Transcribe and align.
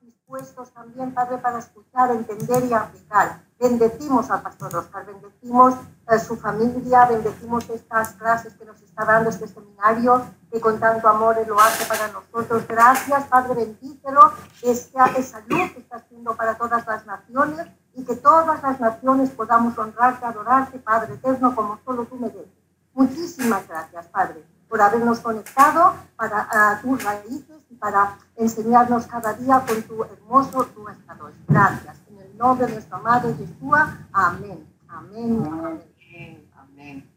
dispuestos 0.00 0.72
también, 0.72 1.12
Padre, 1.12 1.38
para 1.38 1.58
escuchar, 1.58 2.10
entender 2.10 2.64
y 2.64 2.72
aplicar. 2.72 3.42
Bendecimos 3.58 4.30
al 4.30 4.42
Pastor 4.42 4.74
Oscar, 4.76 5.06
bendecimos 5.06 5.74
a 6.06 6.18
su 6.18 6.36
familia, 6.36 7.06
bendecimos 7.06 7.68
estas 7.70 8.14
clases 8.14 8.54
que 8.54 8.64
nos 8.64 8.80
está 8.82 9.04
dando 9.04 9.30
este 9.30 9.46
seminario, 9.46 10.24
que 10.50 10.60
con 10.60 10.78
tanto 10.78 11.08
amor 11.08 11.36
lo 11.46 11.60
hace 11.60 11.84
para 11.86 12.08
nosotros. 12.08 12.66
Gracias, 12.66 13.24
Padre, 13.24 13.54
bendícelo, 13.54 14.32
esa, 14.62 15.06
esa 15.16 15.40
luz 15.46 15.72
que 15.72 15.80
está 15.80 15.96
haciendo 15.96 16.34
para 16.34 16.56
todas 16.56 16.86
las 16.86 17.06
naciones 17.06 17.66
y 17.94 18.04
que 18.04 18.16
todas 18.16 18.62
las 18.62 18.80
naciones 18.80 19.30
podamos 19.30 19.76
honrarte, 19.78 20.24
adorarte, 20.24 20.78
Padre 20.78 21.14
eterno, 21.14 21.54
como 21.54 21.78
solo 21.84 22.04
tú 22.04 22.16
mereces. 22.16 22.48
Muchísimas 22.94 23.66
gracias, 23.68 24.06
Padre, 24.08 24.44
por 24.68 24.80
habernos 24.80 25.20
conectado 25.20 25.94
para 26.16 26.80
tus 26.82 27.02
raíces 27.02 27.62
para 27.82 28.16
enseñarnos 28.36 29.08
cada 29.08 29.32
día 29.32 29.64
con 29.66 29.82
tu 29.82 30.04
hermoso 30.04 30.70
nuestra 30.76 31.18
Gracias. 31.48 31.96
En 32.08 32.18
el 32.20 32.38
nombre 32.38 32.66
de 32.66 32.74
nuestra 32.74 32.98
Madre 32.98 33.34
Yeshua. 33.34 34.06
Amén. 34.12 34.64
Amén. 34.86 35.42
Amén. 35.44 36.48
Amén. 36.54 37.10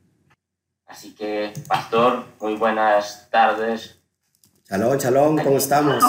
Así 0.87 1.13
que, 1.13 1.53
Pastor, 1.67 2.25
muy 2.41 2.55
buenas 2.55 3.29
tardes. 3.29 4.01
Shalom, 4.67 4.97
shalom, 4.97 5.37
¿cómo 5.43 5.57
estamos? 5.57 6.03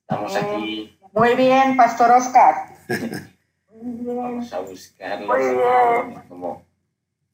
Estamos 0.00 0.34
aquí. 0.34 0.98
Muy 1.12 1.36
bien, 1.36 1.76
Pastor 1.76 2.10
Oscar. 2.10 2.74
Vamos 3.70 4.52
a 4.52 4.58
buscarlo. 4.60 5.28
Muy 5.28 5.54
bien. 5.54 6.24
Como... 6.28 6.66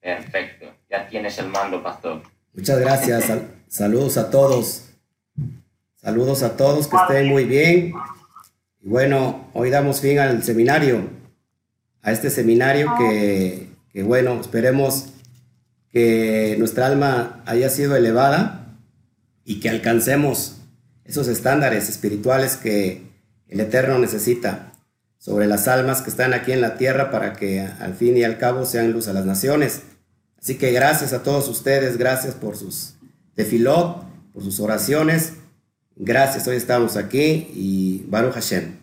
Perfecto. 0.00 0.66
Ya 0.90 1.08
tienes 1.08 1.38
el 1.38 1.48
mando, 1.48 1.82
Pastor. 1.82 2.20
Muchas 2.54 2.78
gracias. 2.78 3.24
saludos 3.68 4.16
a 4.16 4.30
todos. 4.30 4.84
Saludos 6.00 6.42
a 6.44 6.56
todos, 6.56 6.86
que 6.86 6.96
estén 6.96 7.28
muy 7.28 7.44
bien. 7.44 7.92
Y 8.80 8.88
bueno, 8.88 9.48
hoy 9.54 9.70
damos 9.70 10.00
fin 10.00 10.18
al 10.20 10.42
seminario, 10.44 11.08
a 12.02 12.12
este 12.12 12.30
seminario 12.30 12.94
que, 12.96 13.70
que 13.92 14.02
bueno, 14.04 14.40
esperemos 14.40 15.06
que 15.90 16.54
nuestra 16.58 16.86
alma 16.86 17.42
haya 17.46 17.70
sido 17.70 17.96
elevada 17.96 18.78
y 19.44 19.58
que 19.60 19.70
alcancemos 19.70 20.58
esos 21.04 21.26
estándares 21.26 21.88
espirituales 21.88 22.56
que 22.56 23.02
el 23.48 23.60
Eterno 23.60 23.98
necesita 23.98 24.72
sobre 25.18 25.46
las 25.46 25.66
almas 25.68 26.02
que 26.02 26.10
están 26.10 26.34
aquí 26.34 26.52
en 26.52 26.60
la 26.60 26.76
tierra 26.76 27.10
para 27.10 27.32
que 27.32 27.60
al 27.60 27.94
fin 27.94 28.16
y 28.16 28.24
al 28.24 28.38
cabo 28.38 28.64
sean 28.64 28.92
luz 28.92 29.08
a 29.08 29.12
las 29.12 29.24
naciones. 29.24 29.82
Así 30.44 30.58
que 30.58 30.72
gracias 30.72 31.14
a 31.14 31.22
todos 31.22 31.48
ustedes, 31.48 31.96
gracias 31.96 32.34
por 32.34 32.54
sus 32.54 32.96
tefilot, 33.34 34.04
por 34.30 34.42
sus 34.42 34.60
oraciones. 34.60 35.32
Gracias, 35.96 36.46
hoy 36.46 36.56
estamos 36.56 36.98
aquí 36.98 37.50
y 37.54 38.04
Baruch 38.08 38.34
Hashem. 38.34 38.76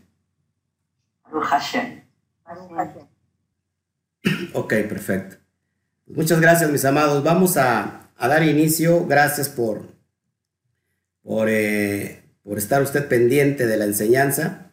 Baruch 1.24 1.46
Hashem. 1.46 2.02
Ok, 4.54 4.70
perfecto. 4.90 5.36
Muchas 6.08 6.42
gracias, 6.42 6.72
mis 6.72 6.84
amados. 6.84 7.24
Vamos 7.24 7.58
a, 7.58 8.10
dar 8.18 8.42
inicio. 8.42 9.06
Gracias 9.06 9.48
por, 9.48 9.84
por, 11.22 11.48
eh, 11.48 12.24
por 12.42 12.58
estar 12.58 12.82
usted 12.82 13.08
pendiente 13.08 13.68
de 13.68 13.78
la 13.78 13.86
enseñanza 13.86 14.72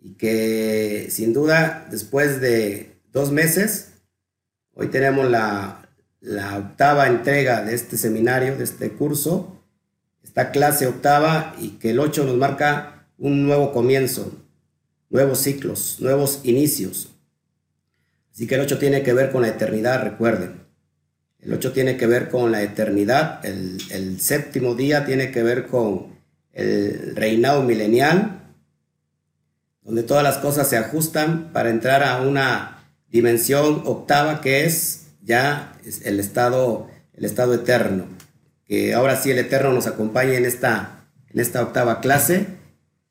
y 0.00 0.14
que 0.14 1.06
sin 1.10 1.32
duda 1.32 1.86
después 1.92 2.40
de 2.40 3.00
dos 3.12 3.30
meses, 3.30 3.92
hoy 4.74 4.88
tenemos 4.88 5.30
la, 5.30 5.83
la 6.24 6.56
octava 6.56 7.06
entrega 7.06 7.62
de 7.62 7.74
este 7.74 7.98
seminario, 7.98 8.56
de 8.56 8.64
este 8.64 8.92
curso, 8.92 9.60
esta 10.22 10.50
clase 10.50 10.86
octava 10.86 11.54
y 11.60 11.72
que 11.72 11.90
el 11.90 12.00
8 12.00 12.24
nos 12.24 12.36
marca 12.36 13.06
un 13.18 13.44
nuevo 13.44 13.72
comienzo, 13.72 14.32
nuevos 15.10 15.40
ciclos, 15.40 15.98
nuevos 16.00 16.40
inicios. 16.44 17.10
Así 18.32 18.46
que 18.46 18.54
el 18.54 18.62
8 18.62 18.78
tiene 18.78 19.02
que 19.02 19.12
ver 19.12 19.30
con 19.30 19.42
la 19.42 19.48
eternidad, 19.48 20.02
recuerden. 20.02 20.64
El 21.40 21.52
8 21.52 21.72
tiene 21.72 21.98
que 21.98 22.06
ver 22.06 22.30
con 22.30 22.50
la 22.50 22.62
eternidad, 22.62 23.44
el, 23.44 23.78
el 23.90 24.18
séptimo 24.18 24.74
día 24.74 25.04
tiene 25.04 25.30
que 25.30 25.42
ver 25.42 25.66
con 25.66 26.14
el 26.54 27.14
reinado 27.14 27.62
milenial, 27.62 28.40
donde 29.82 30.02
todas 30.02 30.24
las 30.24 30.38
cosas 30.38 30.70
se 30.70 30.78
ajustan 30.78 31.52
para 31.52 31.68
entrar 31.68 32.02
a 32.02 32.22
una 32.22 32.88
dimensión 33.10 33.82
octava 33.84 34.40
que 34.40 34.64
es 34.64 35.03
ya 35.24 35.72
es 35.84 36.04
el 36.06 36.20
estado, 36.20 36.88
el 37.14 37.24
estado 37.24 37.54
eterno. 37.54 38.06
Que 38.64 38.94
ahora 38.94 39.16
sí 39.16 39.30
el 39.30 39.38
eterno 39.38 39.72
nos 39.72 39.86
acompañe 39.86 40.36
en 40.36 40.44
esta, 40.44 41.06
en 41.30 41.40
esta 41.40 41.62
octava 41.62 42.00
clase. 42.00 42.46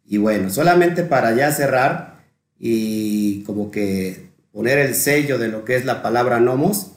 Y 0.06 0.18
bueno, 0.18 0.50
solamente 0.50 1.03
para 1.03 1.34
ya 1.35 1.52
cerrar 1.52 2.23
y 2.57 3.44
como 3.44 3.72
que 3.72 4.29
poner 4.52 4.78
el 4.78 4.96
sello 4.96 5.38
de 5.38 5.47
lo 5.47 5.66
que 5.66 5.75
es 5.75 5.85
la 5.85 6.02
palabra 6.02 6.40
nomos, 6.40 6.91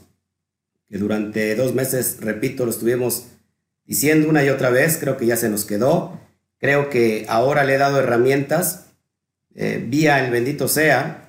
que 0.88 0.98
durante 0.98 1.54
dos 1.56 1.74
meses, 1.74 2.18
repito, 2.20 2.64
lo 2.64 2.70
estuvimos 2.70 3.28
diciendo 3.84 4.28
una 4.28 4.44
y 4.44 4.50
otra 4.50 4.70
vez, 4.70 4.98
creo 4.98 5.16
que 5.16 5.26
ya 5.26 5.36
se 5.36 5.48
nos 5.48 5.64
quedó. 5.64 6.20
Creo 6.58 6.90
que 6.90 7.26
ahora 7.28 7.64
le 7.64 7.74
he 7.74 7.78
dado 7.78 7.98
herramientas 7.98 8.86
eh, 9.54 9.82
vía 9.86 10.24
el 10.24 10.30
bendito 10.30 10.68
sea 10.68 11.25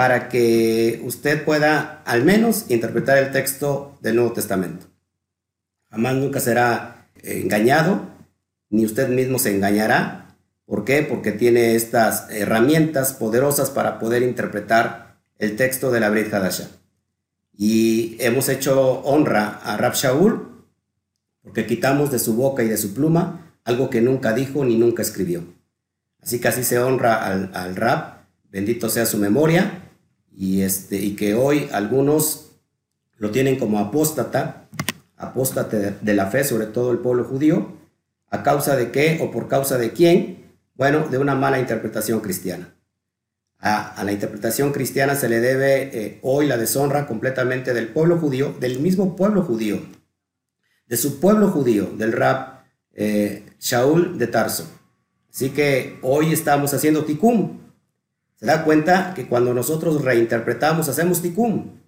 para 0.00 0.30
que 0.30 0.98
usted 1.04 1.44
pueda 1.44 2.00
al 2.06 2.24
menos 2.24 2.70
interpretar 2.70 3.18
el 3.18 3.32
texto 3.32 3.98
del 4.00 4.16
Nuevo 4.16 4.32
Testamento. 4.32 4.86
Jamás 5.90 6.14
nunca 6.14 6.40
será 6.40 7.10
engañado, 7.22 8.08
ni 8.70 8.86
usted 8.86 9.10
mismo 9.10 9.38
se 9.38 9.54
engañará. 9.54 10.38
¿Por 10.64 10.86
qué? 10.86 11.02
Porque 11.02 11.32
tiene 11.32 11.74
estas 11.74 12.30
herramientas 12.30 13.12
poderosas 13.12 13.68
para 13.68 13.98
poder 13.98 14.22
interpretar 14.22 15.20
el 15.36 15.56
texto 15.56 15.90
de 15.90 16.00
la 16.00 16.08
Brit 16.08 16.32
Hadasha. 16.32 16.70
Y 17.54 18.16
hemos 18.20 18.48
hecho 18.48 19.02
honra 19.02 19.60
a 19.62 19.76
Rab 19.76 19.92
Shaul 19.92 20.64
porque 21.42 21.66
quitamos 21.66 22.10
de 22.10 22.20
su 22.20 22.36
boca 22.36 22.62
y 22.62 22.68
de 22.68 22.78
su 22.78 22.94
pluma 22.94 23.54
algo 23.64 23.90
que 23.90 24.00
nunca 24.00 24.32
dijo 24.32 24.64
ni 24.64 24.78
nunca 24.78 25.02
escribió. 25.02 25.44
Así 26.22 26.40
que 26.40 26.48
así 26.48 26.64
se 26.64 26.78
honra 26.78 27.22
al, 27.22 27.50
al 27.52 27.76
Rab 27.76 28.20
bendito 28.50 28.88
sea 28.88 29.06
su 29.06 29.18
memoria, 29.18 29.89
y, 30.40 30.62
este, 30.62 30.96
y 30.96 31.16
que 31.16 31.34
hoy 31.34 31.68
algunos 31.70 32.52
lo 33.18 33.30
tienen 33.30 33.58
como 33.58 33.78
apóstata, 33.78 34.70
apóstate 35.18 35.96
de, 36.00 36.14
la 36.14 36.28
fe, 36.28 36.44
sobre 36.44 36.64
todo 36.64 36.92
el 36.92 36.98
pueblo 36.98 37.24
judío, 37.24 37.76
a 38.30 38.42
causa 38.42 38.74
de 38.74 38.90
qué 38.90 39.18
o 39.20 39.30
por 39.30 39.48
causa 39.48 39.76
de 39.76 39.92
quién, 39.92 40.50
bueno, 40.76 41.06
de 41.10 41.18
una 41.18 41.34
mala 41.34 41.60
interpretación 41.60 42.20
cristiana. 42.20 42.74
A, 43.58 44.02
la 44.02 44.12
interpretación 44.12 44.72
cristiana 44.72 45.14
se 45.14 45.28
le 45.28 45.40
debe 45.40 45.90
eh, 45.92 46.18
hoy 46.22 46.46
la 46.46 46.56
deshonra 46.56 47.06
completamente 47.06 47.74
del 47.74 47.88
pueblo 47.88 48.16
judío, 48.16 48.54
del 48.58 48.80
mismo 48.80 49.16
pueblo 49.16 49.42
judío, 49.42 49.78
de 50.86 50.96
su 50.96 51.20
pueblo 51.20 51.50
judío, 51.50 51.90
del 51.98 52.12
rab 52.12 52.62
eh, 52.94 53.44
Shaul 53.60 54.16
de 54.16 54.26
Tarso. 54.26 54.66
Así 55.30 55.50
que 55.50 55.98
hoy 56.00 56.32
estamos 56.32 56.72
haciendo 56.72 57.04
tikkun, 57.04 57.60
se 58.40 58.46
da 58.46 58.64
cuenta 58.64 59.12
que 59.14 59.26
cuando 59.26 59.52
nosotros 59.52 60.02
reinterpretamos, 60.02 60.88
hacemos 60.88 61.20
tikkun. 61.20 61.78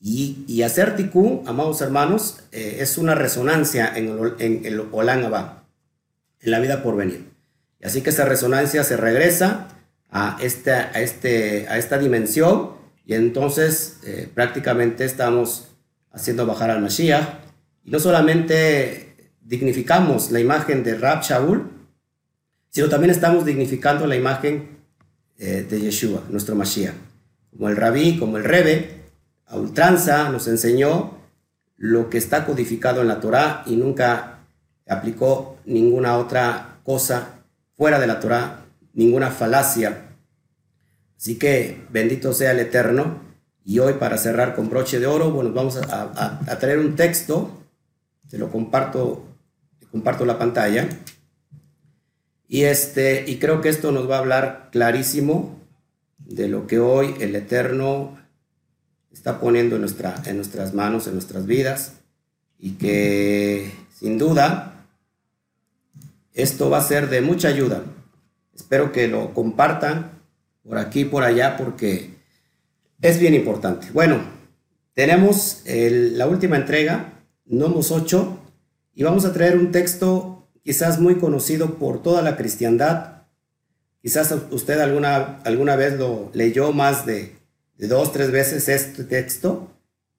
Y, 0.00 0.44
y 0.46 0.62
hacer 0.62 0.94
tikkun, 0.94 1.42
amados 1.46 1.80
hermanos, 1.80 2.44
eh, 2.52 2.76
es 2.78 2.96
una 2.96 3.16
resonancia 3.16 3.92
en 3.96 4.08
el, 4.08 4.34
en 4.38 4.64
el 4.64 4.84
Olán 4.92 5.24
en 5.24 6.50
la 6.50 6.60
vida 6.60 6.82
por 6.84 6.94
venir. 6.96 7.28
Y 7.80 7.86
así 7.86 8.02
que 8.02 8.10
esa 8.10 8.24
resonancia 8.24 8.84
se 8.84 8.96
regresa 8.96 9.68
a, 10.08 10.38
este, 10.40 10.70
a, 10.70 10.92
este, 11.00 11.66
a 11.68 11.76
esta 11.76 11.98
dimensión 11.98 12.76
y 13.04 13.14
entonces 13.14 13.98
eh, 14.04 14.28
prácticamente 14.32 15.04
estamos 15.04 15.68
haciendo 16.12 16.46
bajar 16.46 16.70
al 16.70 16.82
Mashiach. 16.82 17.26
Y 17.84 17.90
no 17.90 17.98
solamente 17.98 19.32
dignificamos 19.40 20.30
la 20.30 20.38
imagen 20.38 20.84
de 20.84 20.96
Rab 20.98 21.22
Shaul, 21.22 21.68
sino 22.70 22.88
también 22.88 23.10
estamos 23.10 23.44
dignificando 23.44 24.06
la 24.06 24.14
imagen 24.14 24.75
eh, 25.38 25.66
de 25.68 25.80
Yeshua, 25.80 26.22
nuestro 26.30 26.54
Mashiach. 26.54 26.94
Como 27.50 27.68
el 27.68 27.76
rabí, 27.76 28.18
como 28.18 28.36
el 28.36 28.44
rebe, 28.44 29.02
a 29.46 29.56
ultranza 29.56 30.28
nos 30.30 30.48
enseñó 30.48 31.14
lo 31.76 32.10
que 32.10 32.18
está 32.18 32.46
codificado 32.46 33.02
en 33.02 33.08
la 33.08 33.20
Torá 33.20 33.62
y 33.66 33.76
nunca 33.76 34.40
aplicó 34.88 35.58
ninguna 35.64 36.16
otra 36.16 36.78
cosa 36.84 37.40
fuera 37.76 37.98
de 37.98 38.06
la 38.06 38.20
Torá, 38.20 38.64
ninguna 38.94 39.30
falacia. 39.30 40.06
Así 41.16 41.38
que 41.38 41.84
bendito 41.90 42.32
sea 42.32 42.52
el 42.52 42.60
Eterno. 42.60 43.24
Y 43.64 43.80
hoy 43.80 43.94
para 43.94 44.16
cerrar 44.16 44.54
con 44.54 44.70
broche 44.70 45.00
de 45.00 45.06
oro, 45.08 45.32
bueno, 45.32 45.52
vamos 45.52 45.76
a, 45.76 46.58
traer 46.60 46.78
un 46.78 46.94
texto, 46.94 47.50
se 48.28 48.38
lo 48.38 48.48
comparto, 48.50 49.24
comparto 49.90 50.24
la 50.24 50.38
pantalla. 50.38 50.88
Y, 52.48 52.64
este, 52.64 53.24
y 53.26 53.38
creo 53.38 53.60
que 53.60 53.68
esto 53.68 53.92
nos 53.92 54.08
va 54.08 54.16
a 54.16 54.20
hablar 54.20 54.68
clarísimo 54.70 55.58
de 56.18 56.48
lo 56.48 56.66
que 56.66 56.78
hoy 56.78 57.14
el 57.20 57.34
Eterno 57.34 58.18
está 59.10 59.40
poniendo 59.40 59.76
en, 59.76 59.82
nuestra, 59.82 60.14
en 60.26 60.36
nuestras 60.36 60.74
manos, 60.74 61.06
en 61.06 61.14
nuestras 61.14 61.46
vidas, 61.46 61.94
y 62.58 62.72
que 62.72 63.72
sin 63.92 64.18
duda 64.18 64.72
Esto 66.32 66.68
va 66.68 66.78
a 66.78 66.82
ser 66.82 67.08
de 67.08 67.22
mucha 67.22 67.48
ayuda. 67.48 67.82
Espero 68.54 68.92
que 68.92 69.08
lo 69.08 69.32
compartan 69.32 70.20
por 70.62 70.78
aquí 70.78 71.00
y 71.00 71.04
por 71.06 71.22
allá 71.22 71.56
porque 71.56 72.10
es 73.00 73.18
bien 73.18 73.34
importante. 73.34 73.88
Bueno, 73.92 74.20
tenemos 74.92 75.62
la 75.64 76.26
última 76.26 76.56
entrega, 76.56 77.22
Nomos 77.46 77.90
8, 77.90 78.38
y 78.94 79.02
vamos 79.02 79.24
a 79.24 79.32
traer 79.32 79.56
un 79.56 79.70
texto 79.70 80.35
quizás 80.66 80.98
muy 80.98 81.14
conocido 81.14 81.76
por 81.76 82.02
toda 82.02 82.22
la 82.22 82.36
cristiandad. 82.36 83.22
Quizás 84.02 84.34
usted 84.50 84.80
alguna, 84.80 85.38
alguna 85.44 85.76
vez 85.76 85.96
lo 85.96 86.28
leyó 86.34 86.72
más 86.72 87.06
de, 87.06 87.36
de 87.78 87.86
dos, 87.86 88.12
tres 88.12 88.32
veces 88.32 88.68
este 88.68 89.04
texto, 89.04 89.70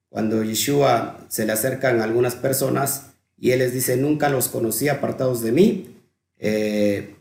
cuando 0.08 0.42
Yeshua 0.42 1.18
se 1.28 1.44
le 1.44 1.52
acercan 1.52 2.00
a 2.00 2.04
algunas 2.04 2.34
personas 2.34 3.10
y 3.36 3.50
él 3.50 3.58
les 3.58 3.74
dice, 3.74 3.98
nunca 3.98 4.30
los 4.30 4.48
conocí 4.48 4.88
apartados 4.88 5.42
de 5.42 5.52
mí. 5.52 5.94
Eh, 6.38 7.14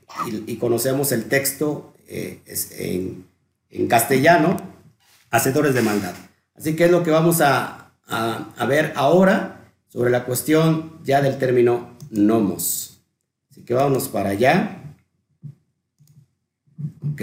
y, 0.47 0.55
conocemos 0.55 1.11
el 1.11 1.25
texto 1.25 1.93
eh, 2.07 2.39
en, 2.77 3.25
en, 3.71 3.87
castellano, 3.87 4.55
hacedores 5.31 5.73
de 5.73 5.81
maldad. 5.81 6.13
Así 6.55 6.77
que 6.77 6.85
es 6.85 6.91
lo 6.91 7.03
que 7.03 7.11
vamos 7.11 7.41
a, 7.41 7.91
a, 8.07 8.53
a 8.55 8.65
ver 8.67 8.93
ahora 8.95 9.73
sobre 9.89 10.11
la 10.11 10.23
cuestión 10.23 11.01
ya 11.03 11.21
del 11.21 11.37
término 11.37 11.97
nomos. 12.09 12.86
Así 13.57 13.65
que 13.65 13.73
vámonos 13.73 14.07
para 14.07 14.29
allá. 14.29 14.83
Ok. 17.11 17.21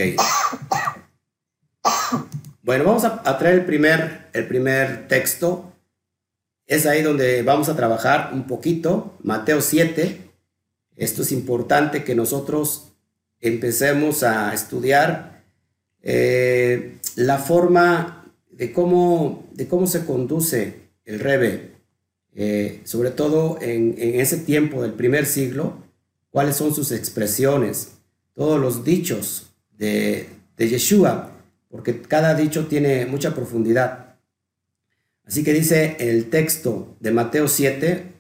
Bueno, 2.63 2.85
vamos 2.85 3.05
a, 3.05 3.39
traer 3.39 3.61
el 3.61 3.65
primer, 3.67 4.31
el 4.33 4.49
primer 4.49 5.07
texto. 5.07 5.73
Es 6.67 6.87
ahí 6.87 7.03
donde 7.03 7.43
vamos 7.43 7.69
a 7.69 7.77
trabajar 7.77 8.31
un 8.33 8.49
poquito. 8.49 9.15
Mateo 9.23 9.61
7. 9.61 10.29
Esto 10.97 11.23
es 11.23 11.31
importante 11.31 12.03
que 12.03 12.17
nosotros 12.17 12.93
empecemos 13.39 14.25
a 14.25 14.53
estudiar 14.55 15.45
eh, 16.03 16.99
la 17.15 17.39
forma 17.39 18.33
de 18.51 18.73
cómo, 18.73 19.47
de 19.53 19.69
cómo 19.69 19.87
se 19.87 20.05
conduce 20.05 20.89
el 21.05 21.21
Rebe, 21.21 21.77
eh, 22.35 22.81
sobre 22.85 23.13
todo 23.13 23.59
en, 23.61 23.95
ese 23.99 24.39
tiempo 24.39 24.83
del 24.83 24.95
primer 24.95 25.27
siglo, 25.27 25.84
cuáles 26.35 26.57
son 26.57 26.75
sus 26.75 26.91
expresiones, 26.91 27.93
todos 28.33 28.61
los 28.61 28.83
dichos 28.83 29.55
de, 29.71 30.29
de 30.57 30.69
Yeshua 30.69 31.31
porque 31.69 32.03
cada 32.03 32.35
dicho 32.35 32.67
tiene 32.67 33.07
mucha 33.07 33.37
profundidad. 33.37 34.17
Así 35.25 35.45
que 35.45 35.53
dice 35.53 35.97
el 36.01 36.31
texto 36.31 36.97
de 36.99 37.13
Mateo 37.13 37.47
7, 37.47 38.15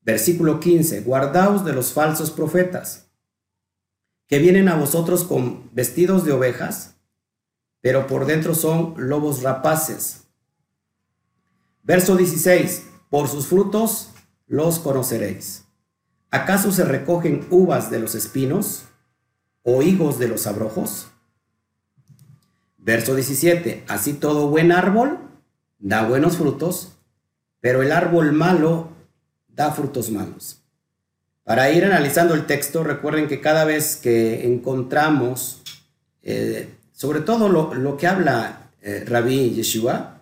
versículo 0.00 0.60
15, 0.60 1.02
guardaos 1.02 1.66
de 1.66 1.74
los 1.74 1.92
falsos 1.92 2.30
profetas, 2.30 3.10
que 4.26 4.38
vienen 4.38 4.68
a 4.68 4.76
vosotros 4.76 5.24
con 5.24 5.68
vestidos 5.74 6.24
de 6.24 6.32
ovejas, 6.32 6.96
pero 7.82 8.06
por 8.06 8.24
dentro 8.24 8.54
son 8.54 8.94
lobos 8.96 9.42
rapaces. 9.42 10.24
Verso 11.82 12.16
16, 12.16 12.86
por 13.10 13.28
sus 13.28 13.46
frutos 13.46 14.10
los 14.46 14.78
conoceréis. 14.78 15.63
¿Acaso 16.34 16.72
se 16.72 16.82
recogen 16.82 17.46
uvas 17.50 17.92
de 17.92 18.00
los 18.00 18.16
espinos 18.16 18.86
o 19.62 19.82
higos 19.82 20.18
de 20.18 20.26
los 20.26 20.48
abrojos? 20.48 21.06
Verso 22.76 23.14
17, 23.14 23.84
así 23.86 24.14
todo 24.14 24.48
buen 24.48 24.72
árbol 24.72 25.20
da 25.78 26.04
buenos 26.04 26.36
frutos, 26.36 26.96
pero 27.60 27.84
el 27.84 27.92
árbol 27.92 28.32
malo 28.32 28.88
da 29.46 29.70
frutos 29.70 30.10
malos. 30.10 30.60
Para 31.44 31.70
ir 31.70 31.84
analizando 31.84 32.34
el 32.34 32.46
texto, 32.46 32.82
recuerden 32.82 33.28
que 33.28 33.40
cada 33.40 33.64
vez 33.64 33.94
que 33.94 34.44
encontramos, 34.44 35.62
eh, 36.24 36.68
sobre 36.90 37.20
todo 37.20 37.48
lo, 37.48 37.96
que 37.96 38.08
habla 38.08 38.72
eh, 38.82 39.04
Rabí 39.06 39.50
Yeshua, 39.50 40.20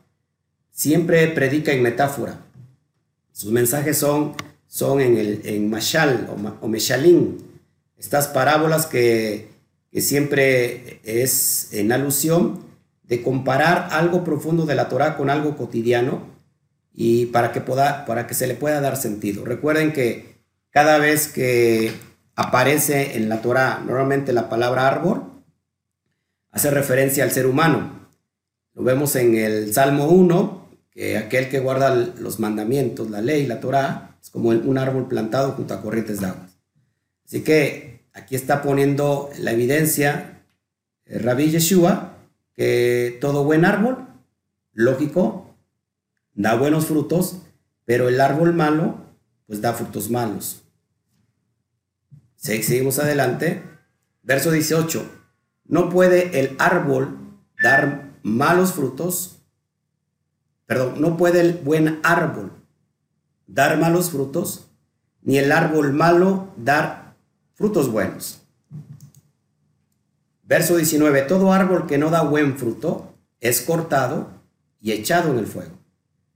siempre 0.70 1.26
predica 1.28 1.72
en 1.72 1.80
metáfora. 1.80 2.36
Sus 3.32 3.50
mensajes 3.50 3.96
son, 3.96 4.34
son 4.72 5.02
en, 5.02 5.18
el, 5.18 5.42
en 5.44 5.68
Mashal 5.68 6.30
o, 6.30 6.64
o 6.64 6.68
Meshalim, 6.68 7.36
estas 7.98 8.26
parábolas 8.28 8.86
que 8.86 9.50
siempre 9.92 10.98
es 11.04 11.74
en 11.74 11.92
alusión 11.92 12.64
de 13.02 13.20
comparar 13.20 13.88
algo 13.90 14.24
profundo 14.24 14.64
de 14.64 14.74
la 14.74 14.88
Torah 14.88 15.18
con 15.18 15.28
algo 15.28 15.58
cotidiano 15.58 16.26
y 16.94 17.26
para 17.26 17.52
que, 17.52 17.60
pueda, 17.60 18.06
para 18.06 18.26
que 18.26 18.32
se 18.32 18.46
le 18.46 18.54
pueda 18.54 18.80
dar 18.80 18.96
sentido. 18.96 19.44
Recuerden 19.44 19.92
que 19.92 20.38
cada 20.70 20.96
vez 20.96 21.28
que 21.28 21.92
aparece 22.34 23.18
en 23.18 23.28
la 23.28 23.42
Torah 23.42 23.82
normalmente 23.86 24.32
la 24.32 24.48
palabra 24.48 24.88
árbol, 24.88 25.24
hace 26.50 26.70
referencia 26.70 27.24
al 27.24 27.30
ser 27.30 27.46
humano. 27.46 28.08
Lo 28.72 28.84
vemos 28.84 29.16
en 29.16 29.34
el 29.34 29.74
Salmo 29.74 30.06
1, 30.06 30.70
que 30.90 31.18
aquel 31.18 31.50
que 31.50 31.60
guarda 31.60 31.94
los 31.94 32.40
mandamientos, 32.40 33.10
la 33.10 33.20
ley, 33.20 33.46
la 33.46 33.60
Torah, 33.60 34.11
es 34.22 34.30
como 34.30 34.50
un 34.50 34.78
árbol 34.78 35.08
plantado 35.08 35.52
junto 35.52 35.74
a 35.74 35.82
corrientes 35.82 36.20
de 36.20 36.26
agua. 36.26 36.48
Así 37.26 37.42
que 37.42 38.06
aquí 38.12 38.36
está 38.36 38.62
poniendo 38.62 39.30
la 39.38 39.50
evidencia 39.50 40.44
eh, 41.06 41.18
Rabbi 41.18 41.50
Yeshua 41.50 42.16
que 42.54 43.18
todo 43.20 43.42
buen 43.44 43.64
árbol, 43.64 44.06
lógico, 44.72 45.56
da 46.34 46.54
buenos 46.54 46.86
frutos, 46.86 47.38
pero 47.84 48.08
el 48.08 48.20
árbol 48.20 48.52
malo, 48.52 48.98
pues 49.46 49.60
da 49.60 49.72
frutos 49.72 50.08
malos. 50.08 50.62
Seguimos 52.36 52.98
adelante. 52.98 53.62
Verso 54.22 54.50
18. 54.50 55.04
No 55.64 55.88
puede 55.88 56.38
el 56.38 56.54
árbol 56.58 57.18
dar 57.62 58.12
malos 58.22 58.72
frutos. 58.72 59.42
Perdón, 60.66 61.00
no 61.00 61.16
puede 61.16 61.40
el 61.40 61.54
buen 61.54 61.98
árbol 62.02 62.61
dar 63.46 63.78
malos 63.78 64.10
frutos, 64.10 64.66
ni 65.22 65.38
el 65.38 65.52
árbol 65.52 65.92
malo 65.92 66.48
dar 66.56 67.14
frutos 67.54 67.90
buenos. 67.90 68.40
Verso 70.42 70.76
19, 70.76 71.22
todo 71.22 71.52
árbol 71.52 71.86
que 71.86 71.98
no 71.98 72.10
da 72.10 72.22
buen 72.22 72.58
fruto 72.58 73.14
es 73.40 73.60
cortado 73.60 74.28
y 74.80 74.92
echado 74.92 75.30
en 75.30 75.38
el 75.38 75.46
fuego. 75.46 75.78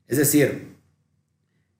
Es 0.07 0.19
decir, 0.19 0.77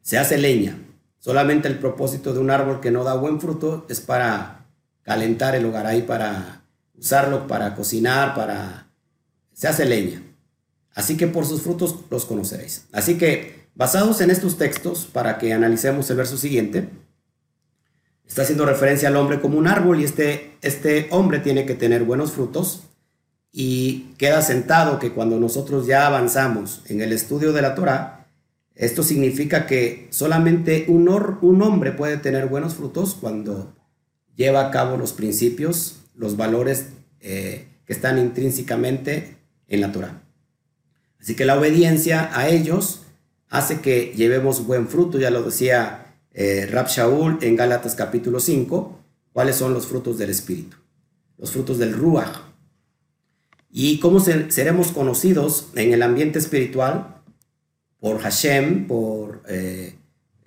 se 0.03 0.19
hace 0.19 0.39
leña. 0.39 0.79
Solamente 1.19 1.69
el 1.69 1.79
propósito 1.79 2.33
de 2.33 2.41
un 2.41 2.51
árbol 2.51 2.81
que 2.81 2.91
no 2.91 3.05
da 3.05 3.15
buen 3.15 3.41
fruto 3.41 3.87
es 3.89 4.01
para 4.01 4.67
calentar 5.03 5.55
el 5.55 5.65
hogar 5.65 5.87
ahí, 5.87 6.03
para 6.03 6.63
usarlo 6.99 7.47
para 7.47 7.75
cocinar, 7.75 8.35
para... 8.35 8.89
Se 9.53 9.69
hace 9.69 9.87
leña. 9.87 10.23
Así 10.95 11.17
que 11.17 11.27
por 11.27 11.47
sus 11.47 11.63
frutos 11.63 11.97
los 12.11 12.25
conoceréis. 12.25 12.87
Así 12.93 13.17
que, 13.17 13.66
basados 13.77 14.21
en 14.21 14.31
estos 14.31 14.59
textos, 14.59 15.07
para 15.07 15.39
que 15.39 15.53
analicemos 15.53 16.11
el 16.11 16.17
verso 16.17 16.37
siguiente, 16.37 16.89
Está 18.27 18.43
haciendo 18.43 18.67
referencia 18.67 19.09
al 19.09 19.17
hombre 19.17 19.41
como 19.41 19.59
un 19.59 19.69
árbol 19.69 20.01
y 20.01 20.05
este, 20.05 20.57
este 20.61 21.07
hombre 21.11 21.39
tiene 21.39 21.65
que 21.65 21.75
tener 21.75 22.03
buenos 22.03 22.33
frutos 22.33 22.83
y 23.53 24.15
queda 24.19 24.43
sentado 24.43 24.99
que 24.99 25.13
cuando 25.13 25.39
nosotros 25.39 25.87
ya 25.87 26.07
avanzamos 26.07 26.83
en 26.89 27.01
el 27.01 27.13
estudio 27.13 27.53
de 27.53 27.63
la 27.63 27.75
Torah, 27.75 28.27
esto 28.75 29.03
significa 29.03 29.67
que 29.67 30.09
solamente 30.11 30.87
un, 30.89 31.09
un 31.41 31.63
hombre 31.63 31.93
puede 31.93 32.19
tener 32.19 32.47
buenos 32.47 32.75
frutos 32.75 33.17
cuando 33.19 33.75
lleva 34.35 34.67
a 34.67 34.71
cabo 34.71 34.97
los 34.97 35.13
principios, 35.13 36.01
los 36.15 36.37
valores 36.37 36.89
eh, 37.21 37.69
que 37.87 37.93
están 37.93 38.19
intrínsecamente 38.19 39.37
en 39.69 39.81
la 39.81 39.93
Torah. 39.93 40.23
Así 41.21 41.35
que 41.35 41.47
la 41.47 41.57
obediencia 41.57 42.29
a 42.35 42.49
ellos 42.49 43.06
hace 43.49 43.81
que 43.81 44.13
llevemos 44.17 44.67
buen 44.67 44.89
fruto, 44.89 45.19
ya 45.19 45.31
lo 45.31 45.43
decía 45.43 46.15
eh, 46.33 46.67
Rab 46.71 46.89
Shaul 46.89 47.39
en 47.43 47.57
Gálatas 47.57 47.95
capítulo 47.95 48.41
5, 48.41 48.99
cuáles 49.33 49.57
son 49.57 49.73
los 49.75 49.87
frutos 49.87 50.19
del 50.19 50.31
Espíritu, 50.31 50.77
los 51.39 51.51
frutos 51.53 51.79
del 51.79 51.93
Ruach. 51.93 52.41
Y 53.71 54.01
cómo 54.01 54.21
seremos 54.21 54.93
conocidos 54.93 55.69
en 55.75 55.93
el 55.93 56.03
ambiente 56.03 56.39
espiritual 56.39 57.23
por 58.01 58.21
Hashem, 58.21 58.87
por 58.87 59.43
eh, 59.49 59.97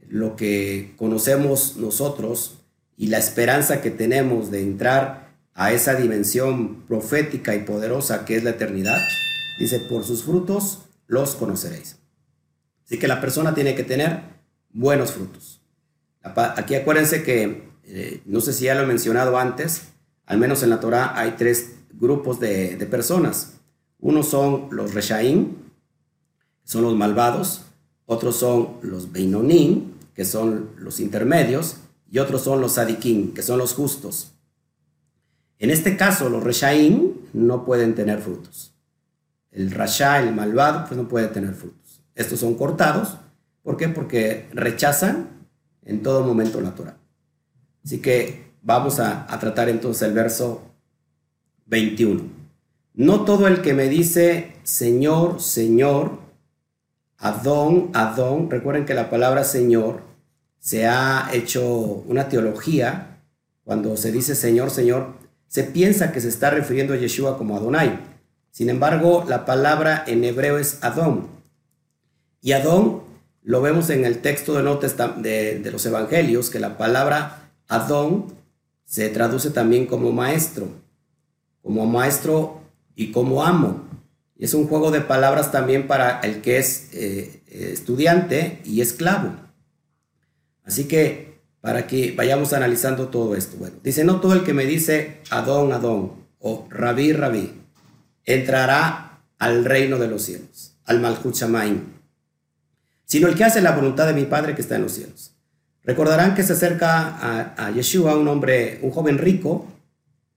lo 0.08 0.36
que 0.36 0.94
conocemos 0.98 1.78
nosotros 1.78 2.62
y 2.98 3.08
la 3.08 3.20
esperanza 3.20 3.82
que 3.82 3.92
tenemos 3.92 4.50
de 4.50 4.62
entrar 4.62 5.30
a 5.54 5.72
esa 5.72 5.96
dimensión 5.96 6.84
profética 6.88 7.54
y 7.56 7.60
poderosa 7.60 8.26
que 8.26 8.36
es 8.36 8.44
la 8.44 8.52
eternidad. 8.52 8.98
Dice, 9.60 9.80
por 9.80 10.04
sus 10.04 10.24
frutos 10.24 10.86
los 11.06 11.36
conoceréis. 11.36 11.99
Así 12.90 12.98
que 12.98 13.08
la 13.08 13.22
persona 13.22 13.54
tiene 13.54 13.76
que 13.76 13.84
tener 13.84 14.22
buenos 14.72 15.12
frutos. 15.12 15.62
Aquí 16.24 16.74
acuérdense 16.74 17.22
que, 17.22 17.70
eh, 17.84 18.24
no 18.26 18.42
sé 18.42 18.52
si 18.52 18.66
ya 18.66 18.74
lo 18.74 18.82
he 18.82 18.88
mencionado 18.88 19.38
antes, 19.38 19.90
al 20.26 20.40
menos 20.40 20.64
en 20.64 20.72
la 20.72 20.80
Torah 20.80 21.14
hay 21.16 21.36
tres 21.38 21.74
grupos 21.92 22.40
de, 22.40 22.76
personas. 22.90 23.60
Unos 24.00 24.28
son 24.30 24.70
los 24.72 24.96
Reshaim, 24.96 25.50
son 26.64 26.82
los 26.82 26.96
malvados, 26.96 27.66
otros 28.08 28.38
son 28.38 28.78
los 28.82 29.12
Beinonim, 29.12 29.92
que 30.16 30.26
son 30.26 30.72
los 30.78 31.00
intermedios, 31.00 31.76
y 32.10 32.18
otros 32.18 32.42
son 32.42 32.60
los 32.60 32.74
sadikim, 32.74 33.36
que 33.36 33.44
son 33.44 33.60
los 33.60 33.76
justos. 33.76 34.32
En 35.60 35.70
este 35.70 35.96
caso, 35.96 36.28
los 36.28 36.44
reshaim 36.44 37.14
no 37.34 37.66
pueden 37.66 37.94
tener 37.94 38.20
frutos. 38.20 38.74
El 39.52 39.70
rasha, 39.70 40.20
el 40.22 40.34
malvado, 40.34 40.86
pues 40.88 40.98
no 40.98 41.08
puede 41.08 41.28
tener 41.28 41.54
frutos. 41.54 41.79
Estos 42.20 42.42
son 42.42 42.56
cortados. 42.56 43.16
¿Por 43.64 43.78
qué? 43.78 43.88
Porque 43.88 44.50
rechazan 44.52 45.30
en 45.86 46.04
todo 46.04 46.26
momento 46.26 46.60
la 46.60 46.76
Torah. 46.76 46.98
Así 47.84 48.00
que 48.00 48.52
vamos 48.62 49.00
a, 49.00 49.26
tratar 49.40 49.70
entonces 49.70 50.06
el 50.06 50.14
verso 50.14 50.62
21. 51.68 52.24
No 52.94 53.24
todo 53.24 53.48
el 53.48 53.62
que 53.62 53.74
me 53.74 53.88
dice 53.88 54.52
Señor, 54.64 55.42
Señor, 55.42 56.20
Adón, 57.18 57.90
Adón, 57.94 58.52
recuerden 58.52 58.86
que 58.86 58.94
la 58.94 59.10
palabra 59.10 59.46
Señor 59.46 60.02
se 60.60 60.88
ha 60.88 61.30
hecho 61.32 61.64
una 62.06 62.28
teología, 62.28 63.22
cuando 63.64 63.96
se 63.96 64.12
dice 64.12 64.36
Señor, 64.36 64.72
Señor, 64.72 65.14
se 65.48 65.64
piensa 65.64 66.12
que 66.12 66.20
se 66.20 66.28
está 66.28 66.50
refiriendo 66.50 66.94
a 66.94 66.98
Yeshua 66.98 67.38
como 67.38 67.56
Adonai. 67.56 67.98
Sin 68.52 68.70
embargo, 68.70 69.24
la 69.26 69.46
palabra 69.46 70.04
en 70.06 70.26
hebreo 70.26 70.58
es 70.58 70.84
Adón. 70.84 71.39
Y 72.42 72.54
Adón 72.54 73.04
lo 73.44 73.62
vemos 73.62 73.90
en 73.90 74.06
el 74.06 74.20
texto 74.20 74.54
de, 74.54 75.72
los 75.72 75.86
evangelios, 75.86 76.50
que 76.50 76.60
la 76.60 76.78
palabra 76.78 77.52
Adón 77.68 78.34
se 78.86 79.10
traduce 79.10 79.52
también 79.52 79.86
como 79.86 80.12
maestro, 80.12 80.68
como 81.62 81.86
maestro 81.86 82.62
y 82.96 83.12
como 83.12 83.44
amo. 83.44 83.88
Es 84.38 84.54
un 84.54 84.68
juego 84.68 84.92
de 84.92 85.02
palabras 85.02 85.52
también 85.52 85.88
para 85.88 86.20
el 86.22 86.42
que 86.42 86.58
es 86.58 86.90
eh, 86.94 87.42
estudiante 87.48 88.62
y 88.64 88.82
esclavo. 88.82 89.34
Así 90.64 90.86
que 90.86 91.30
para 91.62 91.88
que 91.88 92.14
vayamos 92.16 92.54
analizando 92.54 93.10
todo 93.10 93.36
esto. 93.36 93.58
Bueno, 93.58 93.78
dice, 93.84 94.04
no 94.04 94.22
todo 94.22 94.34
el 94.34 94.44
que 94.44 94.54
me 94.54 94.66
dice 94.66 95.22
Adón, 95.30 95.74
Adón 95.74 96.14
o 96.40 96.68
Rabí, 96.70 97.12
Rabí, 97.12 97.52
entrará 98.24 99.22
al 99.40 99.66
reino 99.66 99.98
de 99.98 100.08
los 100.08 100.22
cielos, 100.24 100.78
al 100.86 101.02
Malchut 101.02 101.36
sino 103.10 103.28
el 103.28 103.34
que 103.34 103.44
hace 103.44 103.60
la 103.60 103.72
voluntad 103.72 104.06
de 104.06 104.14
mi 104.14 104.26
Padre 104.26 104.54
que 104.54 104.62
está 104.62 104.76
en 104.76 104.84
los 104.84 104.92
cielos. 104.94 105.34
Recordarán 105.84 106.36
que 106.36 106.44
se 106.44 106.54
acerca 106.54 107.08
a, 107.08 107.66
a 107.66 107.72
Yeshua 107.72 108.16
un 108.16 108.28
hombre, 108.28 108.78
un 108.84 108.92
joven 108.92 109.18
rico, 109.18 109.66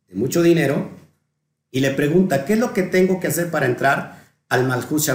de 0.09 0.14
mucho 0.14 0.43
dinero, 0.43 0.88
y 1.71 1.81
le 1.81 1.91
pregunta, 1.91 2.47
¿qué 2.47 2.55
es 2.55 2.59
lo 2.59 2.73
que 2.73 2.83
tengo 2.83 3.21
que 3.21 3.26
hacer 3.26 3.50
para 3.50 3.67
entrar 3.67 4.25
al 4.49 4.67
Malchut 4.67 5.07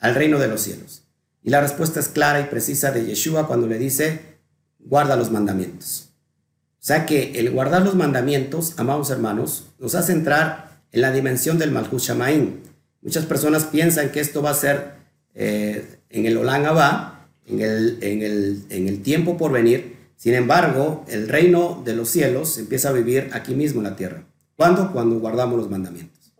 al 0.00 0.14
reino 0.16 0.40
de 0.40 0.48
los 0.48 0.62
cielos? 0.62 1.04
Y 1.44 1.50
la 1.50 1.60
respuesta 1.60 2.00
es 2.00 2.08
clara 2.08 2.40
y 2.40 2.44
precisa 2.44 2.90
de 2.90 3.06
Yeshua 3.06 3.46
cuando 3.46 3.68
le 3.68 3.78
dice, 3.78 4.20
guarda 4.80 5.14
los 5.14 5.30
mandamientos. 5.30 6.10
O 6.80 6.86
sea 6.86 7.06
que 7.06 7.38
el 7.38 7.52
guardar 7.52 7.82
los 7.82 7.94
mandamientos, 7.94 8.74
amados 8.78 9.10
hermanos, 9.10 9.68
nos 9.78 9.94
hace 9.94 10.10
entrar 10.10 10.80
en 10.90 11.02
la 11.02 11.12
dimensión 11.12 11.56
del 11.56 11.70
Malchut 11.70 12.02
Muchas 13.00 13.26
personas 13.26 13.64
piensan 13.64 14.10
que 14.10 14.18
esto 14.18 14.42
va 14.42 14.50
a 14.50 14.54
ser 14.54 14.94
eh, 15.34 15.93
en 16.14 16.26
el 16.26 16.36
Olán 16.36 16.64
Abba, 16.64 17.26
en 17.44 17.60
el, 17.60 17.98
en, 18.00 18.22
el, 18.22 18.64
en 18.70 18.88
el 18.88 19.02
tiempo 19.02 19.36
por 19.36 19.50
venir. 19.50 19.96
Sin 20.16 20.34
embargo, 20.34 21.04
el 21.08 21.28
reino 21.28 21.82
de 21.84 21.94
los 21.94 22.08
cielos 22.08 22.56
empieza 22.56 22.90
a 22.90 22.92
vivir 22.92 23.30
aquí 23.32 23.54
mismo 23.54 23.80
en 23.80 23.84
la 23.84 23.96
tierra. 23.96 24.24
¿Cuándo? 24.56 24.92
Cuando 24.92 25.18
guardamos 25.18 25.58
los 25.58 25.68
mandamientos. 25.68 26.32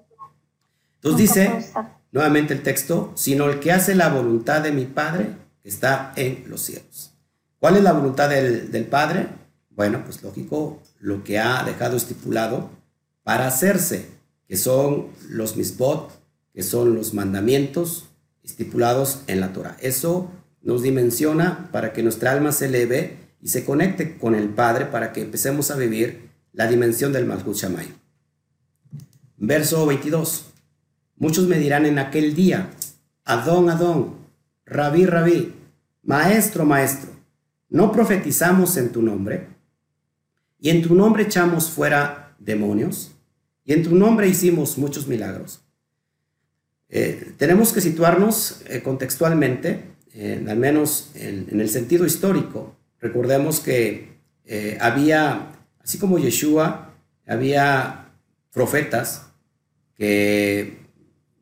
Entonces 0.95 1.19
dice, 1.19 1.73
nuevamente 2.13 2.55
el 2.55 2.63
texto, 2.63 3.13
sino 3.17 3.51
el 3.51 3.59
que 3.59 3.73
hace 3.73 3.97
la 3.97 4.09
voluntad 4.09 4.63
de 4.63 4.71
mi 4.71 4.87
Padre 4.87 5.31
que 5.61 5.69
está 5.69 6.13
en 6.15 6.45
los 6.47 6.63
cielos. 6.63 7.13
¿Cuál 7.59 7.77
es 7.77 7.83
la 7.83 7.93
voluntad 7.93 8.31
del, 8.31 8.71
del 8.71 8.87
Padre? 8.87 9.27
Bueno, 9.71 10.03
pues 10.05 10.23
lógico, 10.23 10.81
lo 11.01 11.25
que 11.25 11.41
ha 11.41 11.65
dejado 11.65 11.97
estipulado 11.97 12.71
para 13.25 13.49
hacerse, 13.49 14.07
que 14.47 14.57
son 14.57 15.09
los 15.29 15.57
misbot, 15.57 16.13
que 16.55 16.63
son 16.63 16.95
los 16.95 17.13
mandamientos 17.13 18.09
estipulados 18.45 19.23
en 19.27 19.41
la 19.41 19.53
Torah. 19.53 19.77
Eso 19.81 20.31
nos 20.63 20.83
dimensiona 20.83 21.69
para 21.73 21.93
que 21.93 22.03
nuestra 22.03 22.33
alma 22.33 22.53
se 22.53 22.67
eleve 22.67 23.17
y 23.41 23.49
se 23.49 23.65
conecte 23.65 24.17
con 24.17 24.35
el 24.35 24.49
Padre 24.49 24.87
para 24.87 25.13
que 25.13 25.23
empecemos 25.23 25.71
a 25.71 25.77
vivir 25.77 26.31
la 26.53 26.69
dimensión 26.69 27.13
del 27.13 27.27
Malchut 27.27 27.57
Shamay. 27.57 27.93
Verso 29.37 29.85
22. 29.87 30.47
Muchos 31.17 31.47
me 31.47 31.59
dirán 31.59 31.87
en 31.87 31.99
aquel 31.99 32.35
día, 32.35 32.71
Adón, 33.25 33.71
Adón, 33.71 34.17
Rabí, 34.67 35.07
Rabí, 35.07 35.55
Maestro, 36.03 36.65
Maestro, 36.65 37.11
¿no 37.69 37.93
profetizamos 37.93 38.77
en 38.77 38.93
tu 38.93 39.03
nombre? 39.03 39.49
Y 40.59 40.71
en 40.71 40.83
tu 40.83 40.95
nombre 40.95 41.25
echamos 41.25 41.71
fuera 41.71 42.35
demonios, 42.39 43.13
y 43.65 43.73
en 43.73 43.83
tu 43.83 43.95
nombre 43.95 44.29
hicimos 44.29 44.77
muchos 44.79 45.07
milagros. 45.07 45.64
Eh, 46.97 47.33
tenemos 47.39 47.73
que 47.73 47.81
situarnos 47.81 48.63
eh, 48.69 48.81
contextualmente, 48.81 49.81
al 50.47 50.57
menos 50.57 51.11
en, 51.17 51.61
el 51.61 51.69
sentido 51.69 52.07
histórico. 52.07 52.77
Recordemos 53.01 53.59
que 53.59 54.13
eh, 54.45 54.79
había, 54.81 55.51
así 55.83 55.99
como 55.99 56.21
Yeshua, 56.21 56.95
había 57.27 58.13
profetas 58.53 59.27
que, 59.97 60.85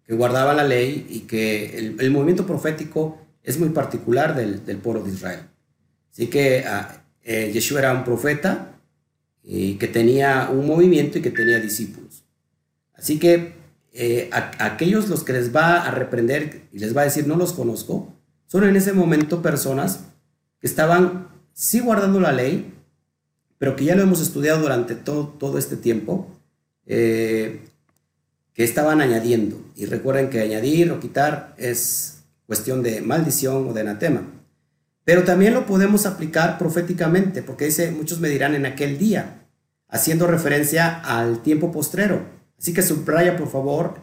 que 0.06 0.14
guardaban 0.14 0.56
la 0.56 0.64
ley 0.64 1.06
y 1.10 1.20
que 1.20 1.76
el, 1.76 2.10
movimiento 2.10 2.46
profético 2.46 3.20
es 3.42 3.58
muy 3.58 3.68
particular 3.68 4.34
del, 4.34 4.64
del 4.64 4.78
pueblo 4.78 5.02
de 5.02 5.10
Israel. 5.10 5.40
Así 6.10 6.28
que 6.28 6.64
ah, 6.66 7.04
Yeshua 7.22 7.80
era 7.80 7.92
un 7.92 8.04
profeta 8.04 8.80
y 9.42 9.74
que 9.74 9.88
tenía 9.88 10.48
un 10.50 10.66
movimiento 10.66 11.18
y 11.18 11.20
que 11.20 11.30
tenía 11.30 11.60
discípulos. 11.60 12.24
Así 12.94 13.18
que 13.18 13.61
eh, 13.92 14.30
aquellos 14.32 15.08
los 15.08 15.22
que 15.22 15.34
les 15.34 15.54
va 15.54 15.82
a 15.82 15.90
reprender 15.90 16.62
y 16.72 16.78
les 16.78 16.96
va 16.96 17.02
a 17.02 17.04
decir 17.04 17.26
no 17.26 17.36
los 17.36 17.52
conozco, 17.52 18.14
son 18.46 18.64
en 18.64 18.76
ese 18.76 18.92
momento 18.92 19.42
personas 19.42 20.00
que 20.60 20.66
estaban 20.66 21.28
sí 21.52 21.80
guardando 21.80 22.20
la 22.20 22.32
ley, 22.32 22.72
pero 23.58 23.76
que 23.76 23.84
ya 23.84 23.94
lo 23.94 24.02
hemos 24.02 24.20
estudiado 24.20 24.62
durante 24.62 24.94
todo, 24.94 25.28
todo 25.28 25.58
este 25.58 25.76
tiempo, 25.76 26.28
eh, 26.86 27.60
que 28.54 28.64
estaban 28.64 29.00
añadiendo. 29.00 29.60
Y 29.76 29.86
recuerden 29.86 30.30
que 30.30 30.40
añadir 30.40 30.90
o 30.90 31.00
quitar 31.00 31.54
es 31.58 32.22
cuestión 32.46 32.82
de 32.82 33.00
maldición 33.00 33.68
o 33.68 33.72
de 33.72 33.80
anatema. 33.82 34.22
Pero 35.04 35.24
también 35.24 35.54
lo 35.54 35.66
podemos 35.66 36.06
aplicar 36.06 36.58
proféticamente, 36.58 37.42
porque 37.42 37.66
dice, 37.66 37.90
muchos 37.90 38.20
me 38.20 38.28
dirán 38.28 38.54
en 38.54 38.66
aquel 38.66 38.98
día, 38.98 39.46
haciendo 39.88 40.26
referencia 40.26 41.00
al 41.00 41.42
tiempo 41.42 41.72
postrero. 41.72 42.41
Así 42.62 42.72
que 42.72 42.82
subraya, 42.82 43.36
por 43.36 43.50
favor, 43.50 43.96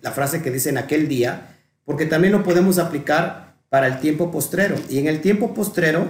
la 0.00 0.12
frase 0.12 0.40
que 0.40 0.50
dice 0.50 0.70
en 0.70 0.78
aquel 0.78 1.08
día, 1.08 1.58
porque 1.84 2.06
también 2.06 2.32
lo 2.32 2.42
podemos 2.42 2.78
aplicar 2.78 3.58
para 3.68 3.86
el 3.86 4.00
tiempo 4.00 4.30
postrero. 4.30 4.76
Y 4.88 4.96
en 4.96 5.08
el 5.08 5.20
tiempo 5.20 5.52
postrero 5.52 6.08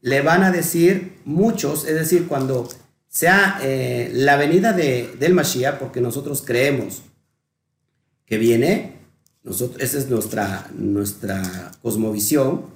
le 0.00 0.22
van 0.22 0.44
a 0.44 0.52
decir 0.52 1.18
muchos, 1.24 1.88
es 1.88 1.96
decir, 1.96 2.28
cuando 2.28 2.68
sea 3.08 3.58
eh, 3.64 4.12
la 4.14 4.36
venida 4.36 4.72
de, 4.72 5.12
del 5.18 5.34
Mashiach, 5.34 5.80
porque 5.80 6.00
nosotros 6.00 6.44
creemos 6.46 7.02
que 8.24 8.38
viene, 8.38 8.92
nosotros, 9.42 9.82
esa 9.82 9.98
es 9.98 10.08
nuestra, 10.08 10.68
nuestra 10.72 11.72
cosmovisión, 11.82 12.66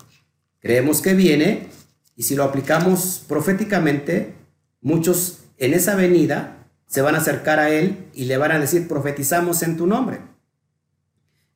creemos 0.58 1.00
que 1.00 1.14
viene, 1.14 1.68
y 2.16 2.24
si 2.24 2.34
lo 2.34 2.42
aplicamos 2.42 3.22
proféticamente, 3.28 4.34
muchos 4.80 5.44
en 5.58 5.74
esa 5.74 5.94
venida 5.94 6.56
se 6.90 7.02
van 7.02 7.14
a 7.14 7.18
acercar 7.18 7.60
a 7.60 7.70
él 7.70 8.08
y 8.14 8.24
le 8.24 8.36
van 8.36 8.50
a 8.50 8.58
decir, 8.58 8.88
profetizamos 8.88 9.62
en 9.62 9.76
tu 9.76 9.86
nombre. 9.86 10.18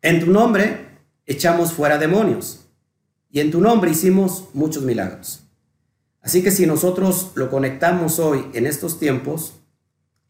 En 0.01 0.21
tu 0.21 0.31
nombre 0.31 0.87
echamos 1.27 1.73
fuera 1.73 1.99
demonios 1.99 2.69
y 3.33 3.41
en 3.41 3.51
tu 3.51 3.61
nombre 3.61 3.91
hicimos 3.91 4.51
muchos 4.55 4.85
milagros. 4.85 5.43
Así 6.23 6.45
que 6.45 6.53
si 6.53 6.67
nosotros 6.67 7.33
lo 7.35 7.51
conectamos 7.51 8.21
hoy 8.21 8.47
en 8.55 8.65
estos 8.65 9.01
tiempos, 9.01 9.55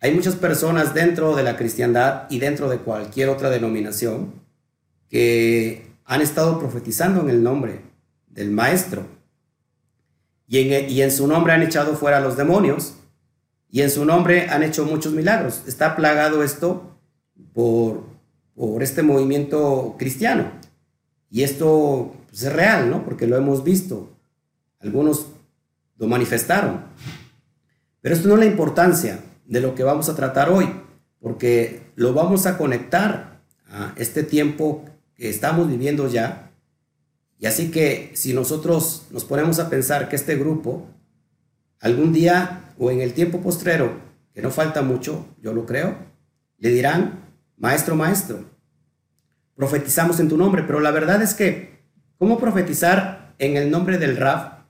hay 0.00 0.14
muchas 0.14 0.36
personas 0.36 0.94
dentro 0.94 1.36
de 1.36 1.42
la 1.42 1.58
cristiandad 1.58 2.22
y 2.30 2.38
dentro 2.38 2.70
de 2.70 2.78
cualquier 2.78 3.28
otra 3.28 3.50
denominación 3.50 4.32
que 5.10 5.86
han 6.06 6.22
estado 6.22 6.58
profetizando 6.58 7.20
en 7.20 7.28
el 7.28 7.42
nombre 7.42 7.82
del 8.28 8.50
Maestro 8.50 9.06
y 10.48 10.60
en, 10.60 10.90
y 10.90 11.02
en 11.02 11.10
su 11.10 11.26
nombre 11.26 11.52
han 11.52 11.62
echado 11.62 11.94
fuera 11.94 12.16
a 12.16 12.20
los 12.20 12.38
demonios 12.38 12.94
y 13.74 13.82
en 13.82 13.90
su 13.90 14.04
nombre 14.04 14.48
han 14.50 14.62
hecho 14.62 14.84
muchos 14.84 15.14
milagros. 15.14 15.62
Está 15.66 15.96
plagado 15.96 16.44
esto 16.44 16.96
por, 17.52 18.04
por 18.54 18.84
este 18.84 19.02
movimiento 19.02 19.96
cristiano. 19.98 20.52
Y 21.28 21.42
esto 21.42 22.14
pues, 22.30 22.44
es 22.44 22.52
real, 22.52 22.88
¿no? 22.88 23.04
Porque 23.04 23.26
lo 23.26 23.36
hemos 23.36 23.64
visto. 23.64 24.16
Algunos 24.78 25.26
lo 25.96 26.06
manifestaron. 26.06 26.84
Pero 28.00 28.14
esto 28.14 28.28
no 28.28 28.34
es 28.34 28.40
la 28.42 28.46
importancia 28.46 29.18
de 29.44 29.60
lo 29.60 29.74
que 29.74 29.82
vamos 29.82 30.08
a 30.08 30.14
tratar 30.14 30.50
hoy, 30.50 30.68
porque 31.18 31.82
lo 31.96 32.14
vamos 32.14 32.46
a 32.46 32.56
conectar 32.56 33.40
a 33.68 33.92
este 33.96 34.22
tiempo 34.22 34.84
que 35.16 35.28
estamos 35.28 35.66
viviendo 35.66 36.08
ya. 36.08 36.52
Y 37.40 37.46
así 37.46 37.72
que 37.72 38.12
si 38.14 38.34
nosotros 38.34 39.08
nos 39.10 39.24
ponemos 39.24 39.58
a 39.58 39.68
pensar 39.68 40.08
que 40.08 40.14
este 40.14 40.36
grupo 40.36 40.86
algún 41.80 42.12
día 42.12 42.63
o 42.78 42.90
en 42.90 43.00
el 43.00 43.12
tiempo 43.12 43.40
postrero, 43.40 43.92
que 44.34 44.42
no 44.42 44.50
falta 44.50 44.82
mucho, 44.82 45.26
yo 45.40 45.52
lo 45.52 45.66
creo, 45.66 45.96
le 46.58 46.70
dirán, 46.70 47.20
maestro, 47.56 47.94
maestro, 47.94 48.44
profetizamos 49.54 50.18
en 50.20 50.28
tu 50.28 50.36
nombre, 50.36 50.62
pero 50.64 50.80
la 50.80 50.90
verdad 50.90 51.22
es 51.22 51.34
que, 51.34 51.78
¿cómo 52.18 52.38
profetizar 52.38 53.34
en 53.38 53.56
el 53.56 53.70
nombre 53.70 53.98
del 53.98 54.16
Rab 54.16 54.64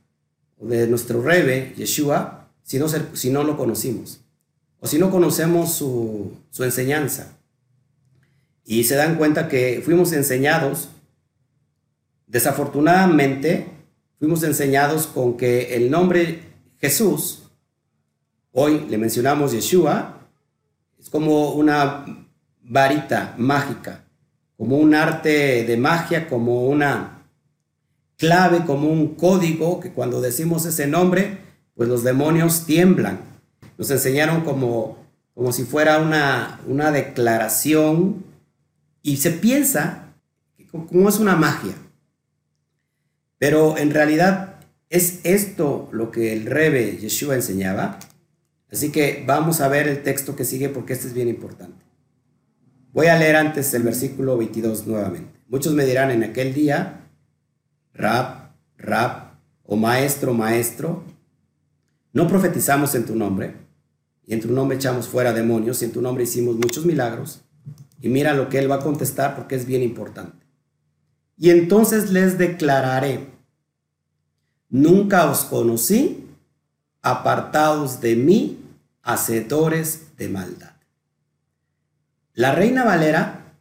de 0.61 0.87
nuestro 0.87 1.23
Rebe, 1.23 1.73
Yeshua, 1.76 2.50
si 2.62 2.78
no, 2.78 2.88
si 2.88 3.30
no 3.30 3.44
lo 3.44 3.56
conocimos? 3.56 4.20
O 4.80 4.87
si 4.87 4.99
no 4.99 5.11
conocemos 5.11 5.73
su, 5.73 6.37
su 6.50 6.64
enseñanza. 6.64 7.38
Y 8.66 8.84
se 8.84 8.96
dan 8.96 9.16
cuenta 9.16 9.49
que 9.49 9.82
fuimos 9.84 10.12
enseñados, 10.12 10.90
desafortunadamente, 12.26 13.68
fuimos 14.18 14.42
enseñados 14.42 15.06
con 15.06 15.37
que 15.37 15.76
el 15.76 15.90
nombre 15.90 16.40
Jesús, 16.78 17.43
hoy 18.54 18.87
le 18.88 18.99
mencionamos 18.99 19.52
Yeshua, 19.52 20.20
es 20.99 21.11
como 21.11 21.50
una 21.50 22.06
varita 22.62 23.34
mágica, 23.37 24.04
como 24.56 24.78
un 24.78 24.94
arte 24.94 25.64
de 25.64 25.76
magia, 25.76 26.28
como 26.28 26.66
una 26.66 27.26
clave, 28.16 28.64
como 28.64 28.88
un 28.88 29.16
código, 29.16 29.80
que 29.80 29.92
cuando 29.92 30.20
decimos 30.20 30.64
ese 30.64 30.87
nombre, 30.87 31.38
pues 31.75 31.88
los 31.88 32.04
demonios 32.04 32.64
tiemblan. 32.64 33.20
Nos 33.76 33.90
enseñaron 33.90 34.42
como, 34.42 34.99
como 35.34 35.52
si 35.52 35.64
fuera 35.64 35.99
una, 35.99 36.61
una 36.68 36.92
declaración 36.92 38.25
y 39.02 39.16
se 39.16 39.32
piensa 39.32 40.14
que 40.56 40.66
como 40.66 41.08
es 41.08 41.18
una 41.18 41.34
magia. 41.34 41.75
Pero 43.38 43.76
en 43.76 43.90
realidad 43.90 44.61
es 44.90 45.18
esto 45.25 45.88
lo 45.90 46.12
que 46.12 46.32
el 46.32 46.46
Rebe 46.46 46.96
Yeshua 46.99 47.34
enseñaba. 47.34 47.99
Así 48.74 48.90
que 48.90 49.22
vamos 49.24 49.60
a 49.60 49.68
ver 49.68 49.86
el 49.86 50.02
texto 50.02 50.34
que 50.34 50.44
sigue 50.44 50.68
porque 50.68 50.94
este 50.94 51.06
es 51.06 51.14
bien 51.14 51.28
importante. 51.28 51.84
Voy 52.92 53.06
a 53.06 53.16
leer 53.16 53.36
antes 53.36 53.72
el 53.72 53.84
versículo 53.84 54.36
22 54.36 54.88
nuevamente. 54.88 55.38
Muchos 55.46 55.74
me 55.74 55.84
dirán 55.84 56.10
en 56.10 56.24
aquel 56.24 56.52
día, 56.52 57.08
Rab, 57.92 58.50
Rab, 58.76 59.36
o 59.62 59.76
maestro, 59.76 60.34
maestro, 60.34 61.04
no 62.12 62.26
profetizamos 62.26 62.96
en 62.96 63.06
tu 63.06 63.14
nombre, 63.14 63.54
y 64.26 64.34
en 64.34 64.40
tu 64.40 64.50
nombre 64.50 64.76
echamos 64.76 65.06
fuera 65.06 65.32
demonios, 65.32 65.80
y 65.80 65.84
en 65.84 65.92
tu 65.92 66.02
nombre 66.02 66.24
hicimos 66.24 66.56
muchos 66.56 66.84
milagros. 66.84 67.42
Y 68.00 68.08
mira 68.08 68.34
lo 68.34 68.48
que 68.48 68.58
él 68.58 68.68
va 68.68 68.76
a 68.76 68.80
contestar 68.80 69.36
porque 69.36 69.54
es 69.54 69.66
bien 69.66 69.84
importante. 69.84 70.44
Y 71.38 71.50
entonces 71.50 72.10
les 72.10 72.38
declararé, 72.38 73.28
Nunca 74.68 75.30
os 75.30 75.44
conocí, 75.44 76.26
apartados 77.02 78.00
de 78.00 78.16
mí, 78.16 78.63
hacedores 79.04 80.16
de 80.16 80.28
maldad. 80.28 80.73
La 82.32 82.52
Reina 82.52 82.84
Valera 82.84 83.54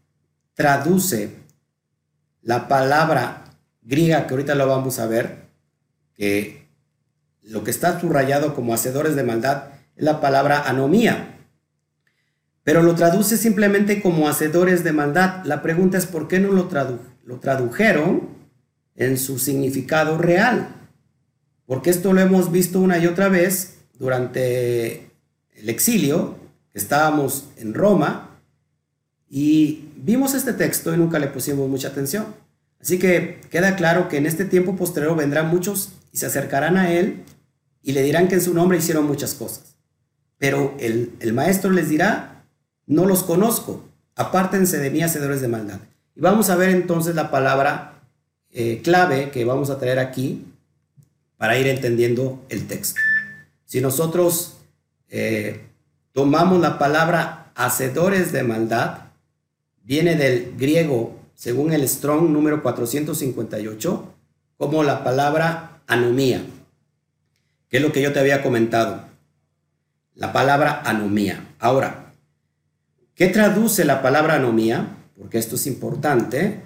traduce 0.55 1.35
la 2.41 2.67
palabra 2.67 3.43
griega, 3.83 4.25
que 4.25 4.33
ahorita 4.33 4.55
lo 4.55 4.67
vamos 4.67 4.97
a 4.99 5.05
ver, 5.05 5.49
que 6.15 6.67
lo 7.43 7.63
que 7.63 7.71
está 7.71 7.99
subrayado 7.99 8.55
como 8.55 8.73
hacedores 8.73 9.15
de 9.15 9.23
maldad 9.23 9.65
es 9.95 10.03
la 10.03 10.21
palabra 10.21 10.67
anomía. 10.67 11.37
Pero 12.63 12.81
lo 12.81 12.95
traduce 12.95 13.37
simplemente 13.37 14.01
como 14.01 14.29
hacedores 14.29 14.83
de 14.85 14.93
maldad. 14.93 15.43
La 15.43 15.61
pregunta 15.61 15.97
es 15.97 16.05
por 16.05 16.29
qué 16.29 16.39
no 16.39 16.51
lo, 16.51 16.69
lo 17.25 17.39
tradujeron 17.39 18.29
en 18.95 19.17
su 19.17 19.37
significado 19.37 20.17
real. 20.17 20.69
Porque 21.65 21.89
esto 21.89 22.13
lo 22.13 22.21
hemos 22.21 22.51
visto 22.51 22.79
una 22.79 22.97
y 22.97 23.07
otra 23.07 23.27
vez 23.27 23.79
durante 23.99 25.12
el 25.55 25.69
exilio, 25.69 26.35
estábamos 26.73 27.45
en 27.57 27.73
Roma 27.73 28.29
y 29.29 29.89
vimos 29.95 30.33
este 30.33 30.53
texto 30.53 30.93
y 30.93 30.97
nunca 30.97 31.19
le 31.19 31.27
pusimos 31.27 31.69
mucha 31.69 31.89
atención. 31.89 32.25
Así 32.79 32.99
que 32.99 33.39
queda 33.49 33.75
claro 33.75 34.09
que 34.09 34.17
en 34.17 34.25
este 34.25 34.45
tiempo 34.45 34.75
posterior 34.75 35.15
vendrán 35.15 35.49
muchos 35.49 35.93
y 36.11 36.17
se 36.17 36.25
acercarán 36.25 36.77
a 36.77 36.91
él 36.91 37.23
y 37.81 37.93
le 37.93 38.03
dirán 38.03 38.27
que 38.27 38.35
en 38.35 38.41
su 38.41 38.53
nombre 38.53 38.77
hicieron 38.77 39.05
muchas 39.05 39.33
cosas. 39.33 39.75
Pero 40.37 40.75
el, 40.79 41.33
maestro 41.33 41.71
les 41.71 41.89
dirá, 41.89 42.45
no 42.85 43.05
los 43.05 43.23
conozco, 43.23 43.85
apártense 44.15 44.79
de 44.79 44.89
mí, 44.89 45.01
hacedores 45.01 45.41
de 45.41 45.47
maldad. 45.47 45.79
Y 46.15 46.21
vamos 46.21 46.49
a 46.49 46.55
ver 46.55 46.69
entonces 46.69 47.15
la 47.15 47.31
palabra 47.31 48.01
eh, 48.51 48.81
clave 48.83 49.31
que 49.31 49.45
vamos 49.45 49.69
a 49.69 49.79
traer 49.79 49.99
aquí 49.99 50.45
para 51.37 51.57
ir 51.57 51.67
entendiendo 51.67 52.45
el 52.49 52.67
texto. 52.67 52.99
Si 53.65 53.79
nosotros 53.79 54.57
eh, 55.15 55.61
tomamos 56.11 56.59
la 56.59 56.79
palabra 56.79 57.51
hacedores 57.53 58.31
de 58.31 58.41
maldad, 58.41 59.11
viene 59.83 60.15
del 60.15 60.55
griego, 60.57 61.19
según 61.35 61.71
el 61.71 61.87
Strong 61.87 62.31
número 62.31 62.63
458, 62.63 64.11
como 64.57 64.83
la 64.83 65.03
palabra 65.03 65.81
anomía, 65.85 66.43
que 67.69 67.77
es 67.77 67.83
lo 67.83 67.91
que 67.91 68.01
yo 68.01 68.11
te 68.11 68.21
había 68.21 68.41
comentado. 68.41 69.05
La 70.15 70.33
palabra 70.33 70.81
anomía. 70.83 71.53
Ahora, 71.59 72.11
¿qué 73.13 73.27
traduce 73.27 73.85
la 73.85 74.01
palabra 74.01 74.35
anomía? 74.35 74.97
Porque 75.15 75.37
esto 75.37 75.57
es 75.57 75.67
importante. 75.67 76.61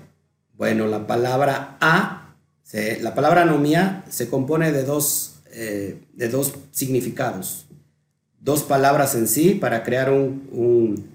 Bueno, 0.55 0.87
la 0.87 1.05
palabra 1.05 1.77
a 1.81 2.35
la 3.01 3.13
palabra 3.13 3.43
anomía 3.43 4.03
se 4.09 4.29
compone 4.29 4.71
de 4.71 4.83
dos, 4.83 5.39
eh, 5.51 6.03
de 6.13 6.29
dos 6.29 6.53
significados, 6.71 7.66
dos 8.39 8.63
palabras 8.63 9.15
en 9.15 9.27
sí 9.27 9.55
para 9.55 9.83
crear 9.83 10.11
un, 10.11 11.05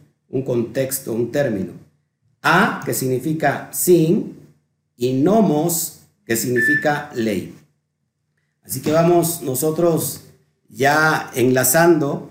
contexto, 0.44 1.12
un 1.12 1.32
término. 1.32 1.72
A, 2.42 2.82
que 2.84 2.94
significa 2.94 3.70
sin, 3.72 4.36
y 4.96 5.12
nomos, 5.12 6.00
que 6.24 6.36
significa 6.36 7.10
ley. 7.14 7.54
Así 8.64 8.80
que 8.80 8.92
vamos 8.92 9.42
nosotros 9.42 10.22
ya 10.68 11.30
enlazando 11.34 12.30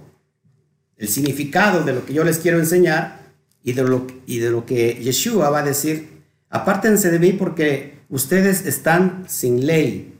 el 0.97 1.07
significado 1.07 1.83
de 1.83 1.93
lo 1.93 2.05
que 2.05 2.13
yo 2.13 2.23
les 2.23 2.39
quiero 2.39 2.59
enseñar 2.59 3.31
y 3.63 3.73
de 3.73 3.83
lo, 3.83 4.07
y 4.25 4.39
de 4.39 4.49
lo 4.49 4.65
que 4.65 4.95
Yeshua 4.95 5.49
va 5.49 5.59
a 5.59 5.65
decir. 5.65 6.21
Apártense 6.49 7.09
de 7.09 7.19
mí 7.19 7.33
porque 7.33 8.01
Ustedes 8.11 8.65
están 8.65 9.23
sin 9.29 9.65
ley, 9.65 10.19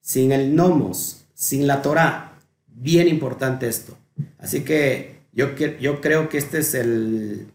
sin 0.00 0.32
el 0.32 0.56
nomos, 0.56 1.24
sin 1.34 1.68
la 1.68 1.80
Torah. 1.80 2.35
Bien 2.78 3.08
importante 3.08 3.68
esto. 3.68 3.96
Así 4.38 4.60
que 4.62 5.16
yo, 5.32 5.54
yo 5.56 6.00
creo 6.02 6.28
que 6.28 6.36
este 6.36 6.58
es 6.58 6.74
el, 6.74 7.46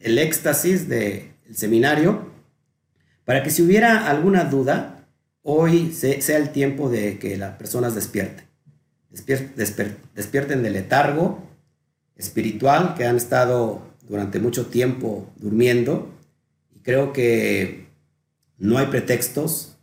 el 0.00 0.18
éxtasis 0.18 0.86
del 0.86 1.30
seminario. 1.52 2.30
Para 3.24 3.42
que 3.42 3.50
si 3.50 3.62
hubiera 3.62 4.06
alguna 4.08 4.44
duda, 4.44 5.08
hoy 5.42 5.92
sea 5.92 6.36
el 6.36 6.50
tiempo 6.50 6.90
de 6.90 7.18
que 7.18 7.38
las 7.38 7.56
personas 7.56 7.94
despierten. 7.94 8.44
despierten 9.10 10.62
del 10.62 10.74
letargo 10.74 11.42
espiritual 12.14 12.94
que 12.96 13.06
han 13.06 13.16
estado 13.16 13.82
durante 14.06 14.38
mucho 14.38 14.66
tiempo 14.66 15.32
durmiendo. 15.36 16.12
Y 16.74 16.80
creo 16.80 17.14
que 17.14 17.86
no 18.58 18.76
hay 18.76 18.86
pretextos 18.86 19.76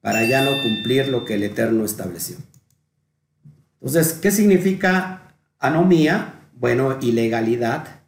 para 0.00 0.28
ya 0.28 0.44
no 0.44 0.50
cumplir 0.60 1.08
lo 1.08 1.24
que 1.24 1.34
el 1.34 1.44
Eterno 1.44 1.84
estableció. 1.84 2.36
Entonces, 3.84 4.14
¿qué 4.14 4.30
significa 4.30 5.34
anomía? 5.58 6.40
Bueno, 6.54 6.96
ilegalidad, 7.02 8.00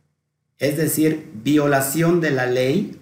es 0.57 0.79
decir, 0.79 1.31
violación 1.35 2.23
de 2.23 2.31
la 2.31 2.47
ley 2.47 2.99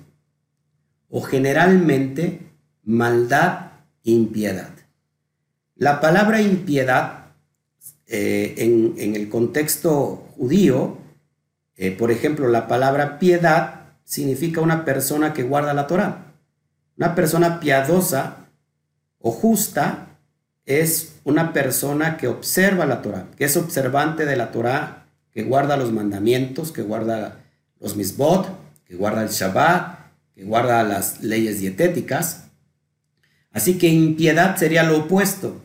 o 1.08 1.22
generalmente 1.22 2.40
maldad, 2.82 3.70
impiedad. 4.02 4.70
La 5.76 6.00
palabra 6.00 6.40
impiedad 6.42 7.26
eh, 8.08 8.54
en, 8.56 9.14
el 9.14 9.28
contexto 9.28 10.32
judío, 10.36 10.98
eh, 11.76 11.92
por 11.92 12.10
ejemplo, 12.10 12.48
la 12.48 12.66
palabra 12.66 13.20
piedad 13.20 13.92
significa 14.02 14.60
una 14.60 14.84
persona 14.84 15.32
que 15.32 15.44
guarda 15.44 15.74
la 15.74 15.86
Torah. 15.86 16.34
Una 16.96 17.14
persona 17.14 17.60
piadosa 17.60 18.48
o 19.20 19.30
justa 19.30 20.13
es 20.66 21.16
una 21.24 21.52
persona 21.52 22.16
que 22.16 22.28
observa 22.28 22.86
la 22.86 23.02
Torah, 23.02 23.26
que 23.36 23.44
es 23.44 23.56
observante 23.56 24.24
de 24.24 24.36
la 24.36 24.50
Torah, 24.50 25.06
que 25.30 25.42
guarda 25.42 25.76
los 25.76 25.92
mandamientos, 25.92 26.72
que 26.72 26.82
guarda 26.82 27.40
los 27.80 27.96
misbot, 27.96 28.48
que 28.86 28.96
guarda 28.96 29.22
el 29.22 29.28
Shabbat, 29.28 29.98
que 30.34 30.44
guarda 30.44 30.82
las 30.82 31.22
leyes 31.22 31.60
dietéticas. 31.60 32.44
Así 33.52 33.78
que 33.78 33.88
impiedad 33.88 34.56
sería 34.56 34.82
lo 34.82 34.98
opuesto. 35.00 35.60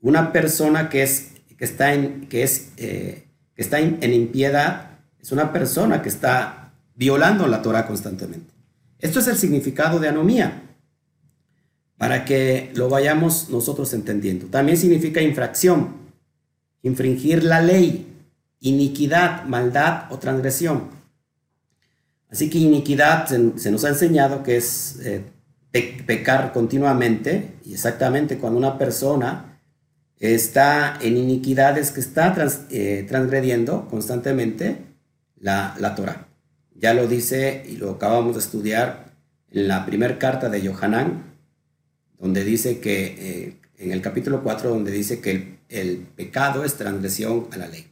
Una 0.00 0.32
persona 0.32 0.88
que, 0.88 1.02
es, 1.02 1.32
que 1.56 1.64
está, 1.64 1.92
en, 1.92 2.28
que 2.28 2.42
es, 2.42 2.70
eh, 2.76 3.26
que 3.54 3.62
está 3.62 3.80
en 3.80 4.12
impiedad 4.12 4.90
es 5.20 5.32
una 5.32 5.52
persona 5.52 6.00
que 6.00 6.08
está 6.08 6.72
violando 6.94 7.46
la 7.46 7.60
Torah 7.62 7.86
constantemente. 7.86 8.54
Esto 8.98 9.20
es 9.20 9.28
el 9.28 9.36
significado 9.36 9.98
de 9.98 10.08
anomía 10.08 10.67
para 11.98 12.24
que 12.24 12.70
lo 12.74 12.88
vayamos 12.88 13.50
nosotros 13.50 13.92
entendiendo. 13.92 14.46
También 14.46 14.78
significa 14.78 15.20
infracción. 15.20 15.98
infringir 16.80 17.42
la 17.42 17.60
ley, 17.60 18.06
iniquidad, 18.60 19.44
maldad 19.44 20.10
o 20.10 20.18
transgresión. 20.18 20.84
Así 22.30 22.48
que 22.48 22.58
iniquidad 22.58 23.26
se, 23.26 23.70
nos 23.70 23.84
ha 23.84 23.88
enseñado 23.88 24.44
que 24.44 24.56
es 24.56 25.00
eh, 25.02 25.24
pecar 26.06 26.52
continuamente, 26.52 27.54
y 27.64 27.74
exactamente 27.74 28.38
cuando 28.38 28.58
una 28.58 28.78
persona 28.78 29.60
está 30.18 30.98
en 31.00 31.16
iniquidades 31.16 31.90
que 31.90 32.00
está 32.00 32.34
eh, 32.70 33.04
transgrediendo 33.08 33.88
constantemente 33.88 34.78
la, 35.36 35.74
la 35.80 35.96
Torah. 35.96 36.28
Ya 36.74 36.94
lo 36.94 37.08
dice 37.08 37.64
y 37.68 37.76
lo 37.76 37.90
acabamos 37.90 38.34
de 38.34 38.40
estudiar 38.40 39.14
en 39.50 39.66
la 39.66 39.84
primera 39.84 40.18
carta 40.18 40.48
de 40.48 40.62
Yohanan, 40.62 41.27
donde 42.18 42.44
dice 42.44 42.80
que, 42.80 43.04
eh, 43.18 43.56
en 43.78 43.92
el 43.92 44.00
capítulo 44.00 44.42
4, 44.42 44.70
donde 44.70 44.90
dice 44.90 45.20
que 45.20 45.58
el, 45.68 46.06
pecado 46.16 46.64
es 46.64 46.74
transgresión 46.74 47.46
a 47.52 47.56
la 47.56 47.68
ley. 47.68 47.86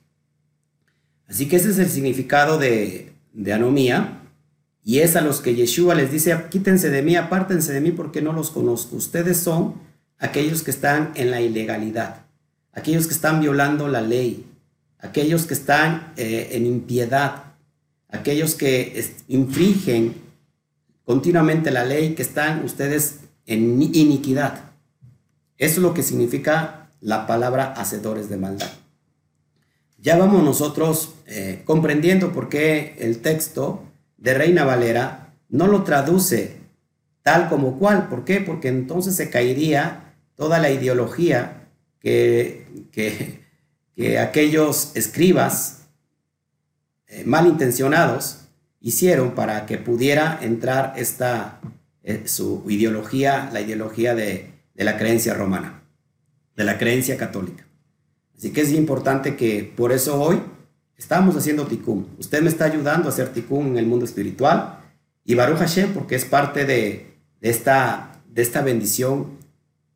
Así 1.29 1.49
que 1.49 1.57
ese 1.57 1.71
es 1.71 1.79
el 1.79 1.89
significado 1.89 2.59
de, 2.59 3.13
de 3.33 3.53
anomía, 3.53 4.23
y 4.85 5.01
es 5.01 5.17
a 5.17 5.21
los 5.21 5.41
que 5.41 5.55
Yeshua 5.55 5.95
les 5.95 6.13
dice, 6.13 6.37
quítense 6.49 6.91
de 6.91 7.03
mí, 7.03 7.17
apártense 7.17 7.73
de 7.73 7.81
mí 7.81 7.91
porque 7.91 8.23
no 8.23 8.33
los 8.33 8.51
conozco. 8.51 8.97
Ustedes 8.97 9.39
son 9.39 9.75
aquellos 10.19 10.63
que 10.63 10.71
están 10.71 11.13
en 11.17 11.33
la 11.33 11.41
ilegalidad, 11.41 12.27
aquellos 12.73 13.07
que 13.07 13.15
están 13.15 13.41
violando 13.41 13.89
la 13.89 14.01
ley, 14.01 14.47
aquellos 14.99 15.47
que 15.47 15.55
están 15.55 16.13
eh, 16.17 16.51
en 16.53 16.67
impiedad, 16.67 17.55
aquellos 18.09 18.55
que 18.55 19.05
infringen 19.29 20.15
continuamente 21.05 21.71
la 21.71 21.85
ley, 21.85 22.15
que 22.15 22.23
están 22.23 22.65
ustedes 22.65 23.21
en 23.47 23.81
iniquidad. 23.81 24.73
Eso 25.59 25.77
es 25.77 25.79
lo 25.79 25.95
que 25.95 26.03
significa 26.03 26.91
la 27.01 27.27
palabra 27.27 27.73
hacedores 27.73 28.29
de 28.29 28.37
maldad. 28.37 28.71
Ya 29.99 30.17
vamos 30.17 30.43
nosotros 30.43 31.15
eh, 31.27 31.63
comprendiendo 31.65 32.33
por 32.33 32.49
qué 32.49 32.97
el 32.99 33.21
texto 33.21 33.83
de 34.19 34.35
Reina 34.35 34.65
Valera 34.65 35.35
no 35.49 35.67
lo 35.67 35.85
traduce 35.85 36.57
tal 37.23 37.49
como 37.49 37.79
cual. 37.79 38.09
¿Por 38.09 38.25
qué? 38.25 38.41
Porque 38.41 38.69
entonces 38.69 39.17
se 39.17 39.31
caería 39.31 40.15
toda 40.37 40.59
la 40.59 40.71
ideología 40.71 41.69
que, 41.99 42.67
que, 42.93 43.45
aquellos 44.19 44.93
escribas 44.95 45.87
eh, 47.09 47.25
malintencionados 47.25 48.43
hicieron 48.81 49.33
para 49.33 49.67
que 49.67 49.79
pudiera 49.79 50.39
entrar 50.43 50.93
esta, 50.97 51.61
su 52.27 52.65
ideología, 52.69 53.51
la 53.53 53.61
ideología 53.61 54.15
de, 54.15 54.51
de 54.75 54.85
la 54.85 54.99
creencia 54.99 55.35
romana, 55.35 55.83
de 56.57 56.65
la 56.65 56.79
creencia 56.79 57.17
católica. 57.17 57.67
Así 58.37 58.51
que 58.51 58.61
es 58.61 58.73
importante 58.73 59.37
que 59.37 59.73
por 59.77 59.93
eso 59.93 60.21
hoy 60.21 60.41
Estamos 60.97 61.37
haciendo 61.37 61.67
tikkun. 61.67 62.07
Usted 62.19 62.43
me 62.43 62.49
está 62.49 62.65
ayudando 62.65 63.09
a 63.09 63.13
hacer 63.13 63.29
tikkun 63.29 63.67
en 63.69 63.79
el 63.79 63.87
mundo 63.87 64.05
espiritual. 64.05 64.81
Y 65.25 65.35
Baruch 65.35 65.59
Hashem, 65.59 65.93
porque 65.93 66.15
es 66.15 66.25
parte 66.25 66.65
de, 66.65 67.15
esta, 67.41 68.23
de 68.29 68.43
esta 68.43 68.63
bendición 68.63 69.37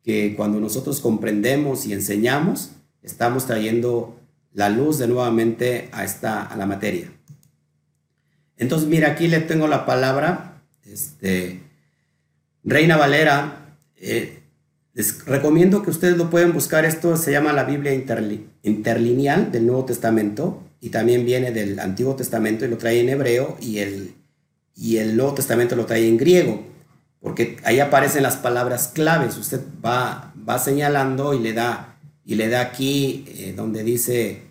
que 0.03 0.35
cuando 0.35 0.59
nosotros 0.59 0.99
comprendemos 0.99 1.85
y 1.85 1.93
enseñamos, 1.93 2.73
estamos 3.01 3.47
trayendo 3.47 4.19
la 4.53 4.69
luz 4.69 4.99
de 4.99 5.07
nuevamente 5.07 5.89
a, 5.91 6.03
esta, 6.03 6.45
a 6.45 6.55
la 6.57 6.65
materia. 6.65 7.11
Entonces, 8.57 8.87
mira, 8.87 9.11
aquí 9.11 9.27
le 9.27 9.39
tengo 9.39 9.67
la 9.67 9.85
palabra, 9.85 10.61
este, 10.85 11.61
Reina 12.63 12.97
Valera. 12.97 13.75
Eh, 13.97 14.39
les 14.93 15.25
recomiendo 15.25 15.83
que 15.83 15.89
ustedes 15.89 16.17
lo 16.17 16.29
pueden 16.29 16.53
buscar. 16.53 16.85
Esto 16.85 17.15
se 17.17 17.31
llama 17.31 17.53
la 17.53 17.63
Biblia 17.63 17.93
interlineal 17.93 19.51
del 19.51 19.65
Nuevo 19.65 19.85
Testamento 19.85 20.61
y 20.81 20.89
también 20.89 21.25
viene 21.25 21.51
del 21.51 21.79
Antiguo 21.79 22.15
Testamento 22.15 22.65
y 22.65 22.67
lo 22.67 22.77
trae 22.77 22.99
en 22.99 23.09
hebreo 23.09 23.57
y 23.61 23.79
el, 23.79 24.15
y 24.75 24.97
el 24.97 25.15
Nuevo 25.15 25.33
Testamento 25.33 25.75
lo 25.75 25.85
trae 25.85 26.07
en 26.07 26.17
griego, 26.17 26.63
porque 27.21 27.57
ahí 27.63 27.79
aparecen 27.79 28.23
las 28.23 28.35
palabras 28.35 28.89
claves. 28.93 29.37
Usted 29.37 29.61
va, 29.83 30.33
va 30.47 30.59
señalando 30.59 31.33
y 31.33 31.39
le 31.39 31.53
da, 31.53 31.97
y 32.25 32.35
le 32.35 32.49
da 32.49 32.61
aquí 32.61 33.23
eh, 33.27 33.53
donde 33.55 33.83
dice 33.83 34.43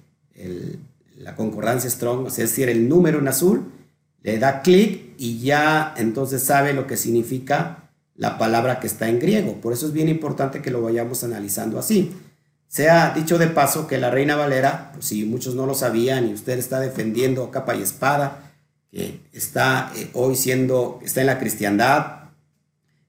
la 1.19 1.37
concordancia 1.37 1.91
strong, 1.91 2.29
es 2.29 2.37
decir, 2.37 2.71
el 2.71 2.89
número 2.89 3.19
en 3.19 3.29
azul, 3.29 3.71
le 4.23 4.39
da 4.39 4.63
clic 4.63 5.15
y 5.19 5.39
ya 5.41 5.93
entonces 5.99 6.43
sabe 6.43 6.73
lo 6.73 6.87
que 6.87 6.97
significa 6.97 7.90
la 8.21 8.37
palabra 8.37 8.81
que 8.81 8.87
está 8.87 9.09
en 9.09 9.19
griego. 9.19 9.63
Por 9.63 9.73
eso 9.73 9.87
es 9.87 9.95
bien 9.95 10.11
importante 10.11 10.61
que 10.61 10.71
lo 10.71 10.83
vayamos 10.83 11.25
analizando 11.25 11.79
así. 11.79 12.15
Se 12.69 12.91
ha 12.91 13.15
dicho 13.15 13.39
de 13.39 13.47
paso 13.47 13.87
que 13.87 13.97
la 13.97 14.11
Reina 14.11 14.37
Valera, 14.37 14.91
pues 14.93 15.07
si 15.07 15.25
muchos 15.25 15.55
no 15.55 15.65
lo 15.65 15.75
sabían 15.75 16.29
y 16.29 16.35
usted 16.35 16.59
está 16.59 16.81
defendiendo 16.81 17.51
capa 17.51 17.75
y 17.77 17.83
espada, 17.83 18.53
que 18.91 19.21
está 19.33 19.91
eh, 19.97 20.11
hoy 20.13 20.37
siendo, 20.37 21.01
está 21.03 21.23
en 21.23 21.29
la 21.29 21.39
cristiandad, 21.39 22.25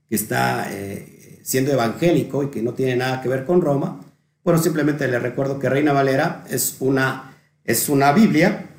que 0.08 0.16
está 0.16 0.68
eh, 0.72 1.42
siendo 1.44 1.74
evangélico 1.74 2.44
y 2.44 2.48
que 2.50 2.62
no 2.62 2.74
tiene 2.74 2.96
nada 2.96 3.22
que 3.22 3.28
ver 3.28 3.44
con 3.44 3.60
Roma, 3.60 4.00
bueno, 4.46 4.64
simplemente 4.64 5.10
le 5.10 5.20
recuerdo 5.20 5.60
que 5.60 5.68
Reina 5.68 5.92
Valera 5.92 6.46
es 6.50 6.78
una, 6.80 7.38
es 7.66 7.90
una 7.90 8.14
Biblia 8.14 8.70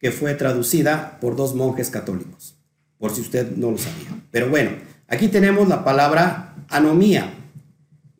que 0.00 0.10
fue 0.10 0.34
traducida 0.34 1.18
por 1.20 1.36
dos 1.36 1.54
monjes 1.54 1.88
católicos, 1.88 2.56
por 2.98 3.14
si 3.14 3.20
usted 3.20 3.52
no 3.56 3.70
lo 3.70 3.78
sabía. 3.78 4.08
Pero 4.32 4.50
bueno, 4.50 4.72
aquí 5.12 5.28
tenemos 5.28 5.68
la 5.68 5.84
palabra 5.84 6.54
anomía 6.68 7.32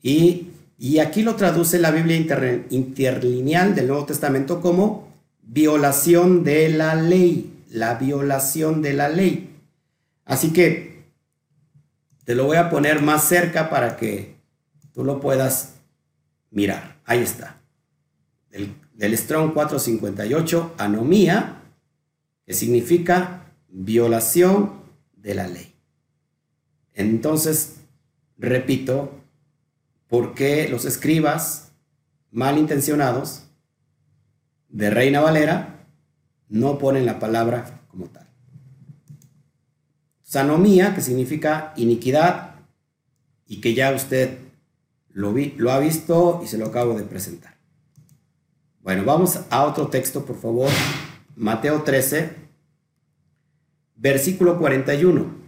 y 0.02 0.48
y 0.82 0.98
aquí 0.98 1.22
lo 1.22 1.36
traduce 1.36 1.78
la 1.78 1.92
Biblia 1.92 2.16
interlineal 2.70 3.76
del 3.76 3.86
Nuevo 3.86 4.04
Testamento 4.04 4.60
como 4.60 5.12
violación 5.40 6.42
de 6.42 6.70
la 6.70 6.96
ley, 6.96 7.64
la 7.70 7.94
violación 7.94 8.82
de 8.82 8.92
la 8.92 9.08
ley. 9.08 9.60
Así 10.24 10.52
que 10.52 11.04
te 12.24 12.34
lo 12.34 12.46
voy 12.46 12.56
a 12.56 12.68
poner 12.68 13.00
más 13.00 13.28
cerca 13.28 13.70
para 13.70 13.96
que 13.96 14.34
tú 14.92 15.04
lo 15.04 15.20
puedas 15.20 15.74
mirar. 16.50 16.96
Ahí 17.04 17.20
está. 17.20 17.60
Del, 18.50 18.74
del 18.94 19.16
Strong 19.16 19.52
458, 19.54 20.74
anomía, 20.78 21.62
que 22.44 22.54
significa 22.54 23.52
violación 23.68 24.80
de 25.14 25.34
la 25.36 25.46
ley. 25.46 25.71
Entonces, 26.94 27.76
repito, 28.38 29.20
por 30.08 30.34
qué 30.34 30.68
los 30.68 30.84
escribas 30.84 31.72
malintencionados 32.30 33.44
de 34.68 34.90
Reina 34.90 35.20
Valera 35.20 35.86
no 36.48 36.78
ponen 36.78 37.06
la 37.06 37.18
palabra 37.18 37.80
como 37.88 38.06
tal. 38.06 38.26
Sanomía, 40.22 40.94
que 40.94 41.02
significa 41.02 41.72
iniquidad, 41.76 42.52
y 43.46 43.60
que 43.60 43.74
ya 43.74 43.92
usted 43.92 44.38
lo, 45.10 45.34
lo 45.56 45.72
ha 45.72 45.78
visto 45.78 46.40
y 46.42 46.46
se 46.46 46.56
lo 46.56 46.66
acabo 46.66 46.94
de 46.94 47.04
presentar. 47.04 47.58
Bueno, 48.80 49.04
vamos 49.04 49.40
a 49.50 49.64
otro 49.64 49.88
texto, 49.88 50.24
por 50.24 50.40
favor. 50.40 50.70
Mateo 51.36 51.82
13, 51.82 52.34
versículo 53.96 54.58
41. 54.58 55.41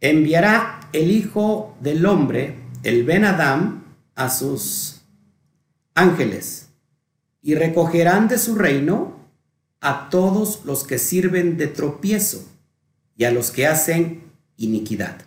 Enviará 0.00 0.80
el 0.92 1.10
Hijo 1.10 1.76
del 1.80 2.06
Hombre, 2.06 2.56
el 2.82 3.04
Ben 3.04 3.24
Adam, 3.24 3.84
a 4.14 4.30
sus 4.30 5.02
ángeles 5.94 6.68
y 7.42 7.54
recogerán 7.54 8.28
de 8.28 8.38
su 8.38 8.54
reino 8.54 9.18
a 9.80 10.08
todos 10.10 10.64
los 10.64 10.84
que 10.84 10.98
sirven 10.98 11.56
de 11.56 11.66
tropiezo 11.66 12.46
y 13.16 13.24
a 13.24 13.30
los 13.30 13.50
que 13.50 13.66
hacen 13.66 14.22
iniquidad. 14.56 15.22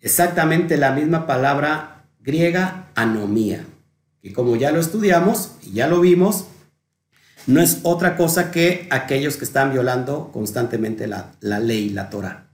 Exactamente 0.00 0.76
la 0.76 0.92
misma 0.92 1.26
palabra 1.26 2.06
griega 2.20 2.90
anomía, 2.94 3.64
que 4.22 4.32
como 4.32 4.56
ya 4.56 4.70
lo 4.70 4.80
estudiamos 4.80 5.52
y 5.62 5.72
ya 5.72 5.88
lo 5.88 6.00
vimos, 6.00 6.46
no 7.46 7.60
es 7.60 7.80
otra 7.82 8.16
cosa 8.16 8.50
que 8.50 8.88
aquellos 8.90 9.36
que 9.36 9.44
están 9.44 9.72
violando 9.72 10.30
constantemente 10.32 11.06
la, 11.06 11.32
la 11.40 11.60
ley, 11.60 11.90
la 11.90 12.10
Torah. 12.10 12.45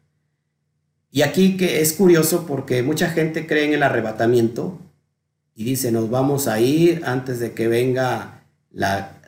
Y 1.13 1.23
aquí 1.23 1.57
que 1.57 1.81
es 1.81 1.93
curioso 1.93 2.47
porque 2.47 2.83
mucha 2.83 3.11
gente 3.11 3.47
cree 3.47 3.67
en 3.67 3.75
el 3.75 3.85
arrebatamiento, 3.85 4.81
y 5.55 5.65
dice, 5.65 5.93
nos 5.93 6.11
vamos 6.11 6.49
a 6.49 6.61
ir 6.61 7.03
antes 7.05 7.39
de 7.39 7.53
que 7.53 7.69
venga 7.69 8.43
la, 8.71 9.19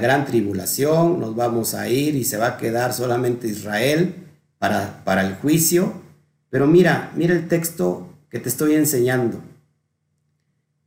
gran 0.00 0.24
tribulación, 0.24 1.20
nos 1.20 1.36
vamos 1.36 1.74
a 1.74 1.88
ir 1.88 2.14
y 2.14 2.24
se 2.24 2.38
va 2.38 2.46
a 2.48 2.56
quedar 2.56 2.92
solamente 2.94 3.48
Israel 3.48 4.14
para, 4.58 5.04
para 5.04 5.26
el 5.26 5.34
juicio. 5.34 5.92
Pero 6.48 6.66
mira, 6.66 7.12
mira 7.14 7.34
el 7.34 7.48
texto 7.48 8.08
que 8.30 8.38
te 8.38 8.48
estoy 8.48 8.74
enseñando. 8.74 9.42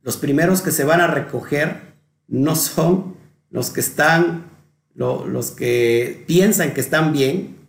Los 0.02 0.16
primeros 0.16 0.62
que 0.62 0.72
se 0.72 0.84
van 0.84 1.00
a 1.00 1.06
recoger 1.06 1.94
no 2.26 2.56
son 2.56 3.14
los 3.50 3.70
que 3.70 3.80
están, 3.80 4.46
los 4.94 5.52
que 5.52 6.24
piensan 6.26 6.74
que 6.74 6.80
están 6.80 7.12
bien, 7.12 7.59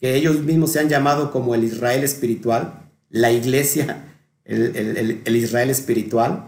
que 0.00 0.16
ellos 0.16 0.40
mismos 0.40 0.72
se 0.72 0.80
han 0.80 0.88
llamado 0.88 1.30
como 1.30 1.54
el 1.54 1.64
Israel 1.64 2.02
espiritual, 2.04 2.88
la 3.10 3.30
iglesia, 3.30 4.04
el 4.44 5.36
Israel 5.36 5.70
espiritual, 5.70 6.46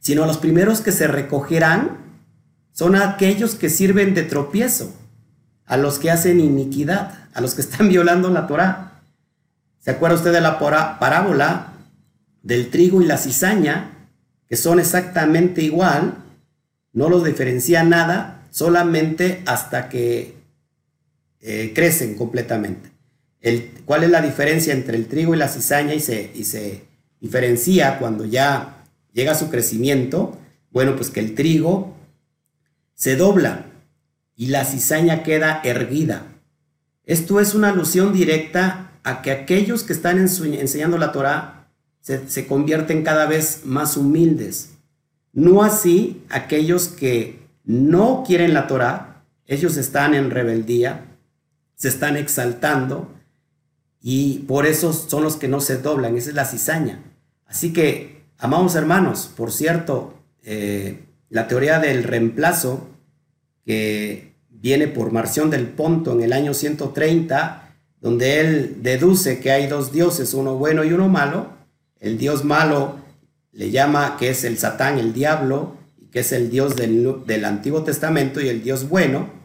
sino 0.00 0.26
los 0.26 0.38
primeros 0.38 0.80
que 0.80 0.92
se 0.92 1.06
recogerán 1.06 1.98
son 2.72 2.94
aquellos 2.94 3.56
que 3.56 3.70
sirven 3.70 4.14
de 4.14 4.22
tropiezo, 4.22 4.94
a 5.66 5.76
los 5.76 5.98
que 5.98 6.10
hacen 6.10 6.40
iniquidad, 6.40 7.28
a 7.34 7.40
los 7.40 7.54
que 7.54 7.60
están 7.60 7.88
violando 7.90 8.30
la 8.30 8.46
Torah. 8.46 9.02
¿Se 9.80 9.90
acuerda 9.90 10.16
usted 10.16 10.32
de 10.32 10.40
la 10.40 10.58
parábola 10.58 11.72
del 12.42 12.70
trigo 12.70 13.02
y 13.02 13.06
la 13.06 13.18
cizaña, 13.18 13.90
que 14.48 14.56
son 14.56 14.78
exactamente 14.78 15.62
igual? 15.62 16.14
No 16.92 17.10
los 17.10 17.24
diferencia 17.24 17.82
nada, 17.82 18.42
solamente 18.50 19.42
hasta 19.46 19.88
que 19.88 20.37
eh, 21.40 21.72
crecen 21.74 22.14
completamente. 22.14 22.90
El, 23.40 23.70
¿Cuál 23.84 24.04
es 24.04 24.10
la 24.10 24.20
diferencia 24.20 24.72
entre 24.72 24.96
el 24.96 25.06
trigo 25.06 25.34
y 25.34 25.38
la 25.38 25.48
cizaña 25.48 25.94
y 25.94 26.00
se, 26.00 26.32
y 26.34 26.44
se 26.44 26.84
diferencia 27.20 27.98
cuando 27.98 28.24
ya 28.24 28.84
llega 29.12 29.34
su 29.34 29.48
crecimiento? 29.48 30.38
Bueno, 30.70 30.96
pues 30.96 31.10
que 31.10 31.20
el 31.20 31.34
trigo 31.34 31.94
se 32.94 33.16
dobla 33.16 33.66
y 34.34 34.46
la 34.46 34.64
cizaña 34.64 35.22
queda 35.22 35.60
erguida. 35.64 36.26
Esto 37.04 37.40
es 37.40 37.54
una 37.54 37.70
alusión 37.70 38.12
directa 38.12 38.92
a 39.04 39.22
que 39.22 39.30
aquellos 39.30 39.84
que 39.84 39.92
están 39.92 40.18
enseñando 40.18 40.98
la 40.98 41.12
Torah 41.12 41.70
se, 42.00 42.28
se 42.28 42.46
convierten 42.46 43.02
cada 43.02 43.26
vez 43.26 43.62
más 43.64 43.96
humildes. 43.96 44.72
No 45.32 45.62
así 45.62 46.22
aquellos 46.28 46.88
que 46.88 47.38
no 47.64 48.24
quieren 48.26 48.54
la 48.54 48.66
Torah, 48.66 49.24
ellos 49.46 49.76
están 49.76 50.14
en 50.14 50.30
rebeldía, 50.30 51.07
se 51.78 51.88
están 51.88 52.16
exaltando 52.16 53.14
y 54.02 54.40
por 54.40 54.66
eso 54.66 54.92
son 54.92 55.22
los 55.22 55.36
que 55.36 55.48
no 55.48 55.60
se 55.60 55.78
doblan, 55.78 56.16
esa 56.16 56.30
es 56.30 56.34
la 56.34 56.44
cizaña. 56.44 57.02
Así 57.46 57.72
que, 57.72 58.24
amados 58.36 58.74
hermanos, 58.74 59.30
por 59.34 59.52
cierto, 59.52 60.14
eh, 60.42 61.04
la 61.30 61.46
teoría 61.46 61.78
del 61.78 62.02
reemplazo, 62.02 62.88
que 63.64 64.34
viene 64.50 64.88
por 64.88 65.12
Marción 65.12 65.50
del 65.50 65.68
Ponto 65.68 66.12
en 66.12 66.22
el 66.22 66.32
año 66.32 66.52
130, 66.52 67.76
donde 68.00 68.40
él 68.40 68.78
deduce 68.82 69.38
que 69.38 69.52
hay 69.52 69.68
dos 69.68 69.92
dioses, 69.92 70.34
uno 70.34 70.56
bueno 70.56 70.84
y 70.84 70.92
uno 70.92 71.08
malo. 71.08 71.52
El 72.00 72.18
dios 72.18 72.44
malo 72.44 72.96
le 73.52 73.70
llama 73.70 74.16
que 74.18 74.30
es 74.30 74.42
el 74.44 74.58
Satán, 74.58 74.98
el 74.98 75.12
diablo, 75.12 75.76
que 76.10 76.20
es 76.20 76.32
el 76.32 76.50
dios 76.50 76.74
del, 76.74 77.24
del 77.26 77.44
Antiguo 77.44 77.84
Testamento, 77.84 78.40
y 78.40 78.48
el 78.48 78.62
dios 78.64 78.88
bueno, 78.88 79.37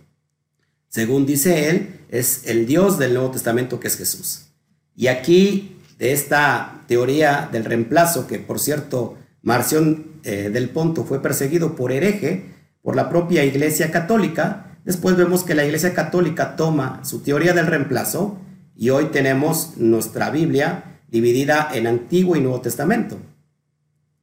según 0.94 1.26
dice 1.26 1.72
él, 1.72 2.02
es 2.10 2.44
el 2.46 2.68
dios 2.68 3.00
del 3.00 3.16
Nuevo 3.16 3.32
Testamento, 3.32 3.80
que 3.80 3.88
es 3.88 3.98
Jesús. 3.98 4.50
Y 4.96 5.08
aquí, 5.08 5.80
de 5.98 6.12
esta 6.14 6.84
teoría 6.88 7.50
del 7.52 7.66
reemplazo, 7.66 8.28
que 8.28 8.38
por 8.38 8.60
cierto, 8.60 9.18
Marción 9.42 10.06
eh, 10.24 10.52
del 10.54 10.70
Ponto 10.70 11.04
fue 11.04 11.20
perseguido 11.20 11.76
por 11.76 11.92
hereje 11.92 12.46
por 12.84 12.96
la 12.96 13.10
propia 13.10 13.44
Iglesia 13.44 13.90
Católica. 13.90 14.78
Después 14.86 15.18
vemos 15.18 15.44
que 15.44 15.56
la 15.56 15.66
Iglesia 15.66 15.96
Católica 15.96 16.56
toma 16.56 17.04
su 17.04 17.22
teoría 17.22 17.54
del 17.54 17.66
reemplazo 17.66 18.38
y 18.76 18.92
hoy 18.92 19.06
tenemos 19.06 19.78
nuestra 19.78 20.30
Biblia 20.30 21.00
dividida 21.08 21.72
en 21.74 21.88
Antiguo 21.88 22.36
y 22.36 22.42
Nuevo 22.42 22.62
Testamento. 22.62 23.18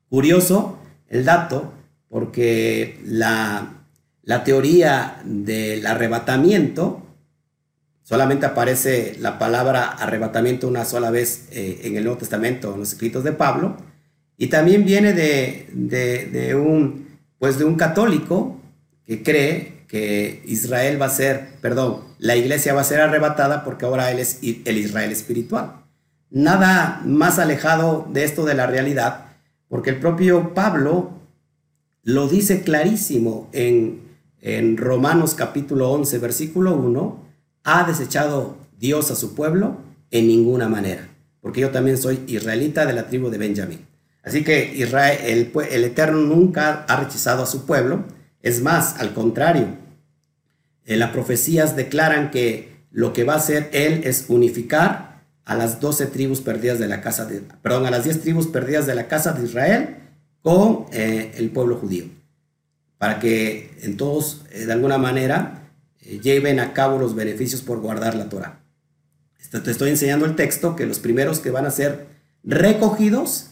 Curioso 0.09 0.78
el 1.09 1.24
dato 1.24 1.72
porque 2.09 3.00
la, 3.04 3.80
la 4.22 4.44
teoría 4.44 5.20
del 5.24 5.87
arrebatamiento, 5.87 7.02
solamente 8.02 8.46
aparece 8.46 9.16
la 9.18 9.38
palabra 9.38 9.85
arrebatamiento 9.85 10.68
una 10.68 10.85
sola 10.85 11.11
vez 11.11 11.48
eh, 11.52 11.80
en 11.85 11.96
el 11.96 12.04
Nuevo 12.04 12.18
Testamento, 12.18 12.74
en 12.74 12.80
los 12.80 12.92
escritos 12.92 13.24
de 13.24 13.33
Pablo, 13.33 13.76
y 14.37 14.48
también 14.48 14.85
viene 14.85 15.12
de, 15.12 16.54
un, 16.54 17.18
pues 17.38 17.59
de 17.59 17.64
un 17.64 17.76
católico 17.76 18.61
que 19.06 19.22
cree 19.22 19.85
que 19.87 20.42
Israel 20.46 21.00
va 21.00 21.06
a 21.06 21.11
ser, 21.11 21.56
perdón, 21.61 22.00
la 22.18 22.37
iglesia 22.37 22.72
va 22.72 22.80
a 22.80 22.85
ser 22.85 23.00
arrebatada 23.00 23.64
porque 23.64 23.85
ahora 23.85 24.11
él 24.11 24.18
es 24.18 24.38
el 24.42 24.78
Israel 24.78 25.12
espiritual. 25.12 25.85
Nada 26.30 27.02
más 27.04 27.38
alejado 27.38 28.09
de 28.12 28.24
esto 28.24 28.44
de 28.44 28.54
la 28.54 28.66
realidad, 28.66 29.26
porque 29.68 29.90
el 29.90 29.96
propio 29.96 30.54
Pablo 30.54 31.11
lo 32.02 32.28
dice 32.28 32.62
clarísimo 32.62 33.48
en, 33.52 34.10
en 34.40 34.76
Romanos 34.76 35.35
capítulo 35.35 35.90
11, 35.90 36.18
versículo 36.18 36.74
1, 36.74 37.24
ha 37.64 37.85
desechado 37.85 38.57
Dios 38.79 39.11
a 39.11 39.16
su 39.16 39.35
pueblo 39.35 39.79
en 40.11 40.26
ninguna 40.26 40.68
manera, 40.68 41.09
porque 41.40 41.61
yo 41.61 41.70
también 41.70 41.98
soy 41.98 42.20
israelita 42.26 42.87
de 42.87 42.92
la 42.92 43.07
tribu 43.09 43.31
de 43.31 43.38
Benjamín. 43.38 43.87
Así 44.22 44.44
que 44.44 44.74
Israel, 44.74 45.18
el, 45.24 45.53
el 45.70 45.85
Eterno 45.85 46.20
nunca 46.20 46.85
ha 46.88 46.96
rechazado 46.96 47.42
a 47.42 47.46
su 47.46 47.64
pueblo. 47.64 48.05
Es 48.42 48.62
más, 48.62 49.00
al 49.00 49.14
contrario, 49.14 49.68
en 50.85 50.98
las 50.98 51.11
profecías 51.11 51.76
declaran 51.76 52.31
que 52.31 52.70
lo 52.90 53.12
que 53.12 53.24
va 53.24 53.35
a 53.35 53.38
hacer 53.38 53.70
Él 53.72 54.03
es 54.05 54.26
unificar 54.29 55.22
a 55.44 55.55
las 55.55 55.81
doce 55.81 56.07
tribus 56.07 56.40
perdidas 56.40 56.79
de 56.79 56.88
la 56.88 57.00
casa 57.00 57.24
de, 57.24 57.40
perdón, 57.62 57.87
a 57.87 57.90
las 57.90 58.05
diez 58.05 58.20
tribus 58.20 58.46
perdidas 58.46 58.87
de 58.87 58.94
la 58.94 59.09
casa 59.09 59.33
de 59.33 59.44
Israel 59.44 59.96
con 60.42 60.87
eh, 60.92 61.33
el 61.37 61.50
pueblo 61.50 61.76
judío, 61.76 62.05
para 63.00 63.18
que 63.18 63.78
en 63.80 63.96
todos, 63.96 64.42
eh, 64.52 64.66
de 64.66 64.72
alguna 64.74 64.98
manera, 64.98 65.70
eh, 66.02 66.20
lleven 66.20 66.60
a 66.60 66.74
cabo 66.74 66.98
los 66.98 67.14
beneficios 67.14 67.62
por 67.62 67.80
guardar 67.80 68.14
la 68.14 68.28
Torah. 68.28 68.60
Te 69.50 69.70
estoy 69.70 69.88
enseñando 69.88 70.26
el 70.26 70.36
texto 70.36 70.76
que 70.76 70.84
los 70.84 70.98
primeros 70.98 71.40
que 71.40 71.50
van 71.50 71.64
a 71.64 71.70
ser 71.70 72.08
recogidos 72.44 73.46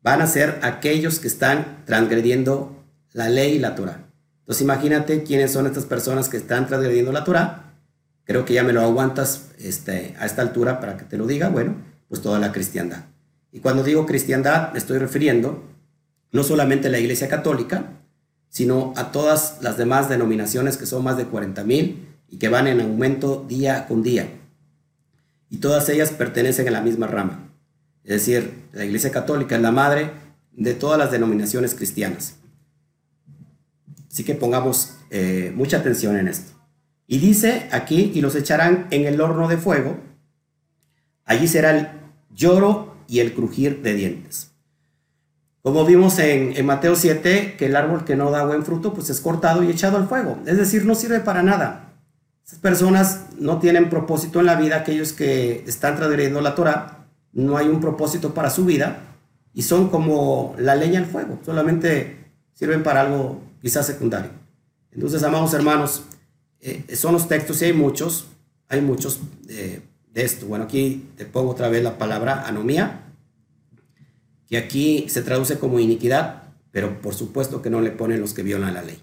van 0.00 0.22
a 0.22 0.28
ser 0.28 0.60
aquellos 0.62 1.18
que 1.18 1.26
están 1.26 1.82
transgrediendo 1.86 2.84
la 3.12 3.28
ley 3.28 3.56
y 3.56 3.58
la 3.58 3.74
Torah. 3.74 4.04
Entonces 4.42 4.62
imagínate 4.62 5.24
quiénes 5.24 5.50
son 5.50 5.66
estas 5.66 5.84
personas 5.84 6.28
que 6.28 6.36
están 6.36 6.68
transgrediendo 6.68 7.10
la 7.10 7.24
Torah. 7.24 7.74
Creo 8.22 8.44
que 8.44 8.54
ya 8.54 8.62
me 8.62 8.72
lo 8.72 8.82
aguantas 8.82 9.48
este, 9.58 10.14
a 10.20 10.24
esta 10.24 10.42
altura 10.42 10.78
para 10.78 10.96
que 10.96 11.04
te 11.04 11.18
lo 11.18 11.26
diga. 11.26 11.48
Bueno, 11.48 11.74
pues 12.08 12.22
toda 12.22 12.38
la 12.38 12.52
cristiandad. 12.52 13.06
Y 13.50 13.58
cuando 13.58 13.82
digo 13.82 14.06
cristiandad, 14.06 14.70
me 14.70 14.78
estoy 14.78 14.98
refiriendo 14.98 15.64
no 16.30 16.44
solamente 16.44 16.86
a 16.86 16.90
la 16.92 17.00
Iglesia 17.00 17.28
Católica, 17.28 17.97
sino 18.48 18.92
a 18.96 19.12
todas 19.12 19.58
las 19.60 19.76
demás 19.76 20.08
denominaciones 20.08 20.76
que 20.76 20.86
son 20.86 21.04
más 21.04 21.16
de 21.16 21.26
40 21.26 21.64
mil 21.64 22.08
y 22.28 22.38
que 22.38 22.48
van 22.48 22.66
en 22.66 22.80
aumento 22.80 23.44
día 23.48 23.86
con 23.86 24.02
día. 24.02 24.28
Y 25.50 25.58
todas 25.58 25.88
ellas 25.88 26.10
pertenecen 26.10 26.68
a 26.68 26.72
la 26.72 26.80
misma 26.80 27.06
rama. 27.06 27.50
Es 28.04 28.10
decir, 28.10 28.64
la 28.72 28.84
Iglesia 28.84 29.10
Católica 29.10 29.56
es 29.56 29.62
la 29.62 29.70
madre 29.70 30.10
de 30.52 30.74
todas 30.74 30.98
las 30.98 31.10
denominaciones 31.10 31.74
cristianas. 31.74 32.36
Así 34.10 34.24
que 34.24 34.34
pongamos 34.34 34.94
eh, 35.10 35.52
mucha 35.54 35.78
atención 35.78 36.16
en 36.16 36.28
esto. 36.28 36.52
Y 37.06 37.18
dice 37.18 37.68
aquí, 37.72 38.12
y 38.14 38.20
los 38.20 38.34
echarán 38.34 38.86
en 38.90 39.06
el 39.06 39.20
horno 39.20 39.48
de 39.48 39.56
fuego. 39.56 39.98
Allí 41.24 41.48
será 41.48 41.78
el 41.78 41.88
lloro 42.34 42.96
y 43.08 43.20
el 43.20 43.32
crujir 43.32 43.82
de 43.82 43.94
dientes. 43.94 44.50
Como 45.68 45.84
vimos 45.84 46.18
en, 46.18 46.56
en, 46.56 46.64
Mateo 46.64 46.96
7, 46.96 47.56
que 47.58 47.66
el 47.66 47.76
árbol 47.76 48.06
que 48.06 48.16
no 48.16 48.30
da 48.30 48.42
buen 48.42 48.64
fruto, 48.64 48.94
pues 48.94 49.10
es 49.10 49.20
cortado 49.20 49.62
y 49.62 49.68
echado 49.68 49.98
al 49.98 50.08
fuego. 50.08 50.38
Es 50.46 50.56
decir, 50.56 50.86
no 50.86 50.94
sirve 50.94 51.20
para 51.20 51.42
nada. 51.42 51.92
Esas 52.42 52.58
personas 52.58 53.26
no 53.38 53.58
tienen 53.58 53.90
propósito 53.90 54.40
en 54.40 54.46
la 54.46 54.56
vida, 54.56 54.76
aquellos 54.76 55.12
que 55.12 55.62
están 55.66 55.96
transgrediendo 55.96 56.40
la 56.40 56.54
Torah, 56.54 57.06
no 57.34 57.58
hay 57.58 57.68
un 57.68 57.82
propósito 57.82 58.32
para 58.32 58.48
su 58.48 58.64
vida 58.64 59.00
y 59.52 59.60
son 59.60 59.90
como 59.90 60.54
la 60.56 60.74
leña 60.74 61.00
al 61.00 61.04
fuego, 61.04 61.38
solamente 61.44 62.16
sirven 62.54 62.82
para 62.82 63.02
algo 63.02 63.42
quizás 63.60 63.84
secundario. 63.84 64.30
Entonces, 64.90 65.22
amados 65.22 65.52
hermanos, 65.52 66.04
eh, 66.62 66.96
son 66.96 67.12
los 67.12 67.28
textos 67.28 67.60
y 67.60 67.66
hay 67.66 67.72
muchos, 67.74 68.28
hay 68.70 68.80
muchos 68.80 69.20
de 69.42 69.82
esto. 70.14 70.46
Bueno, 70.46 70.64
aquí 70.64 71.10
te 71.18 71.26
pongo 71.26 71.50
otra 71.50 71.68
vez 71.68 71.82
la 71.82 71.98
palabra 71.98 72.44
anomía, 72.46 73.07
que 74.48 74.58
aquí 74.58 75.06
se 75.08 75.22
traduce 75.22 75.58
como 75.58 75.78
iniquidad, 75.78 76.42
pero 76.70 77.00
por 77.00 77.14
supuesto 77.14 77.62
que 77.62 77.70
no 77.70 77.80
le 77.80 77.90
ponen 77.90 78.20
los 78.20 78.34
que 78.34 78.42
violan 78.42 78.74
la 78.74 78.82
ley. 78.82 79.00